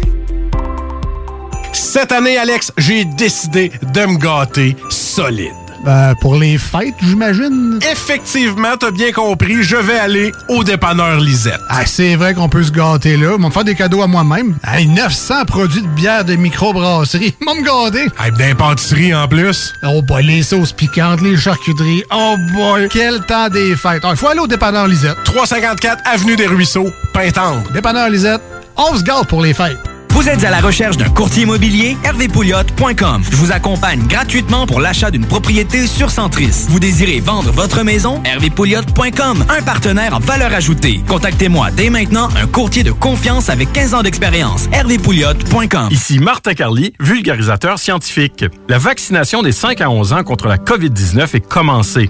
[1.74, 5.65] Cette année, Alex, j'ai décidé de me gâter solide.
[5.86, 7.80] Ben, pour les fêtes, j'imagine.
[7.92, 11.60] Effectivement, t'as bien compris, je vais aller au dépanneur Lisette.
[11.70, 13.34] Ah, c'est vrai qu'on peut se gâter là.
[13.38, 14.56] Ils vont me faire des cadeaux à moi-même.
[14.68, 17.36] Hey, 900 produits de bière de microbrasserie.
[17.46, 18.08] Vont me gâter.
[18.20, 19.74] Hey, d'impantisserie en plus.
[19.84, 22.04] Oh boy, les sauces piquantes, les charcuteries.
[22.12, 24.04] Oh boy, quel temps des fêtes.
[24.10, 25.18] Il faut aller au dépanneur Lisette.
[25.26, 27.62] 354 Avenue des Ruisseaux, Pintendre.
[27.74, 28.42] Dépanneur Lisette,
[28.76, 29.78] On se garde pour les fêtes.
[30.16, 31.98] Vous êtes à la recherche d'un courtier immobilier?
[32.06, 33.22] hervépouliot.com.
[33.30, 36.68] Je vous accompagne gratuitement pour l'achat d'une propriété sur Centris.
[36.70, 38.24] Vous désirez vendre votre maison?
[38.24, 39.44] hervépouliot.com.
[39.50, 41.02] Un partenaire en valeur ajoutée.
[41.10, 44.70] Contactez-moi dès maintenant un courtier de confiance avec 15 ans d'expérience.
[44.72, 45.90] hervépouliot.com.
[45.92, 48.46] Ici Martin Carly, vulgarisateur scientifique.
[48.70, 52.10] La vaccination des 5 à 11 ans contre la COVID-19 est commencée.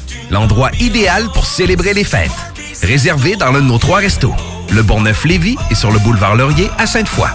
[0.31, 2.31] L'endroit idéal pour célébrer les fêtes.
[2.81, 4.33] Réservé dans l'un de nos trois restos.
[4.71, 7.27] Le Bourgneuf-Lévis et sur le boulevard Laurier à Sainte-Foy.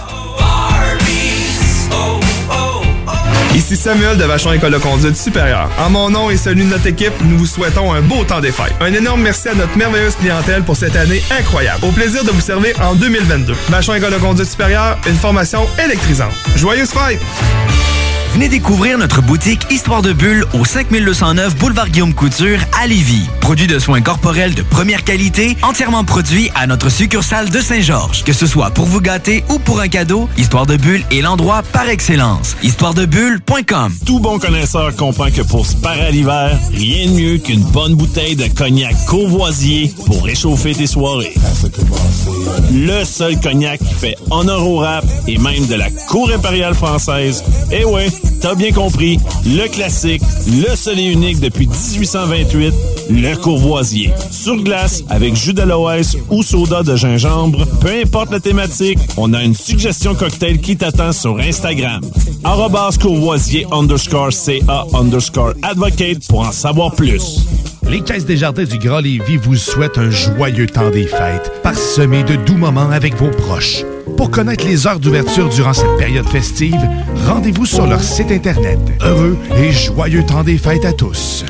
[3.53, 5.69] Ici Samuel de Vachon École de conduite supérieure.
[5.77, 8.51] En mon nom et celui de notre équipe, nous vous souhaitons un beau temps des
[8.51, 8.73] fêtes.
[8.81, 11.85] Un énorme merci à notre merveilleuse clientèle pour cette année incroyable.
[11.85, 13.53] Au plaisir de vous servir en 2022.
[13.69, 16.33] Vachon École de conduite supérieure, une formation électrisante.
[16.55, 17.21] Joyeuses fêtes!
[18.33, 23.27] Venez découvrir notre boutique Histoire de Bulle au 5209 Boulevard Guillaume Couture à Lévis.
[23.41, 28.23] Produit de soins corporels de première qualité, entièrement produit à notre succursale de Saint-Georges.
[28.23, 31.63] Que ce soit pour vous gâter ou pour un cadeau, Histoire de Bulle est l'endroit
[31.73, 32.55] par excellence.
[32.61, 37.63] Histoiredebulle.com Tout bon connaisseur comprend que pour se parer à l'hiver, rien de mieux qu'une
[37.63, 41.33] bonne bouteille de cognac Courvoisier pour réchauffer tes soirées.
[42.71, 47.43] Le seul cognac qui fait honneur au rap et même de la cour impériale française.
[47.71, 48.09] Eh ouais,
[48.41, 52.73] t'as bien compris, le classique, le seul et unique depuis 1828,
[53.09, 54.11] le Courvoisier.
[54.31, 59.43] Sur glace, avec jus d'aloès ou soda de gingembre, peu importe la thématique, on a
[59.43, 62.01] une suggestion cocktail qui t'attend sur Instagram.
[63.01, 67.45] Courvoisier underscore CA underscore advocate pour en savoir plus.
[67.89, 72.23] Les Caisses des Jardins du Grand Lévis vous souhaitent un joyeux temps des fêtes, parsemé
[72.23, 73.83] de doux moments avec vos proches.
[74.15, 76.79] Pour connaître les heures d'ouverture durant cette période festive,
[77.27, 78.79] rendez-vous sur leur site Internet.
[79.01, 81.43] Heureux et joyeux temps des fêtes à tous.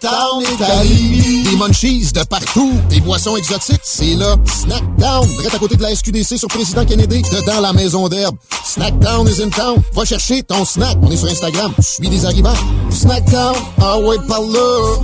[0.00, 0.44] Snackdown
[0.82, 1.42] Lévis.
[1.44, 2.72] Des munchies de partout.
[2.88, 4.36] Des boissons exotiques, c'est là.
[4.44, 8.36] Snackdown, direct à côté de la SQDC sur Président Kennedy, dedans la maison d'herbe.
[8.64, 9.82] Snackdown is in town.
[9.94, 10.96] Va chercher ton snack.
[11.02, 11.72] On est sur Instagram.
[11.80, 12.54] Suis des arrivants.
[12.90, 14.98] Snackdown, ah ouais, par là.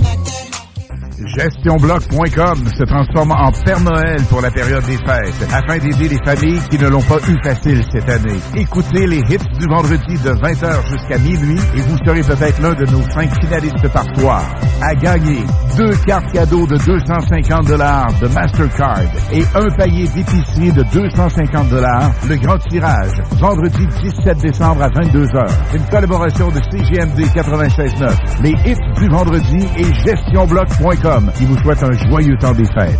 [1.17, 6.59] GestionBloc.com se transforme en Père Noël pour la période des fêtes afin d'aider les familles
[6.69, 8.39] qui ne l'ont pas eu facile cette année.
[8.55, 12.85] Écoutez les hits du vendredi de 20h jusqu'à minuit et vous serez peut-être l'un de
[12.91, 14.43] nos cinq finalistes par soir.
[14.81, 15.39] À gagner
[15.77, 18.99] deux cartes cadeaux de 250 dollars de Mastercard
[19.31, 22.11] et un panier d'épicerie de 250 dollars.
[22.27, 25.47] Le grand tirage, vendredi 17 décembre à 22h.
[25.75, 31.04] Une collaboration de CGMD 96.9, les hits du vendredi et GestionBloc.com
[31.37, 32.97] qui vous souhaite un joyeux temps des fêtes.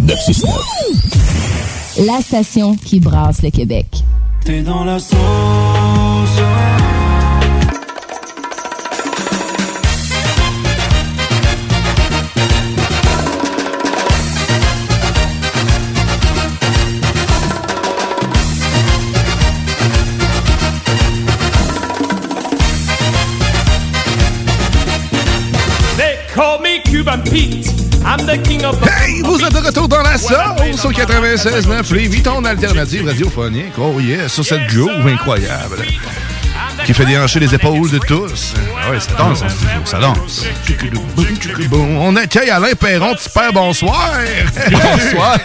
[0.00, 2.06] 969.
[2.06, 3.86] La station qui brasse le Québec.
[4.44, 6.05] T'es dans la sauce.
[26.96, 27.68] Cuban Pete.
[28.06, 31.94] I'm the king of the Hey, vous êtes de retour dans la sauce au 96.9
[31.94, 33.74] Lévis, ton alternative radiophonique.
[33.76, 35.76] Oh yeah, sur cette groove incroyable
[36.86, 38.54] qui fait déhancher les épaules de tous.
[38.82, 40.46] Ah ouais, ça danse en studio, ça danse.
[41.68, 44.12] Bon, on accueille Alain Perron, père, bonsoir.
[44.70, 45.38] Bonsoir.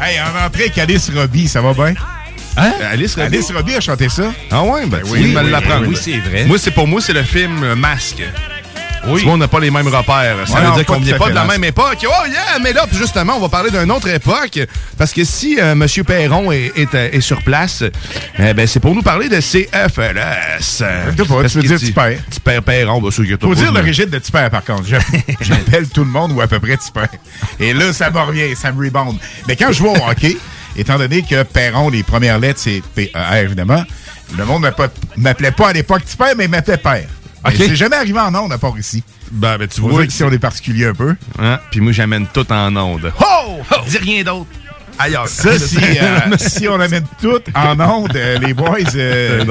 [0.00, 1.94] hey, en entrée avec Alice Robbie, ça va bien?
[2.56, 2.72] Hein?
[2.90, 3.36] Alice Robbie?
[3.36, 4.32] Alice Robbie a chanté ça.
[4.50, 5.86] Ah ouais, ben, oui, tu viens de oui, me l'apprendre.
[5.86, 6.44] oui, oui, c'est vrai.
[6.46, 8.22] Moi, c'est pour moi, c'est le film euh, Masque.
[9.04, 9.18] Oui.
[9.20, 10.36] Tu vois, on n'a pas les mêmes repères.
[10.46, 11.98] Ça Ouais, veut dire pas qu'on tout n'est pas de la même époque.
[12.04, 12.58] Oh yeah!
[12.62, 14.60] Mais là, justement, on va parler d'une autre époque.
[14.96, 15.86] Parce que si euh, M.
[16.06, 17.82] Perron est, est, euh, est sur place,
[18.38, 20.84] eh ben, c'est pour nous parler de CFLS.
[21.16, 21.22] tu
[21.58, 22.18] veux dire Tipper.
[22.30, 24.84] Tipper Perron, bah, sûr que Faut pas dire de- l'origine de Tipper, par contre.
[25.40, 27.06] J'appelle tout le monde ou à peu près Tipper.
[27.58, 29.18] Et là, ça me revient, ça me rebound.
[29.48, 30.36] Mais quand je joue au hockey,
[30.76, 33.82] étant donné que Perron, les premières lettres, c'est P-E-R, évidemment,
[34.36, 37.08] le monde m'appelait pas- m'appelait pas à l'époque Tipper, mais il m'appelait Père.
[37.44, 37.54] Ok.
[37.58, 39.02] Mais C'est jamais arrivé en ondes à part ici.
[39.30, 41.14] Ben, ben, tu vois qu'ici, on est particulier un peu.
[41.38, 41.58] Hein?
[41.70, 43.12] Puis moi, j'amène tout en onde.
[43.20, 43.58] Oh!
[43.88, 44.46] Dis rien d'autre.
[44.98, 45.26] Ailleurs.
[45.28, 49.44] Ça, si, euh, si on amène tout en ondes, euh, les boys, euh,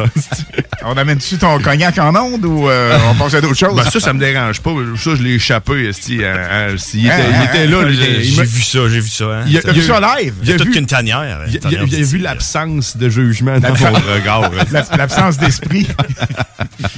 [0.84, 3.76] On amène-tu ton cognac en onde ou euh, on passe à d'autres choses?
[3.76, 4.72] Ben, ça, ça me dérange pas.
[4.98, 5.88] Ça, je l'ai échappé.
[5.90, 7.88] esti, hein, hein, s'il était, Hein, il était hein, là.
[7.88, 9.26] hein, j'ai- vu ça, j'ai vu ça.
[9.26, 9.44] Hein.
[9.48, 10.34] Il a- vu ça live?
[10.44, 11.42] Il y a toute vu- qu'une tanière.
[11.48, 14.50] Il, une a vu l'absence de jugement dans mon regard.
[14.98, 15.88] L'absence d'esprit.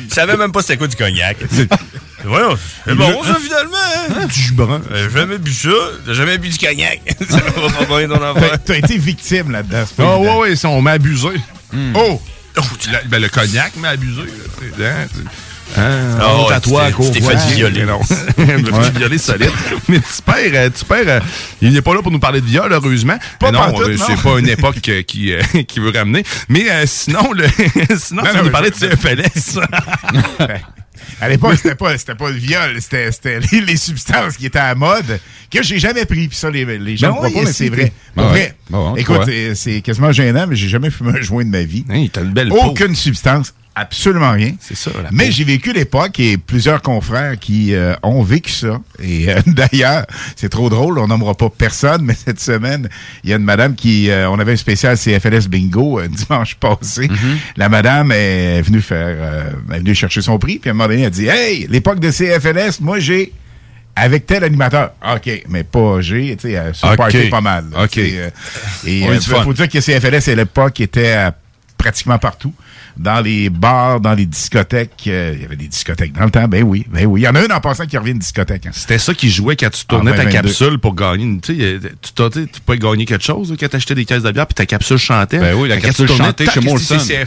[0.09, 1.37] Je savais même pas c'était quoi du cognac.
[2.23, 3.77] Voyons, c'est bon ça finalement.
[4.21, 4.27] Hein?
[4.27, 4.53] Du.
[4.61, 4.79] Euh,
[5.09, 5.69] J'ai jamais bu ça?
[6.07, 7.01] J'ai jamais bu du cognac?
[7.29, 9.83] ça va pas bien ton T'as été victime là-dedans.
[9.99, 10.21] Ah évident.
[10.21, 11.29] ouais, ouais, ça, on m'a abusé.
[11.95, 12.21] Oh!
[12.91, 14.21] La- ben, le cognac m'a abusé.
[14.77, 15.07] là, hein,
[15.75, 17.83] Hein, Ah ouais, à toi, tu t'es fait violer.
[17.83, 17.99] Non.
[18.37, 18.83] Je me Ouais.
[18.83, 19.49] fait violer solide.
[19.87, 21.19] Mais tu perds, euh, tu perds, euh,
[21.63, 23.17] il n'est pas là pour nous parler de viol, heureusement.
[23.39, 24.05] Pas Mais non, euh, non.
[24.07, 25.33] c'est pas une époque qui,
[25.67, 26.23] qui veut ramener.
[26.47, 27.47] Mais euh, sinon, le,
[27.97, 29.57] sinon, Non, tu non, nous parlais de CFLS.
[31.21, 34.69] À l'époque, c'était pas, c'était pas le viol, c'était, les, les substances qui étaient à
[34.69, 35.19] la mode,
[35.49, 36.27] que j'ai jamais pris.
[36.27, 37.93] Puis ça, les, les gens Ben ne croient oui, pas, mais c'est vrai.
[38.15, 38.53] Ben ouais.
[38.69, 41.85] Bon, Écoute, c'est, quasiment gênant, mais j'ai jamais fumé un joint de ma vie.
[41.89, 42.61] Hey, une belle peau.
[42.63, 43.53] Aucune substance.
[43.75, 44.51] Absolument rien.
[44.59, 48.79] C'est ça, Mais j'ai vécu l'époque et plusieurs confrères qui euh, ont vécu ça.
[49.01, 50.05] Et euh, d'ailleurs,
[50.35, 52.87] c'est trop drôle, on nommera pas personne, mais cette semaine,
[53.23, 54.11] il y a une madame qui...
[54.11, 57.07] euh, on avait un spécial CFLS Bingo euh, dimanche passé.
[57.07, 57.37] Mm-hmm.
[57.57, 59.17] La madame est venue faire...
[59.19, 61.65] euh, est venue chercher son prix, puis à un moment donné, elle a dit «Hey,
[61.67, 63.33] l'époque de CFLS, moi j'ai...»
[63.95, 64.91] Avec tel animateur.
[65.15, 66.97] OK, mais pas G, tu sais, euh, sur le OK.
[66.97, 67.65] party pas mal.
[67.71, 67.97] là, OK.
[67.99, 68.29] euh,
[68.87, 69.43] et euh, fun.
[69.43, 71.35] faut dire que CFLS à l'époque était à
[71.77, 72.53] pratiquement partout.
[72.95, 74.91] Dans les bars, dans les discothèques.
[75.07, 76.47] euh, Il y avait des discothèques dans le temps.
[76.47, 77.21] Ben oui, ben oui.
[77.21, 78.67] Il y en a une en passant qui revient une discothèque.
[78.67, 78.71] hein.
[78.71, 80.47] C'était ça qui jouait quand tu tournais En ta 2022.
[80.49, 81.23] capsule pour gagner.
[81.23, 83.67] une- Tu sais, euh, tu t'as- tu sais, tu pouvais gagner quelque chose là, quand
[83.67, 85.39] t'achetais des caisses de bière puis ta capsule chantait.
[85.39, 86.99] Ben oui, la Quand capsule chantait chez Molson.
[86.99, 87.25] c'est-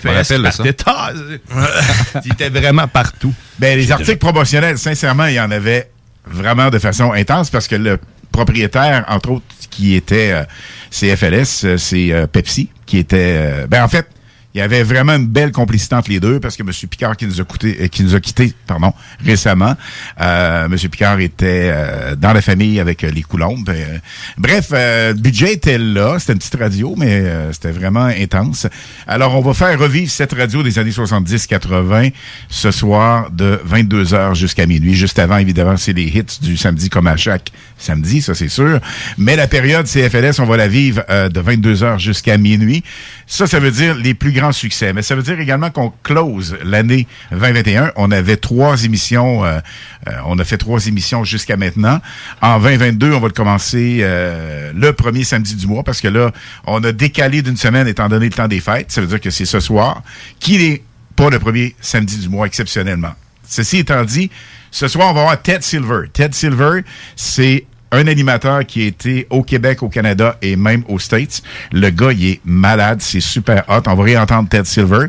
[2.24, 3.34] Il était vraiment partout.
[3.59, 5.90] Ben, les articles promotionnels, sincèrement, il y en avait
[6.26, 7.98] vraiment de façon intense parce que le
[8.32, 10.44] propriétaire, entre autres, qui était euh,
[10.90, 13.16] CFLS, euh, c'est euh, Pepsi, qui était...
[13.38, 14.06] euh, ben, en fait,
[14.56, 16.70] il y avait vraiment une belle complicité entre les deux parce que M.
[16.88, 19.76] Picard qui nous a coûté, euh, qui nous a quitté, pardon, récemment.
[20.18, 20.74] Euh, M.
[20.88, 23.68] Picard était euh, dans la famille avec euh, les Coulombes.
[23.68, 23.98] Euh,
[24.38, 26.18] bref, le budget était là.
[26.18, 27.22] C'était une petite radio, mais
[27.52, 28.66] c'était vraiment intense.
[29.06, 32.12] Alors, on va faire revivre cette radio des années 70-80
[32.48, 34.94] ce soir de 22h jusqu'à minuit.
[34.94, 38.80] Juste avant, évidemment, c'est les hits du samedi comme à chaque samedi, ça c'est sûr.
[39.18, 42.82] Mais la période CFLS, on va la vivre de 22h jusqu'à minuit.
[43.28, 44.92] Ça, ça veut dire les plus grands succès.
[44.92, 47.92] Mais ça veut dire également qu'on close l'année 2021.
[47.96, 49.58] On avait trois émissions, euh,
[50.06, 52.00] euh, on a fait trois émissions jusqu'à maintenant.
[52.40, 56.30] En 2022, on va le commencer euh, le premier samedi du mois parce que là,
[56.66, 58.92] on a décalé d'une semaine étant donné le temps des fêtes.
[58.92, 60.02] Ça veut dire que c'est ce soir
[60.38, 60.82] qui n'est
[61.16, 63.14] pas le premier samedi du mois exceptionnellement.
[63.48, 64.30] Ceci étant dit,
[64.70, 66.08] ce soir, on va avoir Ted Silver.
[66.12, 66.82] Ted Silver,
[67.16, 71.42] c'est un animateur qui a été au Québec, au Canada et même aux States.
[71.72, 73.82] Le gars, il est malade, c'est super hot.
[73.86, 75.06] On va réentendre Ted Silver,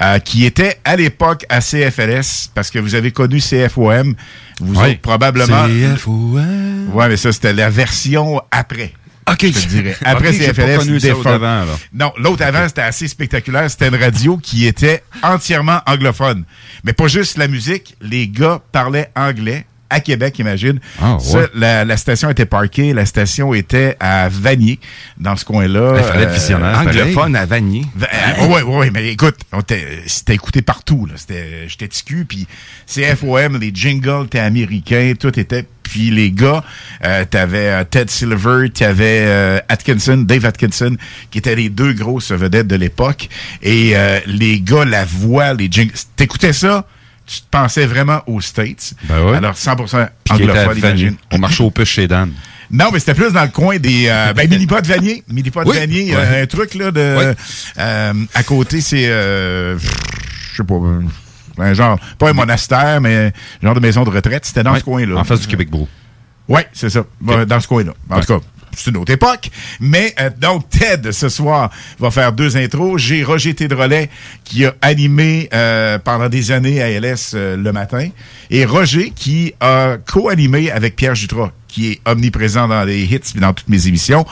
[0.00, 4.14] euh, qui était à l'époque à CFLS, parce que vous avez connu CFOM,
[4.60, 4.90] vous Oui.
[4.90, 5.66] autres probablement.
[5.66, 6.90] CFOM.
[6.92, 8.92] Ouais, mais ça, c'était la version après.
[9.30, 9.46] OK.
[9.46, 9.96] Je te dirais.
[10.04, 11.64] Après CFLS, ça là.
[11.92, 13.70] Non, l'autre avant, c'était assez spectaculaire.
[13.70, 16.44] C'était une radio qui était entièrement anglophone.
[16.84, 17.94] Mais pas juste la musique.
[18.00, 20.78] Les gars parlaient anglais à Québec, imagine.
[21.00, 21.20] Ah, ouais.
[21.20, 22.92] Ça, la, la station était parquée.
[22.94, 24.78] La station était à Vanier,
[25.18, 25.94] dans ce coin-là.
[25.98, 26.78] Il fallait être Euh, visionnaire.
[26.78, 27.84] Anglophone à Vanier.
[27.94, 28.08] Va-
[28.38, 29.36] euh, ouais, ouais, mais écoute,
[30.06, 31.06] c'était écouté partout.
[31.66, 32.46] j'étais ticu, puis
[32.86, 35.66] CFOM, les jingles étaient américains, tout était.
[35.82, 36.62] Puis les gars,
[37.04, 40.96] euh, t'avais euh, Ted Silver, t'avais euh, Atkinson, Dave Atkinson,
[41.32, 43.28] qui étaient les deux grosses vedettes de l'époque.
[43.62, 46.86] Et euh, les gars, la voix, les jingles, t'écoutais ça,
[47.32, 48.94] tu te pensais vraiment aux States.
[49.04, 49.34] Ben.
[49.34, 51.16] Alors 100% Puis qui était à anglophone, imagine.
[51.30, 52.32] On marchait au push chez Dan.
[52.72, 55.76] Non, mais c'était plus dans le coin des euh, ben Minipod Vanier, Minipod Oui.
[55.78, 56.20] Vanier, Ouais.
[56.20, 57.34] euh, un truc là de Ouais.
[57.78, 60.74] euh, à côté c'est euh, je sais pas
[61.58, 63.32] un genre pas un monastère mais
[63.62, 64.78] un genre de maison de retraite, c'était dans Ouais.
[64.80, 65.16] ce coin là.
[65.18, 65.88] En face du Québec Brou.
[66.48, 67.04] Ouais, c'est ça.
[67.20, 67.92] Dans ce coin-là.
[68.08, 68.40] En tout cas,
[68.76, 69.50] c'est une autre époque.
[69.80, 73.00] Mais euh, donc, Ted, ce soir, va faire deux intros.
[73.00, 74.10] J'ai Roger Tédrolet
[74.44, 78.08] qui a animé euh, pendant des années à LS euh, le matin.
[78.50, 83.40] Et Roger qui a co-animé avec Pierre Jutras, qui est omniprésent dans les hits et
[83.40, 84.26] dans toutes mes émissions.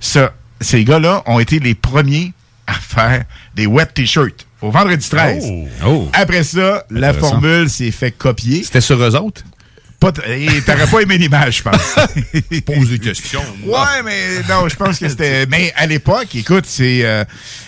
[0.00, 2.32] Ça, ces gars-là ont été les premiers
[2.66, 3.24] à faire
[3.54, 5.44] des wet t-shirts au vendredi 13.
[5.86, 6.08] Oh.
[6.12, 8.62] Après ça, la formule s'est fait copier.
[8.62, 9.42] C'était sur eux autres?
[10.12, 11.94] Pas T'aurais pas aimé l'image, je pense.
[12.66, 13.42] Pose des questions.
[13.64, 15.46] Ouais, mais non, je pense que c'était.
[15.46, 17.04] Mais à l'époque, écoute, c'est.
[17.04, 17.24] euh,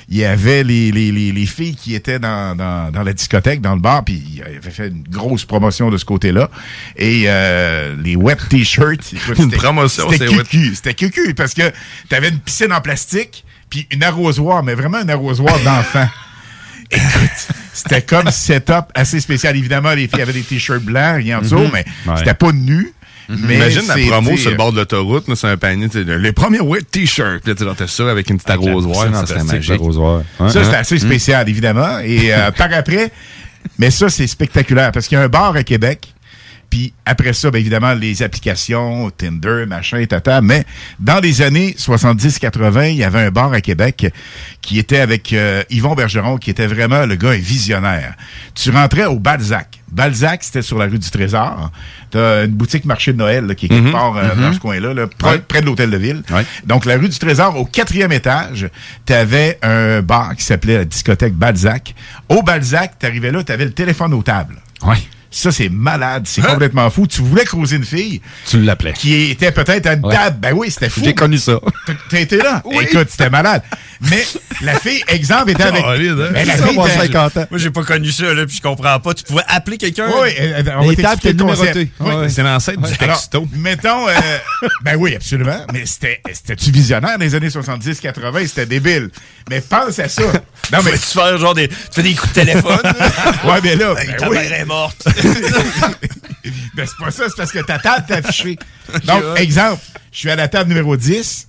[0.09, 3.61] Il y avait les, les, les, les filles qui étaient dans, dans, dans la discothèque,
[3.61, 6.51] dans le bar, puis il avait fait une grosse promotion de ce côté-là.
[6.97, 9.15] Et euh, les wet t-shirts.
[9.39, 10.75] Une promotion, C'était cucu.
[10.75, 11.73] C'était cucu parce que
[12.09, 16.09] t'avais une piscine en plastique, puis une arrosoir, mais vraiment un arrosoir d'enfant.
[16.91, 19.57] Écoute, C'était comme setup assez spécial.
[19.57, 21.71] Évidemment, les filles avaient des t-shirts blancs, rien en dessous, Mhm.
[21.73, 22.17] mais Ouais.
[22.19, 22.93] c'était pas nu.
[23.29, 26.61] Mais Imagine la c'était- promo sur le bord de l'autoroute, c'est un panier, les premiers
[26.61, 27.43] wet t-shirts.
[27.45, 29.03] Tu t'as ça avec une petite arrosoire.
[29.13, 29.53] ça, plastique.
[29.53, 29.81] magique.
[29.81, 30.23] Arrosoir.
[30.49, 31.99] Ça, c'était assez spécial, évidemment.
[32.05, 33.11] Et euh, par après,
[33.81, 36.15] mais ça, c'est spectaculaire parce qu'il y a un bar à Québec.
[36.77, 40.43] Puis après ça, bien évidemment, les applications, Tinder, machin, tata.
[40.43, 40.67] Mais
[41.01, 44.13] dans les années 70-80, il y avait un bar à Québec
[44.61, 48.13] qui était avec euh, Yvon Bergeron, qui était vraiment le gars un visionnaire.
[48.55, 49.79] Tu rentrais au Balzac.
[49.91, 51.71] Balzac, c'était sur la rue du Trésor.
[52.11, 53.93] T'as une boutique marché de Noël là, qui est quelque Mhm.
[53.93, 54.43] part euh, Mhm.
[54.43, 55.39] dans ce coin-là, là, près, Ouais.
[55.39, 56.23] près de l'hôtel de ville.
[56.67, 58.69] Donc, la rue du Trésor, au quatrième étage,
[59.07, 61.95] t'avais un bar qui s'appelait la discothèque Balzac.
[62.29, 64.57] Au Balzac, t'arrivais là, t'avais le téléphone aux tables.
[64.83, 64.97] Ouais.
[65.37, 67.07] Ça, c'est malade, c'est complètement fou.
[67.07, 68.23] Tu voulais croiser une fille.
[68.47, 68.95] Tu l'appelais.
[68.95, 70.39] Qui était peut-être à une table.
[70.41, 71.03] Ben oui, c'était fou.
[71.05, 71.61] J'ai connu ça.
[72.13, 72.63] Été là?
[72.81, 73.63] Écoute, c'était malade.
[74.11, 74.27] Mais
[74.63, 75.83] la fille, exemple, était avec.
[75.83, 79.13] Ben, la fille était- Moi, j'ai pas connu ça, là, puis je comprends pas.
[79.13, 80.09] Tu pouvais appeler quelqu'un?
[80.23, 80.31] Oui,
[80.79, 80.95] on va
[81.57, 81.89] concept.
[82.01, 82.13] Oui.
[82.29, 83.49] C'est l'ancêtre du Alors, texto.
[83.57, 84.13] mettons, euh,
[84.85, 85.59] ben oui, absolument.
[85.73, 88.47] Mais c'était, c'était-tu visionnaire dans les années 70-80?
[88.47, 89.11] C'était débile.
[89.51, 90.23] Mais pense à ça.
[90.73, 90.93] Non, mais.
[90.93, 91.69] Tu faire genre des.
[91.69, 92.81] Tu fais des coups de téléphone?
[93.45, 93.95] ouais, mais là.
[93.95, 94.37] Ben ta oui.
[94.37, 95.07] mère est morte.
[96.75, 98.59] ben, c'est pas ça, c'est parce que ta table t'est affichée.
[99.05, 99.83] Donc, exemple,
[100.13, 101.49] je suis à la table numéro 10.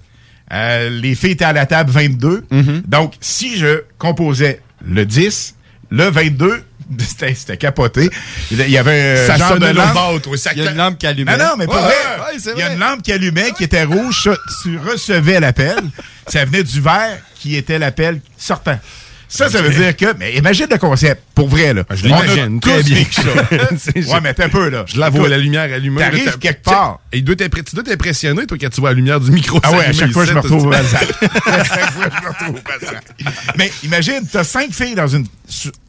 [0.53, 2.45] euh, les filles étaient à la table 22.
[2.85, 5.55] Donc, si je composais le 10,
[5.91, 6.63] le 22,
[6.99, 8.09] c'était, capoté.
[8.51, 10.23] Il y avait un Ça genre de lampe.
[10.55, 11.37] Il y a une lampe qui allumait.
[11.37, 11.93] Non, non, mais pour Ouais, vrai,
[12.33, 12.73] ouais, c'est il y a vrai.
[12.75, 14.29] une lampe qui allumait, qui était rouge.
[14.63, 15.77] Tu recevais l'appel.
[16.27, 18.79] Ça venait du vert qui était l'appel sortant.
[19.29, 20.17] Ça, ça veut dire que...
[20.17, 21.83] Mais imagine le concept, pour vrai, là.
[21.89, 23.03] Je l'imagine, très bien.
[23.11, 23.21] ça.
[23.95, 24.85] ouais, mais t'es un peu, là.
[24.87, 25.99] Je la vois, la lumière allumée.
[25.99, 26.99] T'arrives quelque part.
[27.11, 29.59] Et tu dois t'impressionner, toi, quand tu vois la lumière du micro.
[29.63, 31.07] Ah ouais, à chaque fois, je me retrouve au Balzac.
[31.45, 33.03] à chaque fois, je me retrouve au Balzac.
[33.57, 35.25] Mais imagine, t'as cinq filles dans une,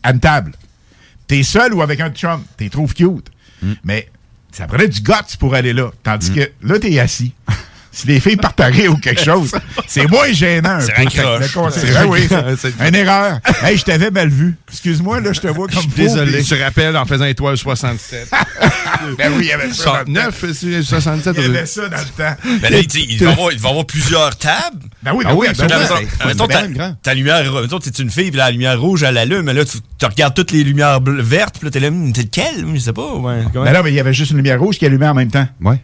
[0.03, 0.53] à une table.
[1.27, 2.43] T'es seul ou avec un chum.
[2.57, 3.31] T'es trouves cute.
[3.85, 4.09] Mais
[4.53, 5.91] ça prenait du guts pour aller là.
[6.03, 7.33] Tandis que là, t'es assis.
[7.91, 9.53] Si les filles partent à rire ou quelque chose,
[9.87, 10.77] c'est moins gênant.
[10.77, 10.93] un C'est
[11.53, 11.87] concept.
[11.87, 12.29] C'est Ah oui,
[12.87, 13.41] une erreur.
[13.63, 14.57] Hey, je t'avais mal vu.
[14.71, 15.89] Excuse-moi, là, je te vois comme fou.
[15.97, 16.43] Désolé.
[16.43, 18.29] Je te rappelle en faisant étoile 67.
[19.17, 19.85] Ben oui, il y avait ça.
[19.85, 20.31] dans le temps.
[20.33, 21.35] 69, c'est 67.
[21.39, 22.37] Il y avait ça dans le temps.
[22.61, 24.79] Ben là, il, dit, il, va avoir, il va avoir plusieurs tables.
[25.03, 25.55] Ben oui, ben Ah oui, oui,
[26.37, 26.95] ta, même grand.
[27.03, 29.79] ta lumière, mettons, t'es une fille, puis la lumière rouge, elle allume, mais là, tu,
[29.99, 32.67] tu regardes toutes les lumières bleues- vertes, puis là, t'es là, hum, c'est lequel?
[32.75, 33.13] Je sais pas.
[33.23, 35.47] Ben non, mais il y avait juste une lumière rouge qui allumait en même temps.
[35.63, 35.81] Ouais.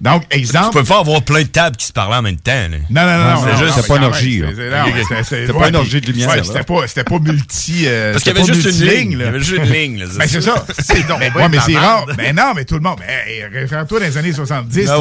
[0.00, 0.78] Donc, Tu exemple.
[0.78, 2.52] peux pas avoir plein de tables qui se parlent en même temps.
[2.52, 2.76] Là.
[2.90, 3.46] Non, non, non, non.
[3.58, 4.42] c'est juste- c'est pas mais une orgie,
[5.28, 6.42] C'est pas une orgie de lumière, ouais.
[6.44, 7.84] C'était pas, c'était pas multi.
[7.86, 9.12] euh, Parce qu'il y c'était avait juste une ligne.
[9.12, 10.04] Il y avait juste une ligne.
[10.16, 10.64] Ben, c'est ça.
[10.78, 12.06] C'est donc Mais, ben ouais, mais c'est rare.
[12.16, 12.98] Ben non, mais tout le monde.
[12.98, 14.88] Ben, réfère-toi dans les années 70.
[14.90, 14.96] Ah.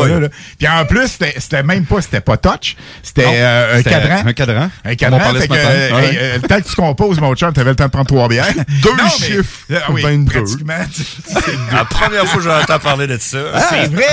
[0.58, 2.76] Puis en plus, c'était c'était même pas, c'était pas touch.
[3.04, 4.24] C'était euh, un c'était cadran.
[4.26, 4.70] un cadran.
[4.86, 5.18] Un On cadran.
[5.20, 5.70] parlait Fait ce que, matin.
[5.72, 8.46] euh, le temps que tu composes, mon chum, t'avais le temps de prendre trois bières.
[8.84, 9.60] Deux mais- chiffres.
[9.74, 10.32] Ah oui, 22.
[10.32, 10.74] pratiquement.
[11.74, 13.38] La première fois que j'entends parler de ça.
[13.70, 14.06] C'est vrai,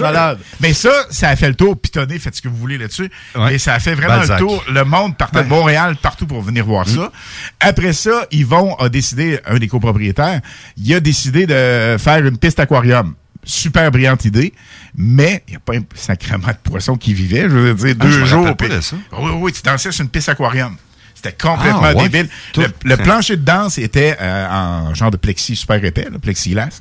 [0.00, 0.38] malade.
[0.60, 1.80] Mais ça, ça a fait le tour.
[1.80, 3.10] Pitonnez, faites ce que vous voulez là-dessus.
[3.34, 3.52] Ouais.
[3.52, 4.40] Mais ça a fait vraiment Balzac.
[4.40, 4.64] le tour.
[4.70, 7.10] Le monde partait de Montréal partout pour venir voir ça.
[7.60, 10.40] Après ça, Yvon a décidé, un des copropriétaires,
[10.76, 13.14] il a décidé de faire une piste aquarium.
[13.44, 14.52] Super brillante idée,
[14.96, 17.42] mais il n'y a pas un sacrement de poissons qui vivaient.
[17.42, 18.56] Je veux dire, Ah, deux jours.
[18.56, 18.94] pas de ça.
[19.18, 20.76] Oui, oui, oui, tu dansais sur une piste aquarium.
[21.22, 22.08] C'était complètement Ah, ouais.
[22.08, 22.28] débile.
[22.56, 26.80] Le, le plancher de danse était euh, en genre de plexi super épais, là, plexiglas.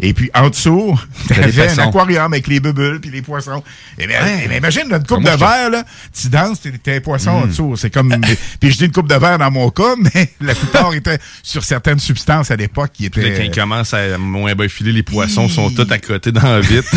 [0.00, 0.98] Et puis en dessous,
[1.28, 3.62] t'avais un aquarium avec les bubules puis les poissons.
[3.98, 4.42] Et bien, Ouais.
[4.44, 5.84] eh bien, imagine une coupe Comment de verre, là,
[6.18, 7.42] tu danses, t'es un poisson Hmm.
[7.42, 7.76] en dessous.
[7.76, 8.14] C'est comme.
[8.60, 11.62] puis je dis une coupe de verre dans mon cas, mais la plupart étaient sur
[11.62, 13.44] certaines substances à l'époque qui étaient.
[13.46, 16.88] il commence à moins bien filer, les poissons sont tous à côté dans la vitre.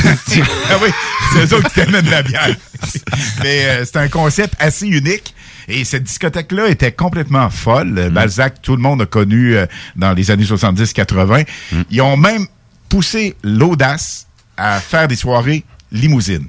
[0.70, 0.90] ah oui,
[1.34, 2.56] c'est eux autres qui t'amènent la bière.
[3.44, 5.34] Mais euh, c'est un concept assez unique.
[5.68, 8.08] Et cette discothèque-là était complètement folle.
[8.08, 8.10] Mm.
[8.10, 9.66] Balzac, tout le monde a connu euh,
[9.96, 11.46] dans les années 70-80.
[11.72, 11.82] Mm.
[11.92, 12.46] Ils ont même
[12.90, 14.28] poussé l'audace
[14.58, 16.48] à faire des soirées limousines.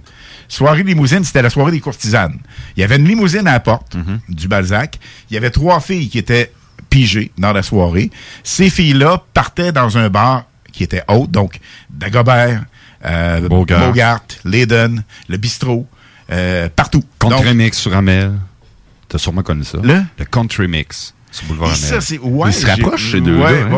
[0.49, 2.39] Soirée limousine, c'était la soirée des courtisanes.
[2.77, 4.35] Il y avait une limousine à la porte Mm-hmm.
[4.35, 4.99] du Balzac.
[5.31, 6.53] Il y avait trois filles qui étaient
[6.91, 8.11] pigées dans la soirée.
[8.45, 11.59] Ces filles-là partaient dans un bar qui était haute, donc
[11.91, 12.65] Dagobert,
[13.05, 13.87] euh, Bogart.
[13.89, 15.87] Bogart, Leyden, le bistrot,
[16.31, 17.03] euh, partout.
[17.19, 18.33] Country Donc, Mix sur Amel.
[19.09, 19.79] T'as sûrement connu ça.
[19.83, 20.03] Le?
[20.19, 21.15] Le Country Mix
[21.75, 22.19] ça, c'est.
[22.19, 23.51] Ouais, Ils se rapprochent, ces deux-là.
[23.53, 23.69] Une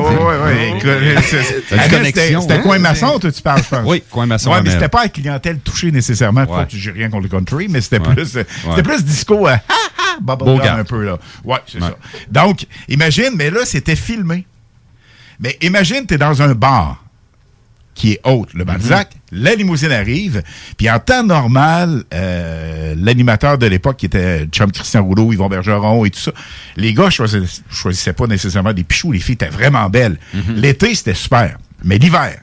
[1.79, 3.85] Amel, connexion, C'était coin maçon, toi, tu parles, je pense.
[3.85, 6.47] Oui, coin maçon Ouais, mais c'était pas la clientèle touchée nécessairement.
[6.47, 6.67] Pas Ouais.
[6.69, 8.15] j'ai rien contre le country, mais c'était Ouais.
[8.15, 8.47] plus, Ouais.
[8.69, 10.19] c'était plus disco, euh, ha, ha,
[10.79, 11.19] un peu, là.
[11.45, 11.89] Ouais, c'est Ouais.
[11.89, 11.97] ça.
[12.31, 14.47] Donc, imagine, mais là, c'était filmé.
[15.41, 17.05] Mais imagine, t'es dans un bar
[17.99, 19.11] qui est haute, le Balzac.
[19.11, 19.43] Mm-hmm.
[19.43, 20.43] La limousine arrive,
[20.79, 26.05] puis en temps normal, euh, l'animateur de l'époque, qui était Chum Christian Rouleau, Yvon Bergeron
[26.05, 26.31] et tout ça,
[26.77, 29.13] les gars choisissaient, choisissaient pas nécessairement des pichous.
[29.13, 30.19] Les filles étaient vraiment belles.
[30.55, 31.59] L'été, c'était super.
[31.85, 32.39] Mais l'hiver,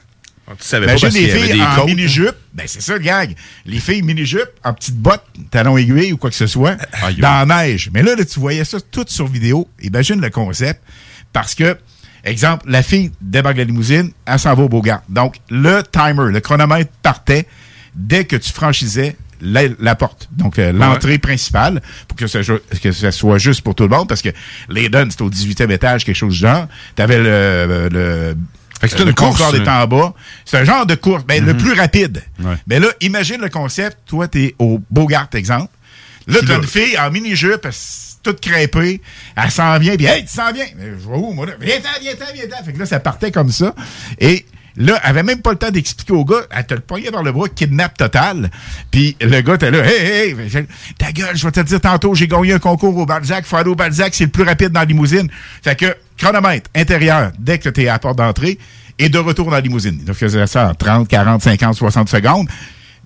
[0.46, 2.36] Tu savais pas Imagine parce les qu'il y avait filles des en mini-jupe.
[2.54, 3.34] Ben, c'est ça le gag.
[3.64, 6.76] Les filles mini-jupe, en petites bottes, talons aiguilles ou quoi que ce soit,
[7.18, 7.90] dans la neige.
[7.92, 9.68] Mais là, là, tu voyais ça tout sur vidéo.
[9.82, 10.80] Imagine le concept.
[11.32, 11.76] Parce que,
[12.30, 15.02] exemple, la fille débarque de la limousine, elle s'en va au Beaugard.
[15.08, 17.46] Donc, le timer, le chronomètre partait
[17.94, 20.28] dès que tu franchissais la, la porte.
[20.32, 23.90] Donc, euh, l'entrée principale, pour que ça, jo- que ça soit juste pour tout le
[23.90, 24.30] monde, parce que
[24.68, 26.66] l'Eden, c'était au 18e étage, quelque chose du genre.
[26.94, 28.36] T'avais le, le,
[28.80, 30.14] Fait que c'était le une course, était en bas.
[30.44, 31.58] C'est un genre de course, ben, le Mhm.
[31.58, 32.22] plus rapide.
[32.42, 32.56] Ouais.
[32.66, 33.98] Mais là, imagine le concept.
[34.06, 35.68] Toi, t'es au Bogart, exemple.
[36.26, 37.68] Là, t'as une fille en mini-jupe,
[38.26, 39.00] toute crêpée.
[39.36, 40.66] Elle s'en vient, puis hey, tu s'en viens.
[40.76, 41.52] Mais Je vois où, moi, là?
[41.60, 42.64] Viens-t'en, viens-t'en, viens-t'en.
[42.64, 43.74] Fait que là, ça partait comme ça.
[44.18, 44.46] Et
[44.76, 46.42] là, elle avait même pas le temps d'expliquer au gars.
[46.50, 48.50] Elle te le pognait dans le bras, kidnap total.
[48.90, 50.66] Puis le gars, t'es là, hey, hey,
[50.98, 53.44] ta gueule, je vais te dire tantôt, j'ai gagné un concours au Balzac.
[53.66, 55.30] Au Balzac, c'est le plus rapide dans la limousine.
[55.62, 58.58] Fait que, chronomètre intérieur, dès que t'es à la porte d'entrée,
[58.98, 60.02] et de retour dans la limousine.
[60.06, 62.48] Il faisait ça en 30, 40, 50, 60 secondes.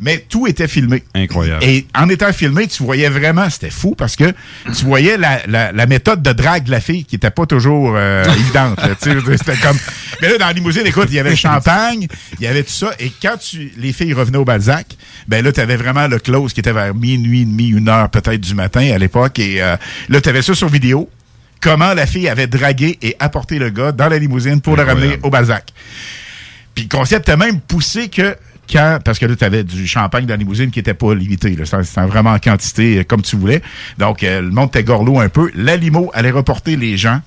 [0.03, 1.05] Mais tout était filmé.
[1.15, 1.63] Incroyable.
[1.63, 4.33] Et en étant filmé, tu voyais vraiment, c'était fou parce que
[4.75, 7.93] tu voyais la, la, la méthode de drague de la fille qui était pas toujours
[7.97, 8.81] euh, évidente.
[8.81, 9.77] là, tu sais, C'était comme.
[10.23, 12.07] Mais là, dans la limousine, écoute, il y avait le champagne,
[12.39, 12.93] il y avait tout ça.
[12.99, 14.87] Et quand tu, les filles revenaient au Balzac,
[15.29, 18.41] ben là, tu avais vraiment le close qui était vers minuit, demi, une heure peut-être
[18.41, 19.39] du matin à l'époque.
[19.39, 19.77] Et euh,
[20.09, 21.11] là, tu avais ça sur vidéo.
[21.61, 25.19] Comment la fille avait dragué et apporté le gars dans la limousine pour le ramener
[25.23, 25.75] au Balzac.
[26.75, 28.35] Puis le concept a même poussé que
[28.71, 31.57] quand, parce que là, tu avais du champagne dans la limousine qui était pas limité.
[31.65, 33.63] C'était vraiment en quantité euh, comme tu voulais.
[33.99, 35.51] Donc, euh, le monde était gorlot un peu.
[35.55, 37.21] La limo allait reporter les gens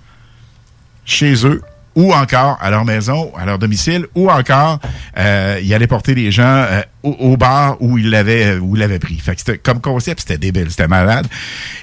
[1.05, 1.61] chez eux
[1.95, 4.79] ou encore à leur maison, à leur domicile, ou encore
[5.17, 8.79] euh, il allait porter les gens euh, au, au bar où il l'avait où il
[8.79, 9.17] l'avait pris.
[9.19, 11.27] Fait que c'était comme concept, c'était débile, c'était malade.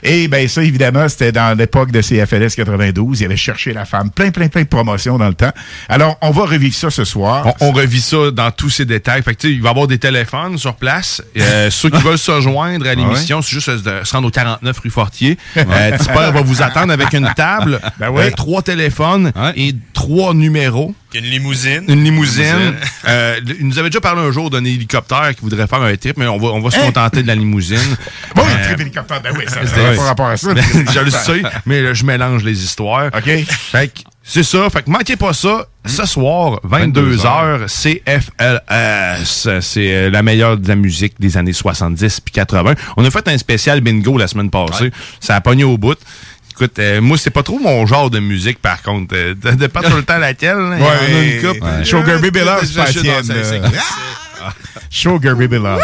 [0.02, 4.10] Et ben ça évidemment, c'était dans l'époque de CFLS 92, il avait cherché la femme,
[4.10, 5.52] plein plein plein de promotions dans le temps.
[5.88, 7.46] Alors, on va revivre ça ce soir.
[7.60, 9.22] On, on revit ça dans tous ces détails.
[9.22, 11.22] Fait que, tu sais, il va y avoir des téléphones sur place.
[11.36, 14.30] Euh, ceux qui veulent se joindre à l'émission, c'est juste euh, de se rendre au
[14.30, 15.36] 49 rue Fortier.
[15.56, 18.22] Euh, Tipper va vous attendre avec une table, Ben oui.
[18.24, 20.94] euh, trois téléphones et trois numéros.
[21.14, 21.84] Une limousine.
[21.88, 22.44] Une limousine.
[22.44, 22.74] Limousine.
[23.08, 26.16] Euh, il nous avait déjà parlé un jour d'un hélicoptère qui voudrait faire un trip,
[26.16, 26.86] mais on va, on va se Hein?
[26.86, 27.78] contenter de la limousine.
[28.34, 30.50] Bon, Euh, un trip hélicoptère, ben oui, ça n'a pas rapport à ça.
[30.94, 33.06] je le sais, mais là, je mélange les histoires.
[33.16, 33.24] OK.
[33.46, 34.68] Fait que c'est ça.
[34.70, 35.66] Fait que manquez pas ça.
[35.86, 39.48] Ce soir, 22h, CFLS.
[39.60, 42.74] C'est euh, la meilleure de la musique des années 70 puis 80.
[42.96, 44.90] On a fait un spécial bingo la semaine passée.
[45.20, 45.98] Ça a pogné au bout.
[46.60, 49.14] Écoute, euh, moi, c'est pas trop mon genre de musique, par contre.
[49.16, 50.56] Euh, ça dépend tout le temps laquelle.
[50.58, 50.76] là.
[50.76, 51.64] Il y en a une couple.
[51.64, 51.84] Ouais.
[51.84, 54.52] Sugar Baby Love, c'est pas tienne, là.
[54.90, 55.80] Sugar Baby Love.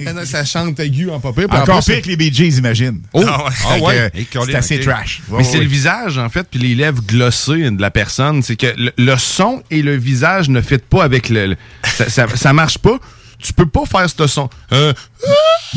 [0.00, 3.00] c'est- Ça chante aigu en en Encore plus, pire que les Bee Gees, imagine.
[3.12, 4.10] Oh, Ah ah ouais.
[4.46, 5.22] C'est assez trash.
[5.28, 5.64] Mais Ouais, c'est ouais.
[5.64, 8.42] le visage, en fait, puis les lèvres glossées de la personne.
[8.42, 11.46] C'est que le, le son et le visage ne fit pas avec le...
[11.48, 12.98] le- ça, ça, ça marche pas.
[13.42, 14.48] Tu peux pas faire ce son.
[14.72, 14.92] Euh,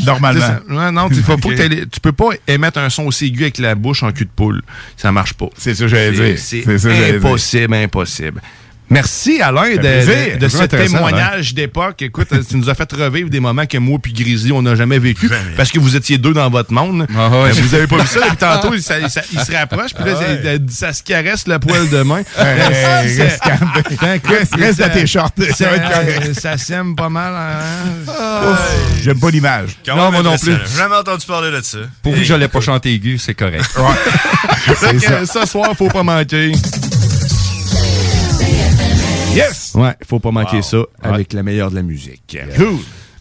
[0.04, 0.40] Normalement.
[0.40, 0.62] ça.
[0.68, 1.08] Ouais, non,
[1.90, 4.62] tu, peux pas émettre un son aussi aigu avec la bouche en cul de poule.
[4.96, 5.48] Ça marche pas.
[5.56, 6.38] C'est ça que j'allais dire.
[6.38, 8.40] C'est impossible, impossible.
[8.88, 12.02] Merci Alain de, Ça de- ce intéressant, témoignage d'époque.
[12.02, 14.98] Écoute, tu nous as fait revivre des moments que moi puis Grizzly, on n'a jamais
[14.98, 17.06] vécu parce que vous étiez deux dans votre monde.
[17.16, 18.20] Ah Euh, Vous avez pas vu ça?
[18.28, 20.26] Puis tantôt, il, ça- ça- il se rapproche, puis là, ça,
[20.68, 22.22] ça se caresse le poil de main.
[22.38, 22.68] Euh,
[23.08, 25.30] reste ça- dans tes shorts.
[25.52, 27.34] Ça, Ça ça sème pas mal.
[27.34, 28.12] hein?
[28.52, 29.70] Ouf, J'aime pas l'image.
[29.88, 30.52] Non, moi non plus.
[30.52, 31.78] J'ai jamais entendu parler de ça.
[32.02, 33.64] Pourvu que je l'ai pas chanté aigu, c'est correct.
[34.66, 36.52] Que, ce soir, faut pas manquer.
[39.36, 39.72] Yes!
[39.74, 42.36] Ouais, faut pas manquer ça avec la meilleure de la musique.
[42.56, 42.78] Cool.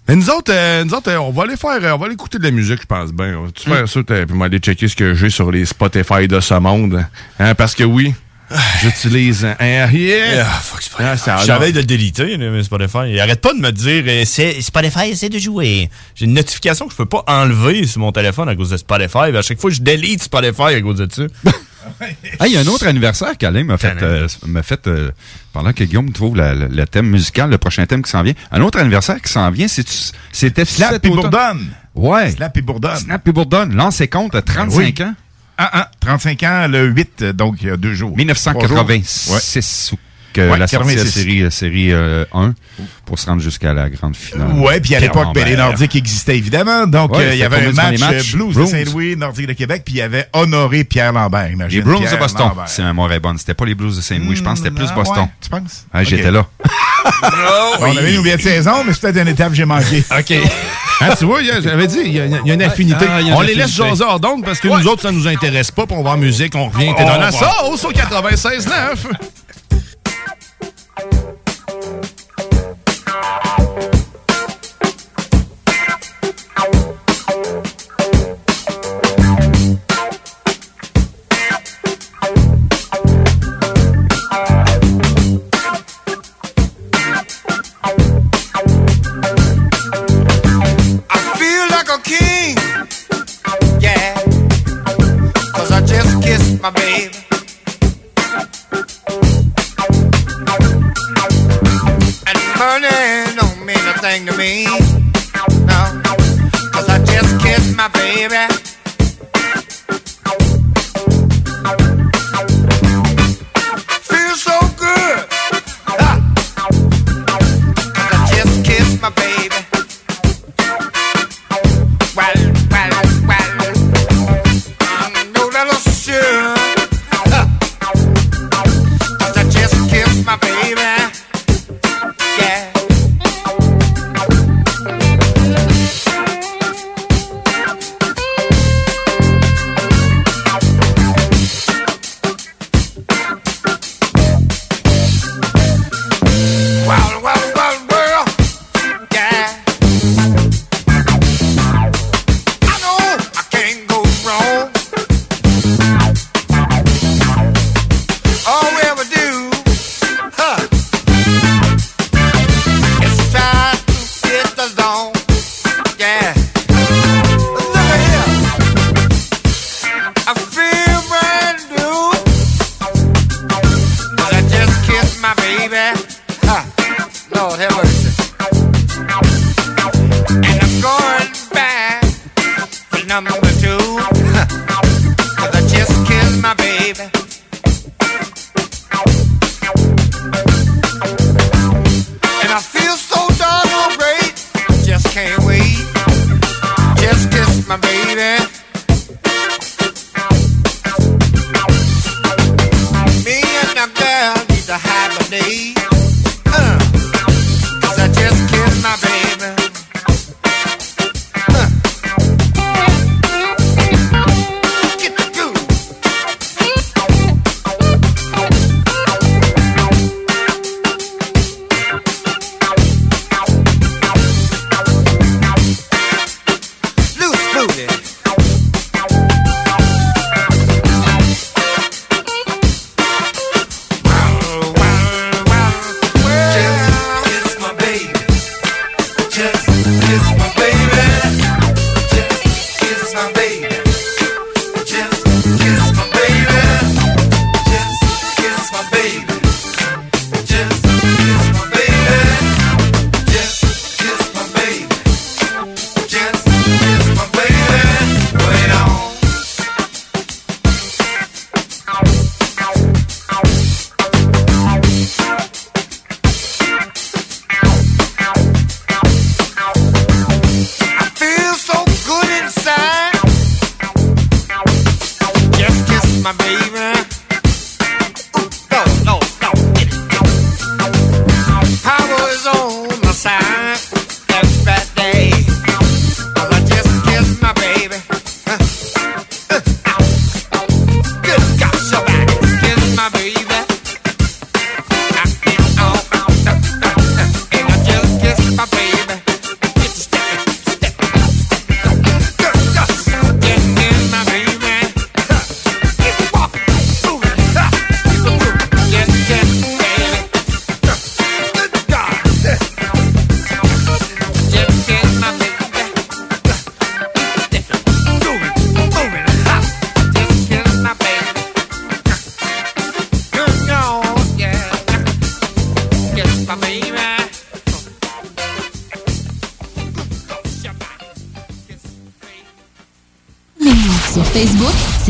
[0.08, 2.14] Mais nous autres, euh, nous autres euh, on va aller faire, euh, on va aller
[2.14, 3.38] écouter de la musique, je pense bien.
[3.40, 3.74] On va tu Mm.
[3.74, 7.04] faire ça, puis aller checker ce que j'ai sur les Spotify de ce monde.
[7.40, 8.14] Hein, parce que oui,
[8.84, 10.46] j'utilise un, un- yeah.
[10.48, 11.30] Ah, fuck, Spotify.
[11.32, 13.00] Ah, savais de le déliter, mais Spotify.
[13.10, 15.90] Il arrête pas de me dire euh, c'est Spotify essaie de jouer.
[16.14, 19.36] J'ai une notification que je peux pas enlever sur mon téléphone à cause de Spotify.
[19.36, 21.24] À chaque fois, je délite Spotify à cause de ça.
[22.40, 25.12] Ah, il y a un autre anniversaire qu'Alain m'a fait, euh, m'a fait euh,
[25.54, 28.34] pendant que Guillaume trouve la- la- le thème musical, le prochain thème qui s'en vient.
[28.52, 31.10] Un autre anniversaire qui s'en vient, c'est- c'était Slap et.
[31.10, 31.68] Bourdonne.
[31.96, 32.32] Ouais.
[32.32, 32.98] Snap et Bourdonne.
[32.98, 33.76] Snap et Bourdonne.
[33.76, 35.04] Lancez compte à 35 Oui.
[35.06, 35.14] ans.
[35.58, 38.10] Ah, ah, 35 ans, le 8, euh, donc il y a deux jours.
[38.12, 38.84] Trois jours.
[38.86, 39.94] 1986.
[40.38, 41.12] Ouais, la sortie de la 86.
[41.12, 42.54] série, euh, série euh, 1
[43.06, 44.52] pour se rendre jusqu'à la grande finale.
[44.54, 45.68] Ouais, puis à l'époque, ben, les Lambert.
[45.68, 46.88] Nordiques existaient évidemment.
[46.88, 48.38] Donc, Ouais, euh, il y c'était avait un match, euh?
[48.38, 51.84] Blues, de Saint-Louis, Nordique de Québec, puis il y avait honoré Pierre Lambert, imagine.
[51.86, 52.52] Les Pierre de Boston.
[52.66, 53.38] C'est un mémoire est bonne.
[53.38, 55.24] C'était pas les Blues de Saint-Louis, je pense que c'était plus ah Boston.
[55.24, 55.86] ouais, tu penses?
[55.94, 56.04] Ah.
[56.04, 56.46] J'étais là.
[57.80, 60.04] On avait une oubliée de saison, mais peut-être une étape que j'ai manqué.
[60.18, 60.34] OK.
[61.02, 63.06] Hein, tu vois, j'avais dit, il y, a il y a une affinité.
[63.08, 65.28] Ah, a une on les laisse jaser hors d'onde parce que nous autres, ça nous
[65.28, 67.92] intéresse pas, puis on va en musique, on revient, t'es On dans la sauce au
[67.92, 68.70] 96.9.
[70.98, 71.14] Thank
[73.84, 74.15] you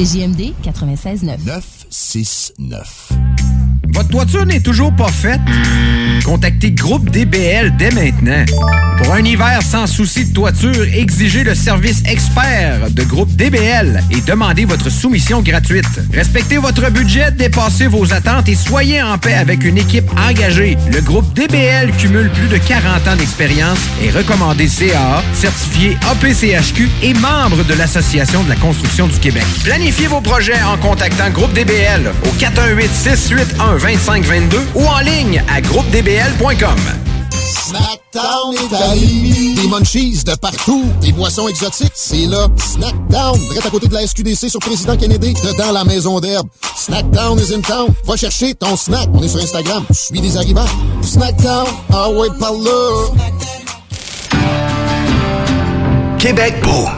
[0.05, 1.37] Sur Facebook, c'est JMD 96.9.
[1.45, 3.09] 969.
[3.93, 5.39] Votre toiture n'est toujours pas faite?
[6.23, 8.43] Contactez Groupe DBL dès maintenant.
[8.97, 14.21] Pour un hiver sans souci de toiture, exigez le service expert de Groupe DBL et
[14.21, 15.85] demandez votre soumission gratuite.
[16.13, 21.31] Respectez votre budget, dépassez vos attentes et soyez en paix avec une équipe Le Groupe
[21.35, 27.75] DBL cumule plus de 40 ans d'expérience et recommandé CAA, certifié APCHQ et membre de
[27.75, 29.43] l'Association de la construction du Québec.
[29.63, 36.79] Planifiez vos projets en contactant Groupe DBL au 418-681-2522 ou en ligne à groupedbl.com.
[37.45, 38.55] Snackdown.
[39.55, 40.85] Des munchies de partout.
[41.01, 41.93] Des boissons exotiques.
[41.93, 42.47] C'est là.
[42.57, 43.39] Snackdown.
[43.39, 45.33] Direct à côté de la SQDC sur Président Kennedy.
[45.33, 46.47] Dedans la maison d'herbe.
[46.75, 47.93] Snackdown is in town.
[48.05, 49.07] Va chercher ton snack.
[49.13, 49.85] On est sur Instagram.
[49.91, 50.67] Suis des arrivants.
[51.01, 51.65] Snackdown.
[51.91, 52.51] Ah ouais, par.
[56.19, 56.89] Québec beau.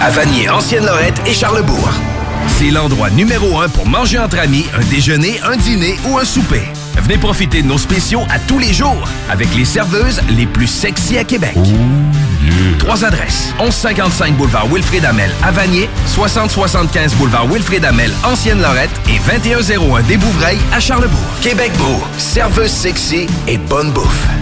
[0.00, 1.88] À Vanier, Ancienne-Lorette et Charlebourg.
[2.58, 6.62] C'est l'endroit numéro un pour manger entre amis, un déjeuner, un dîner ou un souper.
[6.96, 11.18] Venez profiter de nos spéciaux à tous les jours avec les serveuses les plus sexy
[11.18, 11.56] à Québec.
[12.78, 13.54] Trois adresses.
[13.58, 20.58] 1155 boulevard Wilfrid Amel à Vanier, 6075 boulevard Wilfrid Amel, Ancienne-Lorette et 2101 des Bouvrailles
[20.72, 21.18] à Charlebourg.
[21.40, 24.41] Québec beau, serveuse sexy et bonne bouffe.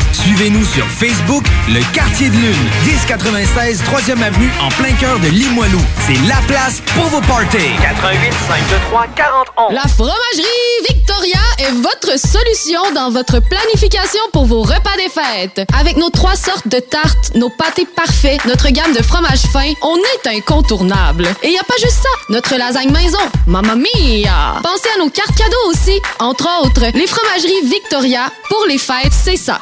[0.13, 5.79] Suivez-nous sur Facebook, Le Quartier de Lune, 1096 3e Avenue en plein cœur de Limoilou.
[6.05, 7.57] C'est la place pour vos parties.
[7.81, 14.95] 88 523 40 La fromagerie Victoria est votre solution dans votre planification pour vos repas
[14.97, 15.67] des fêtes.
[15.79, 19.95] Avec nos trois sortes de tartes, nos pâtés parfaits, notre gamme de fromages fins, on
[19.97, 21.27] est incontournable.
[21.43, 24.59] Et y a pas juste ça, notre lasagne maison, mamma mia!
[24.61, 25.99] Pensez à nos cartes cadeaux aussi.
[26.19, 29.61] Entre autres, les fromageries Victoria, pour les fêtes, c'est ça.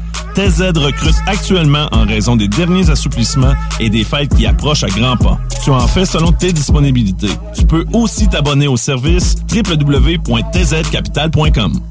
[0.33, 5.17] TZ recrute actuellement en raison des derniers assouplissements et des fêtes qui approchent à grands
[5.17, 5.39] pas.
[5.63, 7.29] Tu en fais selon tes disponibilités.
[7.55, 11.81] Tu peux aussi t'abonner au service www.tzcapital.com.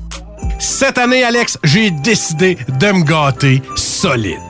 [0.58, 4.49] Cette année, Alex, j'ai décidé de me gâter solide.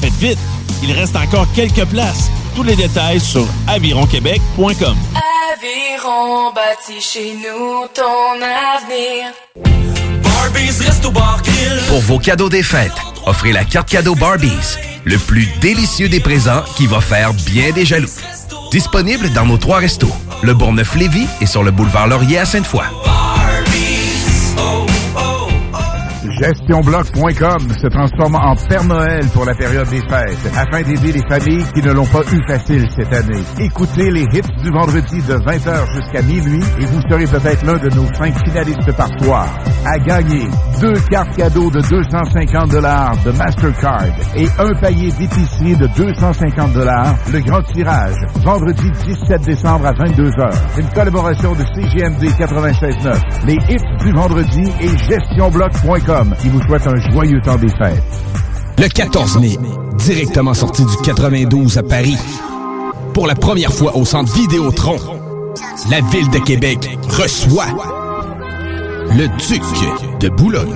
[0.00, 0.38] Faites vite,
[0.82, 2.30] il reste encore quelques places.
[2.54, 4.96] Tous les détails sur avironquebec.com.
[5.52, 9.32] Aviron bâti chez nous ton avenir.
[11.88, 12.92] Pour vos cadeaux des fêtes,
[13.26, 17.84] offrez la carte cadeau Barbies, le plus délicieux des présents qui va faire bien des
[17.84, 18.10] jaloux.
[18.70, 20.12] Disponible dans nos trois restos,
[20.42, 22.84] le Bourgneuf-Lévis et sur le boulevard Laurier à Sainte-Foy.
[26.38, 31.64] GestionBloc.com se transforme en Père Noël pour la période des fêtes afin d'aider les familles
[31.74, 33.42] qui ne l'ont pas eu facile cette année.
[33.58, 37.88] Écoutez les hits du vendredi de 20h jusqu'à minuit et vous serez peut-être l'un de
[37.94, 39.48] nos cinq finalistes par soir.
[39.86, 40.46] À gagner
[40.80, 44.04] deux cartes cadeaux de 250 dollars de Mastercard
[44.36, 47.14] et un panier d'épicerie de 250 dollars.
[47.32, 50.52] Le grand tirage, vendredi 17 décembre à 22h.
[50.78, 56.96] Une collaboration de CGMD 96.9, les hits du vendredi et GestionBloc.com qui vous souhaite un
[57.12, 58.02] joyeux temps des fêtes.
[58.78, 59.58] Le 14 mai,
[59.98, 62.16] directement sorti du 92 à Paris.
[63.14, 64.98] Pour la première fois au centre Vidéotron,
[65.90, 67.66] la ville de Québec reçoit
[69.10, 69.62] le duc
[70.20, 70.68] de Boulogne.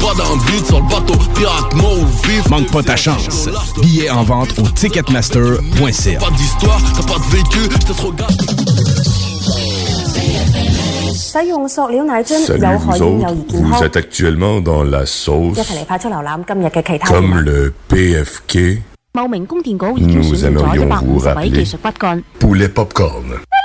[0.00, 1.14] pas dans le vide sur le bateau.
[1.34, 2.48] Pirate mort vif.
[2.50, 3.48] Manque pas ta chance.
[3.80, 6.18] Billets en vente au ticketmaster.ca.
[6.18, 8.12] Pas d'histoire, t'as pas de vécu, t'es trop.
[11.32, 13.82] 使用塑料奶樽有害嬰幼兒健 vous 康。
[13.82, 18.82] êtes actuellement dans la sauce 一齊嚟快速瀏覽今日嘅其他 comme 新聞 le PFK
[19.14, 22.22] 茂名供電局已經 Nous 選定咗一百五十位技術骨幹。
[22.38, 23.61] poulet popcorn.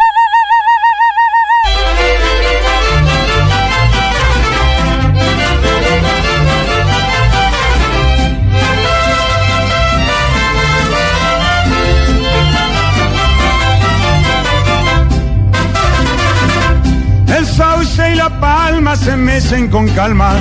[18.97, 20.33] Se mecen con calma,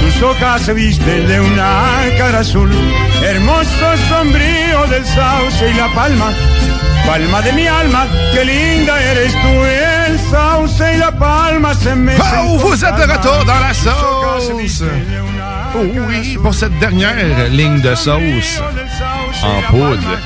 [0.00, 2.70] sus hojas se visten de una cara azul,
[3.22, 6.32] hermoso sombrío del sauce y la palma,
[7.06, 9.48] palma de mi alma, qué linda eres tú,
[10.08, 13.60] el sauce y la palma se mecen Oh, con vous êtes de calma, retour dans
[13.60, 14.48] la sauce.
[14.80, 14.90] de
[15.74, 15.78] Oh
[16.08, 17.14] oui, pour cette dernière
[17.50, 18.62] ligne de sauce.
[19.42, 20.18] en poudre.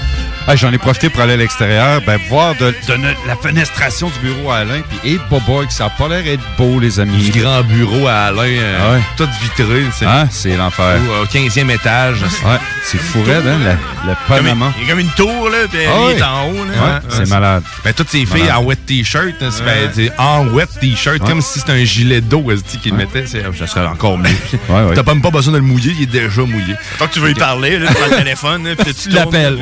[0.46, 4.08] Ah, J'en ai profité pour aller à l'extérieur, ben, voir de, de no- la fenestration
[4.10, 6.98] du bureau à Alain, puis et boboy, que ça a pas l'air d'être beau, les
[6.98, 7.30] amis.
[7.30, 9.00] Du grand bureau à Alain, euh, Ah ouais.
[9.16, 9.84] tout vitré.
[9.96, 10.98] C'est Ah, c'est l'enfer.
[11.22, 12.18] Au 15e étage.
[12.44, 13.58] Ouais, c'est fou raide, hein,
[14.04, 14.72] le, le Panama.
[14.78, 16.18] Il y a comme une tour, là, puis Ah il ouais.
[16.18, 16.54] est en haut.
[16.64, 16.94] Là.
[16.94, 17.62] Ouais, c'est malade.
[17.84, 18.56] Ben, toutes ces filles Malade.
[18.56, 21.28] en wet t-shirt, hein, ben, en wet t-shirt, Ouais.
[21.28, 23.26] comme si c'était un gilet d'eau esti, qu'il mettait.
[23.26, 24.30] c'est- Ça serait encore mieux.
[24.68, 24.94] Ouais, ouais.
[24.94, 26.74] T'as pas même pas besoin de le mouiller, il est déjà mouillé.
[26.98, 29.14] Tant que tu veux y parler, là, tu prends le téléphone, là, puis tu Tu
[29.14, 29.58] l'appelles.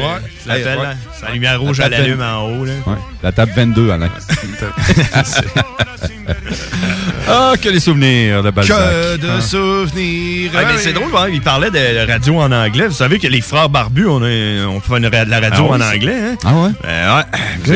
[0.75, 0.87] Tournes.
[0.89, 0.95] Ouais.
[1.21, 2.73] Sa lumière rouge à l'allume en haut, là.
[2.87, 4.09] Ouais, la table 22, Alain.
[7.29, 8.77] ah, que les souvenirs de Balzac.
[8.77, 9.41] Que de Ah.
[9.41, 10.51] souvenirs.
[10.55, 12.89] Ah, mais c'est drôle, hein, il parlait de radio en anglais.
[12.89, 15.77] Vous savez que les frères barbus, on, a, on fait une de la radio Ah
[15.77, 16.17] oui, en anglais.
[16.33, 16.37] Hein?
[16.45, 16.71] Ah ouais?
[16.83, 17.25] Ben ouais.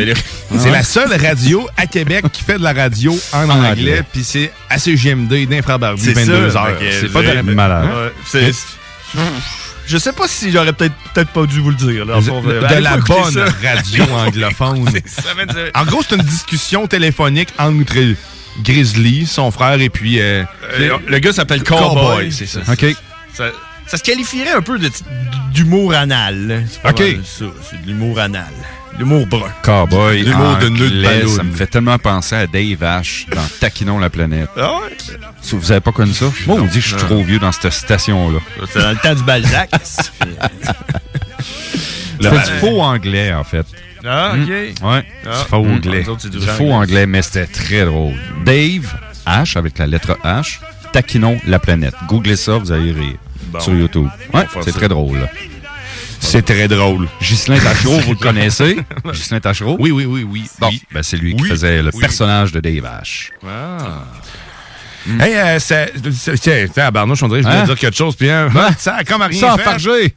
[0.02, 0.14] Allez-
[0.58, 4.02] C'est la seule radio à Québec qui fait de la radio en, En anglais, anglais.
[4.12, 6.76] puis c'est assez GMD d'infrabarbu, C'est 22 ça, heures.
[7.00, 7.84] C'est pas de malade.
[7.86, 8.52] Ouais, c'est-
[9.86, 12.04] Je sais pas si j'aurais peut-être peut-être pas dû vous le dire.
[12.06, 13.44] Là, de, la bonne ça.
[13.62, 14.88] radio anglophone.
[15.74, 18.14] En gros, c'est une discussion téléphonique entre
[18.62, 20.20] Grizzly, son frère, et puis...
[20.20, 20.44] euh,
[20.78, 21.88] Euh, le gars s'appelle Cowboy.
[21.94, 22.60] Cowboy, c'est ça.
[22.70, 22.84] OK.
[23.32, 23.44] Ça,
[23.86, 24.90] ça se qualifierait un peu de-
[25.52, 26.46] d'humour anal.
[26.46, 26.56] là.
[26.70, 27.02] C'est pas OK.
[27.24, 28.44] C'est de l'humour anal.
[28.98, 29.50] L'humour brun.
[29.62, 31.36] Cowboy, L'humour de nœud de anglais, ballon.
[31.36, 34.48] ça me fait tellement penser à Dave Ash dans Taquinons la planète.
[34.56, 34.96] Ah ouais?
[35.50, 36.26] Vous avez pas connu ça?
[36.46, 38.38] Moi, on dit que je suis trop vieux dans cette station-là.
[38.70, 39.70] C'est dans le temps du Balzac.
[42.20, 43.66] Fais du faux anglais, en fait.
[44.04, 44.34] Ah.
[44.34, 44.48] OK.
[44.48, 44.74] Ouais.
[44.82, 45.42] Ah.
[45.42, 45.72] Du faux Mm.
[45.74, 46.08] anglais.
[46.08, 46.72] Autres, c'est du faux anglais.
[46.74, 48.14] anglais, mais c'était très drôle.
[48.44, 48.92] Dave
[49.26, 50.58] H, avec la lettre H,
[50.92, 51.94] Taquinons la planète.
[52.08, 53.16] Googlez ça, vous allez rire.
[53.46, 53.60] Bon.
[53.60, 54.08] Sur YouTube.
[54.32, 55.28] Ouais, c'est très drôle.
[56.24, 57.08] C'est très drôle.
[57.20, 58.78] Ghislain Tachereau, vous le connaissez?
[59.04, 59.76] Ghislain Tachereau?
[59.80, 60.44] Oui, oui, oui, oui.
[60.60, 60.80] Bon, oui.
[60.92, 62.00] ben c'est lui qui faisait le Oui.
[62.00, 63.30] personnage de Dave H.
[63.46, 64.04] Ah.
[65.20, 65.92] Hey, euh, c'est...
[66.40, 67.66] Tiens, tiens, Barnouche, on dirait que je voulais Hein?
[67.66, 70.14] dire quelque chose, puis hein, ça a comme à rien Sans fait.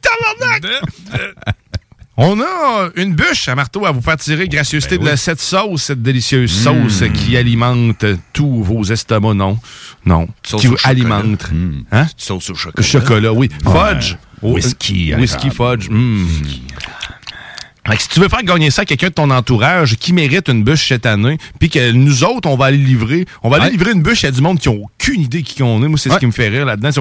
[2.18, 5.82] On a une bûche à marteau à vous faire tirer gracieuseté Ben de cette sauce,
[5.82, 9.58] cette délicieuse sauce qui alimente tous vos estomacs, non?
[10.06, 10.26] Non.
[10.42, 10.90] Sauce qui vous chocolat.
[10.92, 11.50] alimente.
[11.92, 12.06] Hein?
[12.16, 12.86] Sauce au chocolat.
[12.86, 13.50] Chocolat, oui.
[13.62, 14.16] Fudge.
[14.42, 15.88] Whisky, Whisky fudge.
[15.88, 16.60] Mm.
[17.88, 20.48] Fait que si tu veux faire gagner ça à quelqu'un de ton entourage qui mérite
[20.48, 23.66] une bûche cette année, puis que nous autres, on va aller livrer, on va aller
[23.66, 23.70] Ouais.
[23.72, 25.88] livrer une bûche à du monde qui ont aucune idée qui on est.
[25.88, 26.90] Moi, c'est ce qui me fait rire là-dedans.
[26.92, 27.00] C'est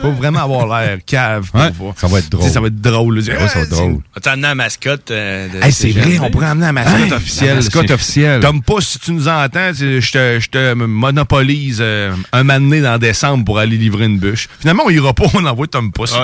[0.00, 1.50] faut vraiment avoir l'air cave.
[1.50, 2.50] pour Ouais, ça va être drôle.
[2.50, 3.18] Ça va être drôle.
[3.18, 3.34] là.
[3.34, 3.98] Ouais, ça va être drôle.
[4.16, 7.12] As-tu amené la mascotte euh, de Hey, c'est vrai, on pourrait amener la mascotte Hey,
[7.12, 7.48] officielle.
[7.50, 8.40] la mascotte officielle.
[8.40, 12.80] Tom pas, si tu nous entends, tu- je te, je te monopolise euh, un mané
[12.80, 14.48] dans décembre pour aller livrer une bûche.
[14.60, 16.14] Finalement, on ira pas, on envoie Tom Pouce.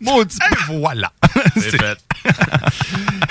[0.00, 0.36] Maudit
[0.68, 1.12] voilà.
[1.54, 1.98] c'est fait.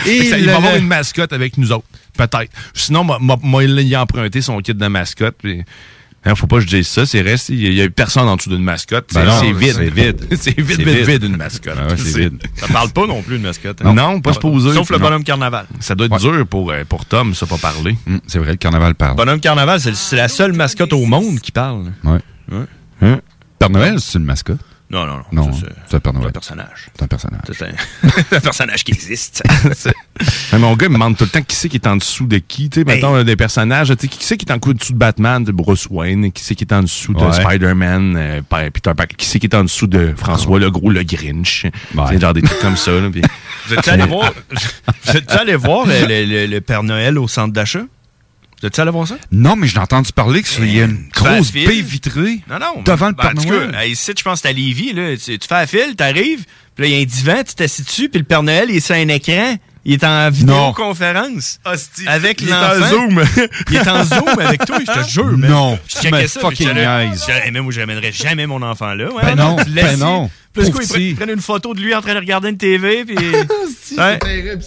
[0.05, 1.85] Et Et il le- va avoir le- une mascotte avec nous autres.
[2.17, 2.51] Peut-être.
[2.73, 5.35] Sinon, moi, il a emprunté son kit de mascotte.
[5.41, 5.63] Puis,
[6.25, 7.05] hein, faut pas que je dise ça.
[7.05, 7.49] C'est reste.
[7.49, 9.09] Il y a personne en dessous d'une mascotte.
[9.13, 9.73] Ben C'est- non, vide.
[9.75, 10.27] c'est vide.
[10.39, 11.07] c'est vide, C'est vide, vide.
[11.09, 11.75] vide, une mascotte.
[11.77, 12.41] Ah ouais, c'est vide.
[12.55, 13.81] Ça parle pas non plus de mascotte.
[13.83, 14.73] Non, pas supposé.
[14.73, 15.03] Sauf le Non.
[15.05, 15.65] bonhomme carnaval.
[15.79, 17.97] Ça doit être dur pour, euh, pour Tom, ça, pas parler.
[18.07, 19.15] Hum, c'est vrai, le carnaval parle.
[19.15, 21.91] Bonhomme carnaval, c'est c'est la seule mascotte au monde qui parle.
[22.03, 22.19] Ouais.
[22.51, 22.65] Ouais.
[23.01, 23.19] Hein?
[23.59, 24.59] Père Noël, c'est une mascotte?
[24.91, 25.51] Non, non, non.
[25.53, 26.31] C'est un Père C'est un Noël.
[26.31, 26.87] personnage.
[26.95, 27.41] C'est un personnage.
[27.53, 27.69] C'est un,
[28.37, 29.43] un personnage qui existe.
[30.51, 32.25] Mais mon gars, il me demande tout le temps qui c'est qui est en dessous
[32.25, 32.69] de qui.
[32.71, 33.89] Tu sais, mettons, euh, des personnages.
[33.89, 36.55] Tu sais, qui c'est qui est en dessous de Batman, de Bruce Wayne, qui c'est
[36.55, 37.33] qui est en dessous de Ouais.
[37.33, 41.03] Spider-Man, euh, Pe- Peter Parker, qui c'est qui est en dessous de François Legault, le
[41.03, 41.65] Grinch.
[41.93, 42.03] Ouais.
[42.09, 42.91] C'est genre des trucs comme ça.
[42.91, 43.09] Là,
[43.67, 44.33] Vous êtes allé voir,
[45.05, 47.83] vous êtes allé voir le- le Père Noël au centre d'achat?
[48.61, 49.17] Vous êtes allé voir ça?
[49.31, 52.81] Non, mais j'ai entendu parler qu'il y a une grosse baie vitrée Non, non.
[52.83, 53.89] devant le ben, Père Noël.
[53.89, 54.93] ici, je pense que c'est à Lévis.
[54.93, 55.15] Là.
[55.15, 56.43] Tu, tu fais la file, t'arrives,
[56.75, 58.75] puis là, il y a un divan, tu t'assieds dessus, puis le Père Noël, il
[58.77, 59.55] est sur un écran.
[59.85, 61.59] Il est en vidéoconférence.
[62.07, 62.87] Avec Il est en.
[62.89, 63.23] Zoom.
[63.69, 65.37] Il est en Zoom avec toi, je te jure.
[65.37, 67.09] Non, Je checkais ça, fucking hey,
[67.51, 69.11] mais moi, je ramènerais jamais mon enfant là.
[69.11, 70.29] Ouais, Ben non, tu le laisses ben non.
[70.53, 73.05] Pauvre ils prennent une photo de lui en train de regarder une TV.
[73.05, 73.15] Puis...
[73.97, 74.19] Ouais.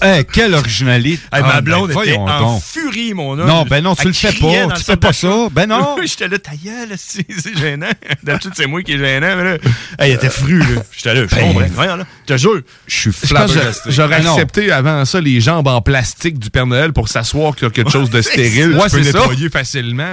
[0.02, 1.12] Hey, quelle originalité.
[1.32, 2.62] Hey, Ah, ma ben, blonde était voyons en donc.
[2.62, 3.46] furie, mon homme.
[3.46, 4.66] Non, ben non, tu le fais pas.
[4.66, 5.46] Tu le fais pas ça.
[5.52, 5.96] Ben non.
[6.04, 7.88] J'étais là, ta gueule, c'est c'est gênant.
[8.24, 9.36] D'habitude, c'est moi qui est gênant.
[9.36, 9.58] Mais là,
[10.00, 10.82] hey, il était fru, là.
[10.94, 11.96] J'étais là, je Ben, comprends.
[11.96, 12.04] Là.
[12.28, 12.60] Je te jure.
[12.88, 13.90] Je suis flabbergasté.
[13.92, 17.64] J'aurais Ah, accepté avant ça les jambes en plastique du Père Noël pour s'asseoir qu'il
[17.64, 18.72] y a quelque chose de stérile.
[18.76, 20.10] Ouais, tu peux nettoyer facilement.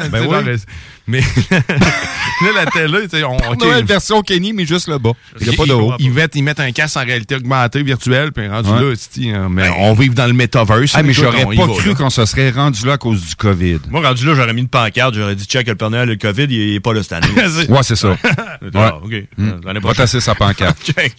[1.10, 1.24] Ben
[2.42, 5.12] mais là, la télé, tu sais, on, ok, Noël version Kenny, mais juste le bas.
[5.40, 5.94] Il n'y a pas de haut.
[6.00, 8.82] Ils mettent, ils mettent un casque en réalité augmentée virtuelle, puis rendu Ouais.
[8.82, 10.92] là, hein, mais on vive dans le metaverse.
[10.94, 13.80] Ah, mais j'aurais pas va, cru qu'on se serait rendu là à cause du COVID.
[13.90, 15.16] Moi, rendu là, j'aurais mis une pancarte.
[15.16, 17.28] J'aurais dit, check, le Père Noël, le COVID, il est pas là cette année.
[17.70, 18.16] Ouais, c'est ça.
[18.76, 19.14] Ah, OK.
[19.38, 19.52] Hmm.
[19.66, 20.78] L'année Va tasser sa pancarte.
[20.84, 21.16] Check.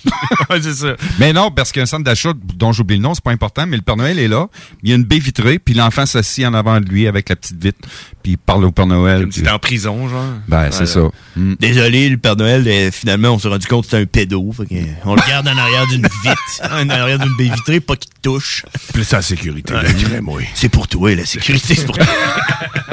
[0.51, 0.95] Ouais, c'est ça.
[1.19, 3.83] Mais non, parce qu'un centre d'achat dont j'oublie le nom, c'est pas important, mais le
[3.83, 4.47] Père Noël est là.
[4.83, 7.37] Il y a une baie vitrée, puis l'enfant s'assit en avant de lui avec la
[7.37, 7.79] petite vitre,
[8.23, 9.23] puis il parle au Père Noël.
[9.23, 10.11] Comme si en prison, genre.
[10.49, 11.01] Ben, c'est ça.
[11.37, 11.55] Hmm.
[11.61, 14.51] Désolé, le Père Noël, euh, finalement, on s'est rendu compte que c'était un pédo.
[14.57, 17.81] Fait que, euh, on le garde en arrière d'une vitre, en arrière d'une baie vitrée,
[17.81, 18.65] pas qu'il te touche.
[18.93, 19.83] Plus la sécurité, Ouais.
[19.83, 20.41] là, dirais-moi.
[20.55, 22.07] C'est pour toi, la sécurité, c'est pour toi.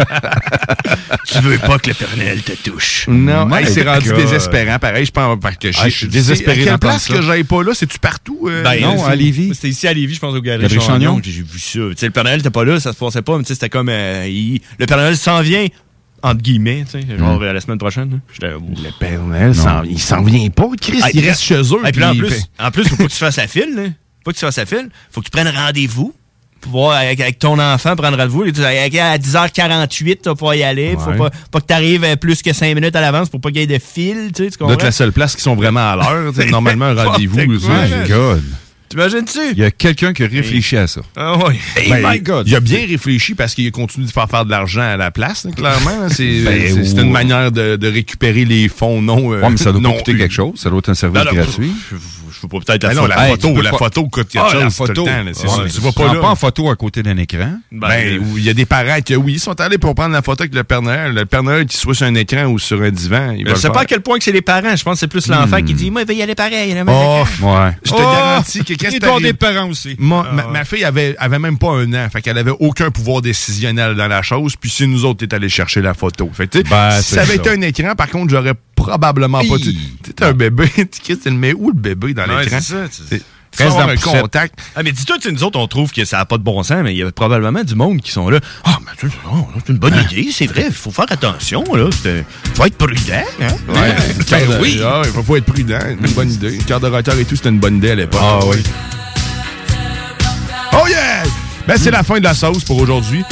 [1.26, 3.05] tu veux pas que le Père Noël te touche.
[3.07, 4.80] Non, hey, c'est rendu désespérant.
[4.80, 7.73] Pareil, je pense parce que Ah, je suis désespéré quelle place que j'aille pas là,
[7.73, 8.39] c'est-tu partout?
[8.47, 9.53] euh, Ben, non, à Lévis.
[9.55, 11.80] C'était ici à Lévis, je pense, au Galerie Chagnon, j'ai vu ça.
[11.80, 13.53] Tu sais, le Père Noël était pas là, ça se passait pas, mais tu sais,
[13.55, 13.89] c'était comme...
[13.89, 15.65] euh, il- le Père Noël s'en vient,
[16.30, 17.44] entre guillemets, tu sais, genre Mm.
[17.44, 18.10] euh, la semaine prochaine.
[18.12, 18.18] là.
[18.34, 18.48] J'étais...
[18.54, 19.54] Le Père Noël,
[19.90, 20.68] il s'en vient pas.
[20.80, 21.80] Chris, Ah, il reste chez eux.
[21.84, 23.74] Ah, puis là, en plus, en plus, faut pas que tu fasses la file.
[23.76, 23.84] Là.
[24.24, 24.90] Faut que tu fasses la file.
[25.12, 26.14] Faut que tu prennes rendez-vous.
[26.60, 28.44] Pour voir avec, avec ton enfant, prendre rendez-vous.
[28.45, 30.95] Et À 10h48, tu vas pouvoir y aller.
[30.98, 31.18] Faut Ouais.
[31.18, 33.64] pas, pas que tu arrives plus que 5 minutes à l'avance pour pas qu'il y
[33.64, 34.32] ait de fil.
[34.36, 34.76] Tu sais, tu comprends?
[34.84, 36.34] la seule place qui sont vraiment à l'heure.
[36.49, 37.38] Normalement, un rendez-vous.
[37.38, 38.44] My God.
[38.89, 39.39] T'imagines-tu?
[39.51, 41.01] Il y a quelqu'un qui a réfléchi à ça.
[41.15, 41.55] Ah oui.
[41.76, 42.47] Hey, Ben, my God.
[42.47, 45.45] Il a bien réfléchi parce qu'il continue de faire faire de l'argent à la place,
[45.55, 46.07] clairement.
[46.09, 49.34] C'est Ben, c'est- une manière de, de récupérer les fonds non.
[49.34, 50.18] euh, Ouais, mais ça doit non coûter eu.
[50.18, 50.59] quelque chose.
[50.59, 51.72] Ça doit être un service gratuit.
[52.30, 53.08] Je, je veux pas peut-être la Ben photo.
[53.08, 55.06] la photo, peux la photo coûte quelque Ah, chose la photo.
[55.74, 57.60] Tu vas pas en photo à côté d'un écran.
[57.72, 60.14] Ben, Ben, où il y a des parents qui, oui, ils sont allés pour prendre
[60.14, 61.14] la photo avec le Père Noël.
[61.14, 63.70] Le Père Noël qui soit sur un écran ou sur un divan, je le sais
[63.70, 64.76] pas à quel point que c'est les parents.
[64.76, 66.72] Je pense que c'est plus l'enfant qui dit Moi, il va y aller pareil.
[66.72, 69.98] je te garantis que qu'est-ce que des parents aussi.
[69.99, 73.95] Ah, ma, fille avait, avait même pas un an, fait qu'elle avait aucun pouvoir décisionnel
[73.95, 76.30] dans la chose, puis c'est nous autres qui est allés chercher la photo.
[76.34, 79.40] Fait que, tu sais, Ben, si ça avait été un écran, par contre, j'aurais probablement
[79.40, 79.58] pas...
[79.58, 79.74] Tu
[80.18, 82.60] sais, un bébé, tu le mets où le bébé dans Ouais, l'écran?
[82.62, 83.22] c'est
[83.58, 84.22] Reste dans poussette.
[84.22, 84.60] contact.
[84.76, 86.62] Ah, mais dis-toi, tu sais, nous autres, on trouve que ça n'a pas de bon
[86.62, 88.40] sens, mais il y a probablement du monde qui sont là.
[88.64, 91.64] Ah, mais tu sais, oh, c'est une bonne idée, c'est vrai, il faut faire attention,
[91.74, 91.90] là.
[92.54, 93.48] Faut être prudent, hein?
[93.70, 93.95] Ouais,
[94.30, 94.80] Ben de- oui.
[94.84, 96.58] Ah, il faut, être prudent, une bonne idée.
[96.68, 98.22] Carte de et tout, c'était une bonne idée à l'époque.
[98.24, 98.58] Ah oui.
[100.74, 101.24] Oh yeah!
[101.68, 103.24] Ben, c'est la fin de la sauce pour aujourd'hui.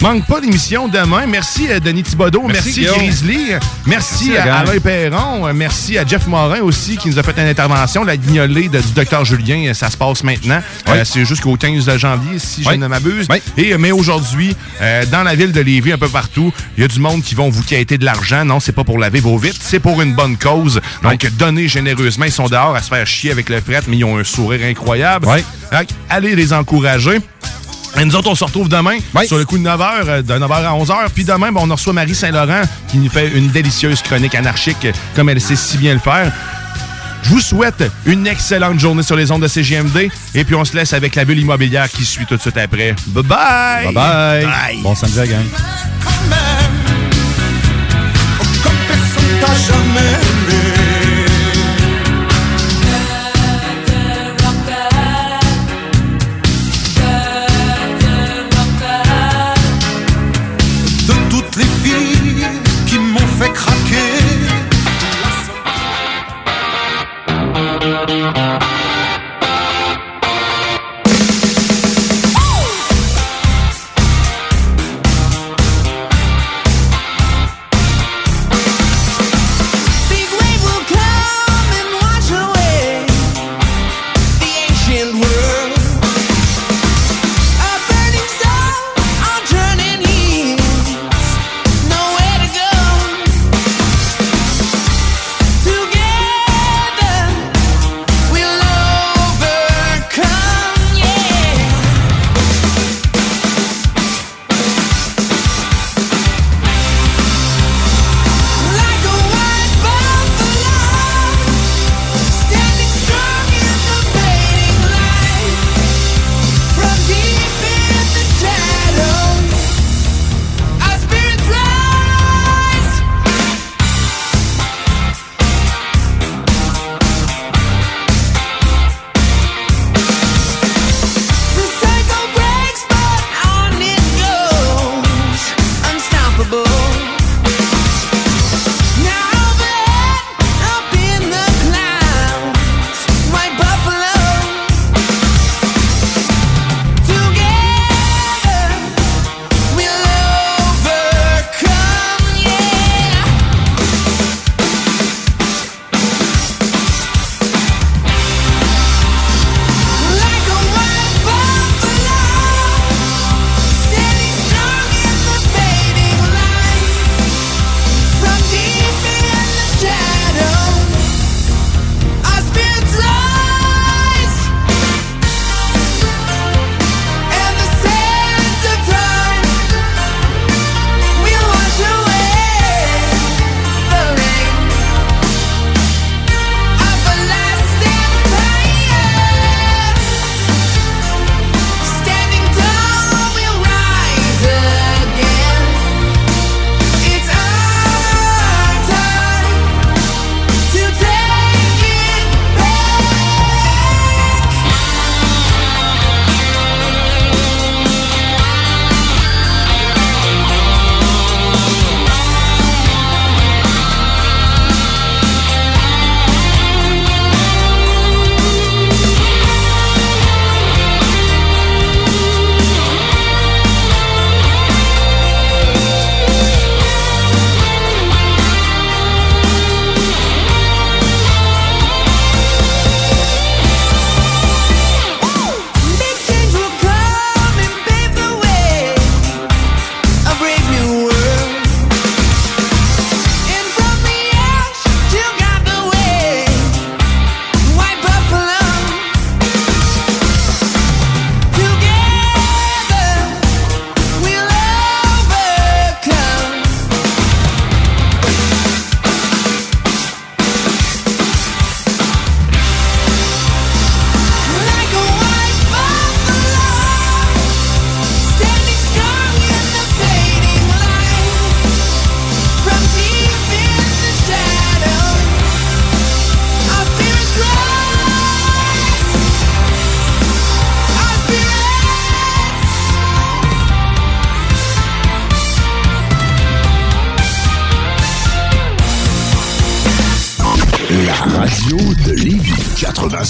[0.00, 1.24] Manque pas d'émission demain.
[1.26, 2.42] Merci à Denis Thibodeau.
[2.46, 2.98] Merci, Merci.
[2.98, 3.38] Grizzly.
[3.86, 4.68] Merci, Merci, la à gang.
[4.68, 5.46] Alain Perron.
[5.48, 8.04] Euh, Merci à Jeff Morin aussi qui nous a fait une intervention.
[8.04, 10.60] La guignolée de- du docteur Julien, euh, ça se passe maintenant.
[10.88, 10.92] Oui.
[10.98, 13.26] Euh, c'est jusqu'au 15 janvier, si je ne m'abuse.
[13.30, 13.38] Oui.
[13.56, 16.84] Et, euh, mais aujourd'hui, euh, dans la ville de Lévis, un peu partout, il y
[16.84, 18.44] a du monde qui vont vous quêter de l'argent.
[18.44, 20.82] Non, c'est pas pour laver vos vitres, c'est pour une bonne cause.
[21.02, 22.26] Donc, donnez généreusement.
[22.26, 24.66] Ils sont dehors à se faire chier avec le fret, mais ils ont un sourire
[24.66, 25.26] incroyable.
[25.72, 27.20] Donc, allez les encourager.
[28.00, 29.26] Et nous autres, on se retrouve demain Oui.
[29.26, 30.94] sur le coup de 9h, de 9h à 11h.
[31.14, 35.28] Puis demain, ben, on reçoit Marie Saint-Laurent qui nous fait une délicieuse chronique anarchique comme
[35.28, 36.32] elle sait si bien le faire.
[37.22, 40.10] Je vous souhaite une excellente journée sur les ondes de CGMD.
[40.34, 42.94] Et puis, on se laisse avec la bulle immobilière qui suit tout de suite après.
[43.08, 43.84] Bye-bye!
[43.84, 44.44] Bye bye.
[44.44, 44.82] Bye.
[44.82, 45.44] Bon samedi, la gang.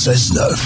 [0.04, 0.58] 96.9.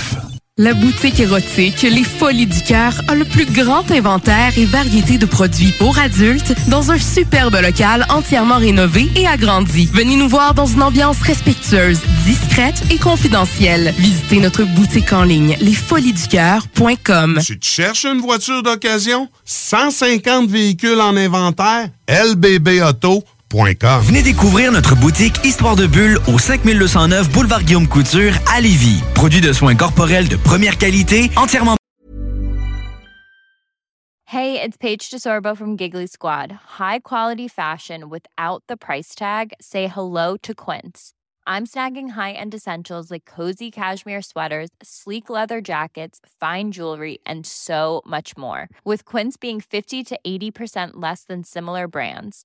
[0.57, 5.27] La boutique érotique Les Folies du Cœur a le plus grand inventaire et variété de
[5.27, 9.89] produits pour adultes dans un superbe local entièrement rénové et agrandi.
[9.93, 13.95] Venez nous voir dans une ambiance respectueuse, discrète et confidentielle.
[13.99, 17.39] Visitez notre boutique en ligne lesfoliesducoeur.com.
[17.47, 19.29] Tu te cherches une voiture d'occasion?
[19.45, 21.91] 150 véhicules en inventaire?
[23.49, 24.03] LBBauto.com.
[24.03, 29.03] Venez découvrir notre boutique Histoire de Bulle au 5209 Boulevard Guillaume Couture à Lévis.
[29.15, 31.77] Produit de soins corporels de première qualité, entièrement
[34.31, 36.53] Hey, it's Paige DeSorbo from Giggly Squad.
[36.79, 39.55] High quality fashion without the price tag.
[39.59, 41.13] Say hello to Quince.
[41.47, 48.03] I'm snagging high-end essentials like cozy cashmere sweaters, sleek leather jackets, fine jewelry, and so
[48.05, 48.69] much more.
[48.85, 52.45] With Quince being 50 to 80% less than similar brands.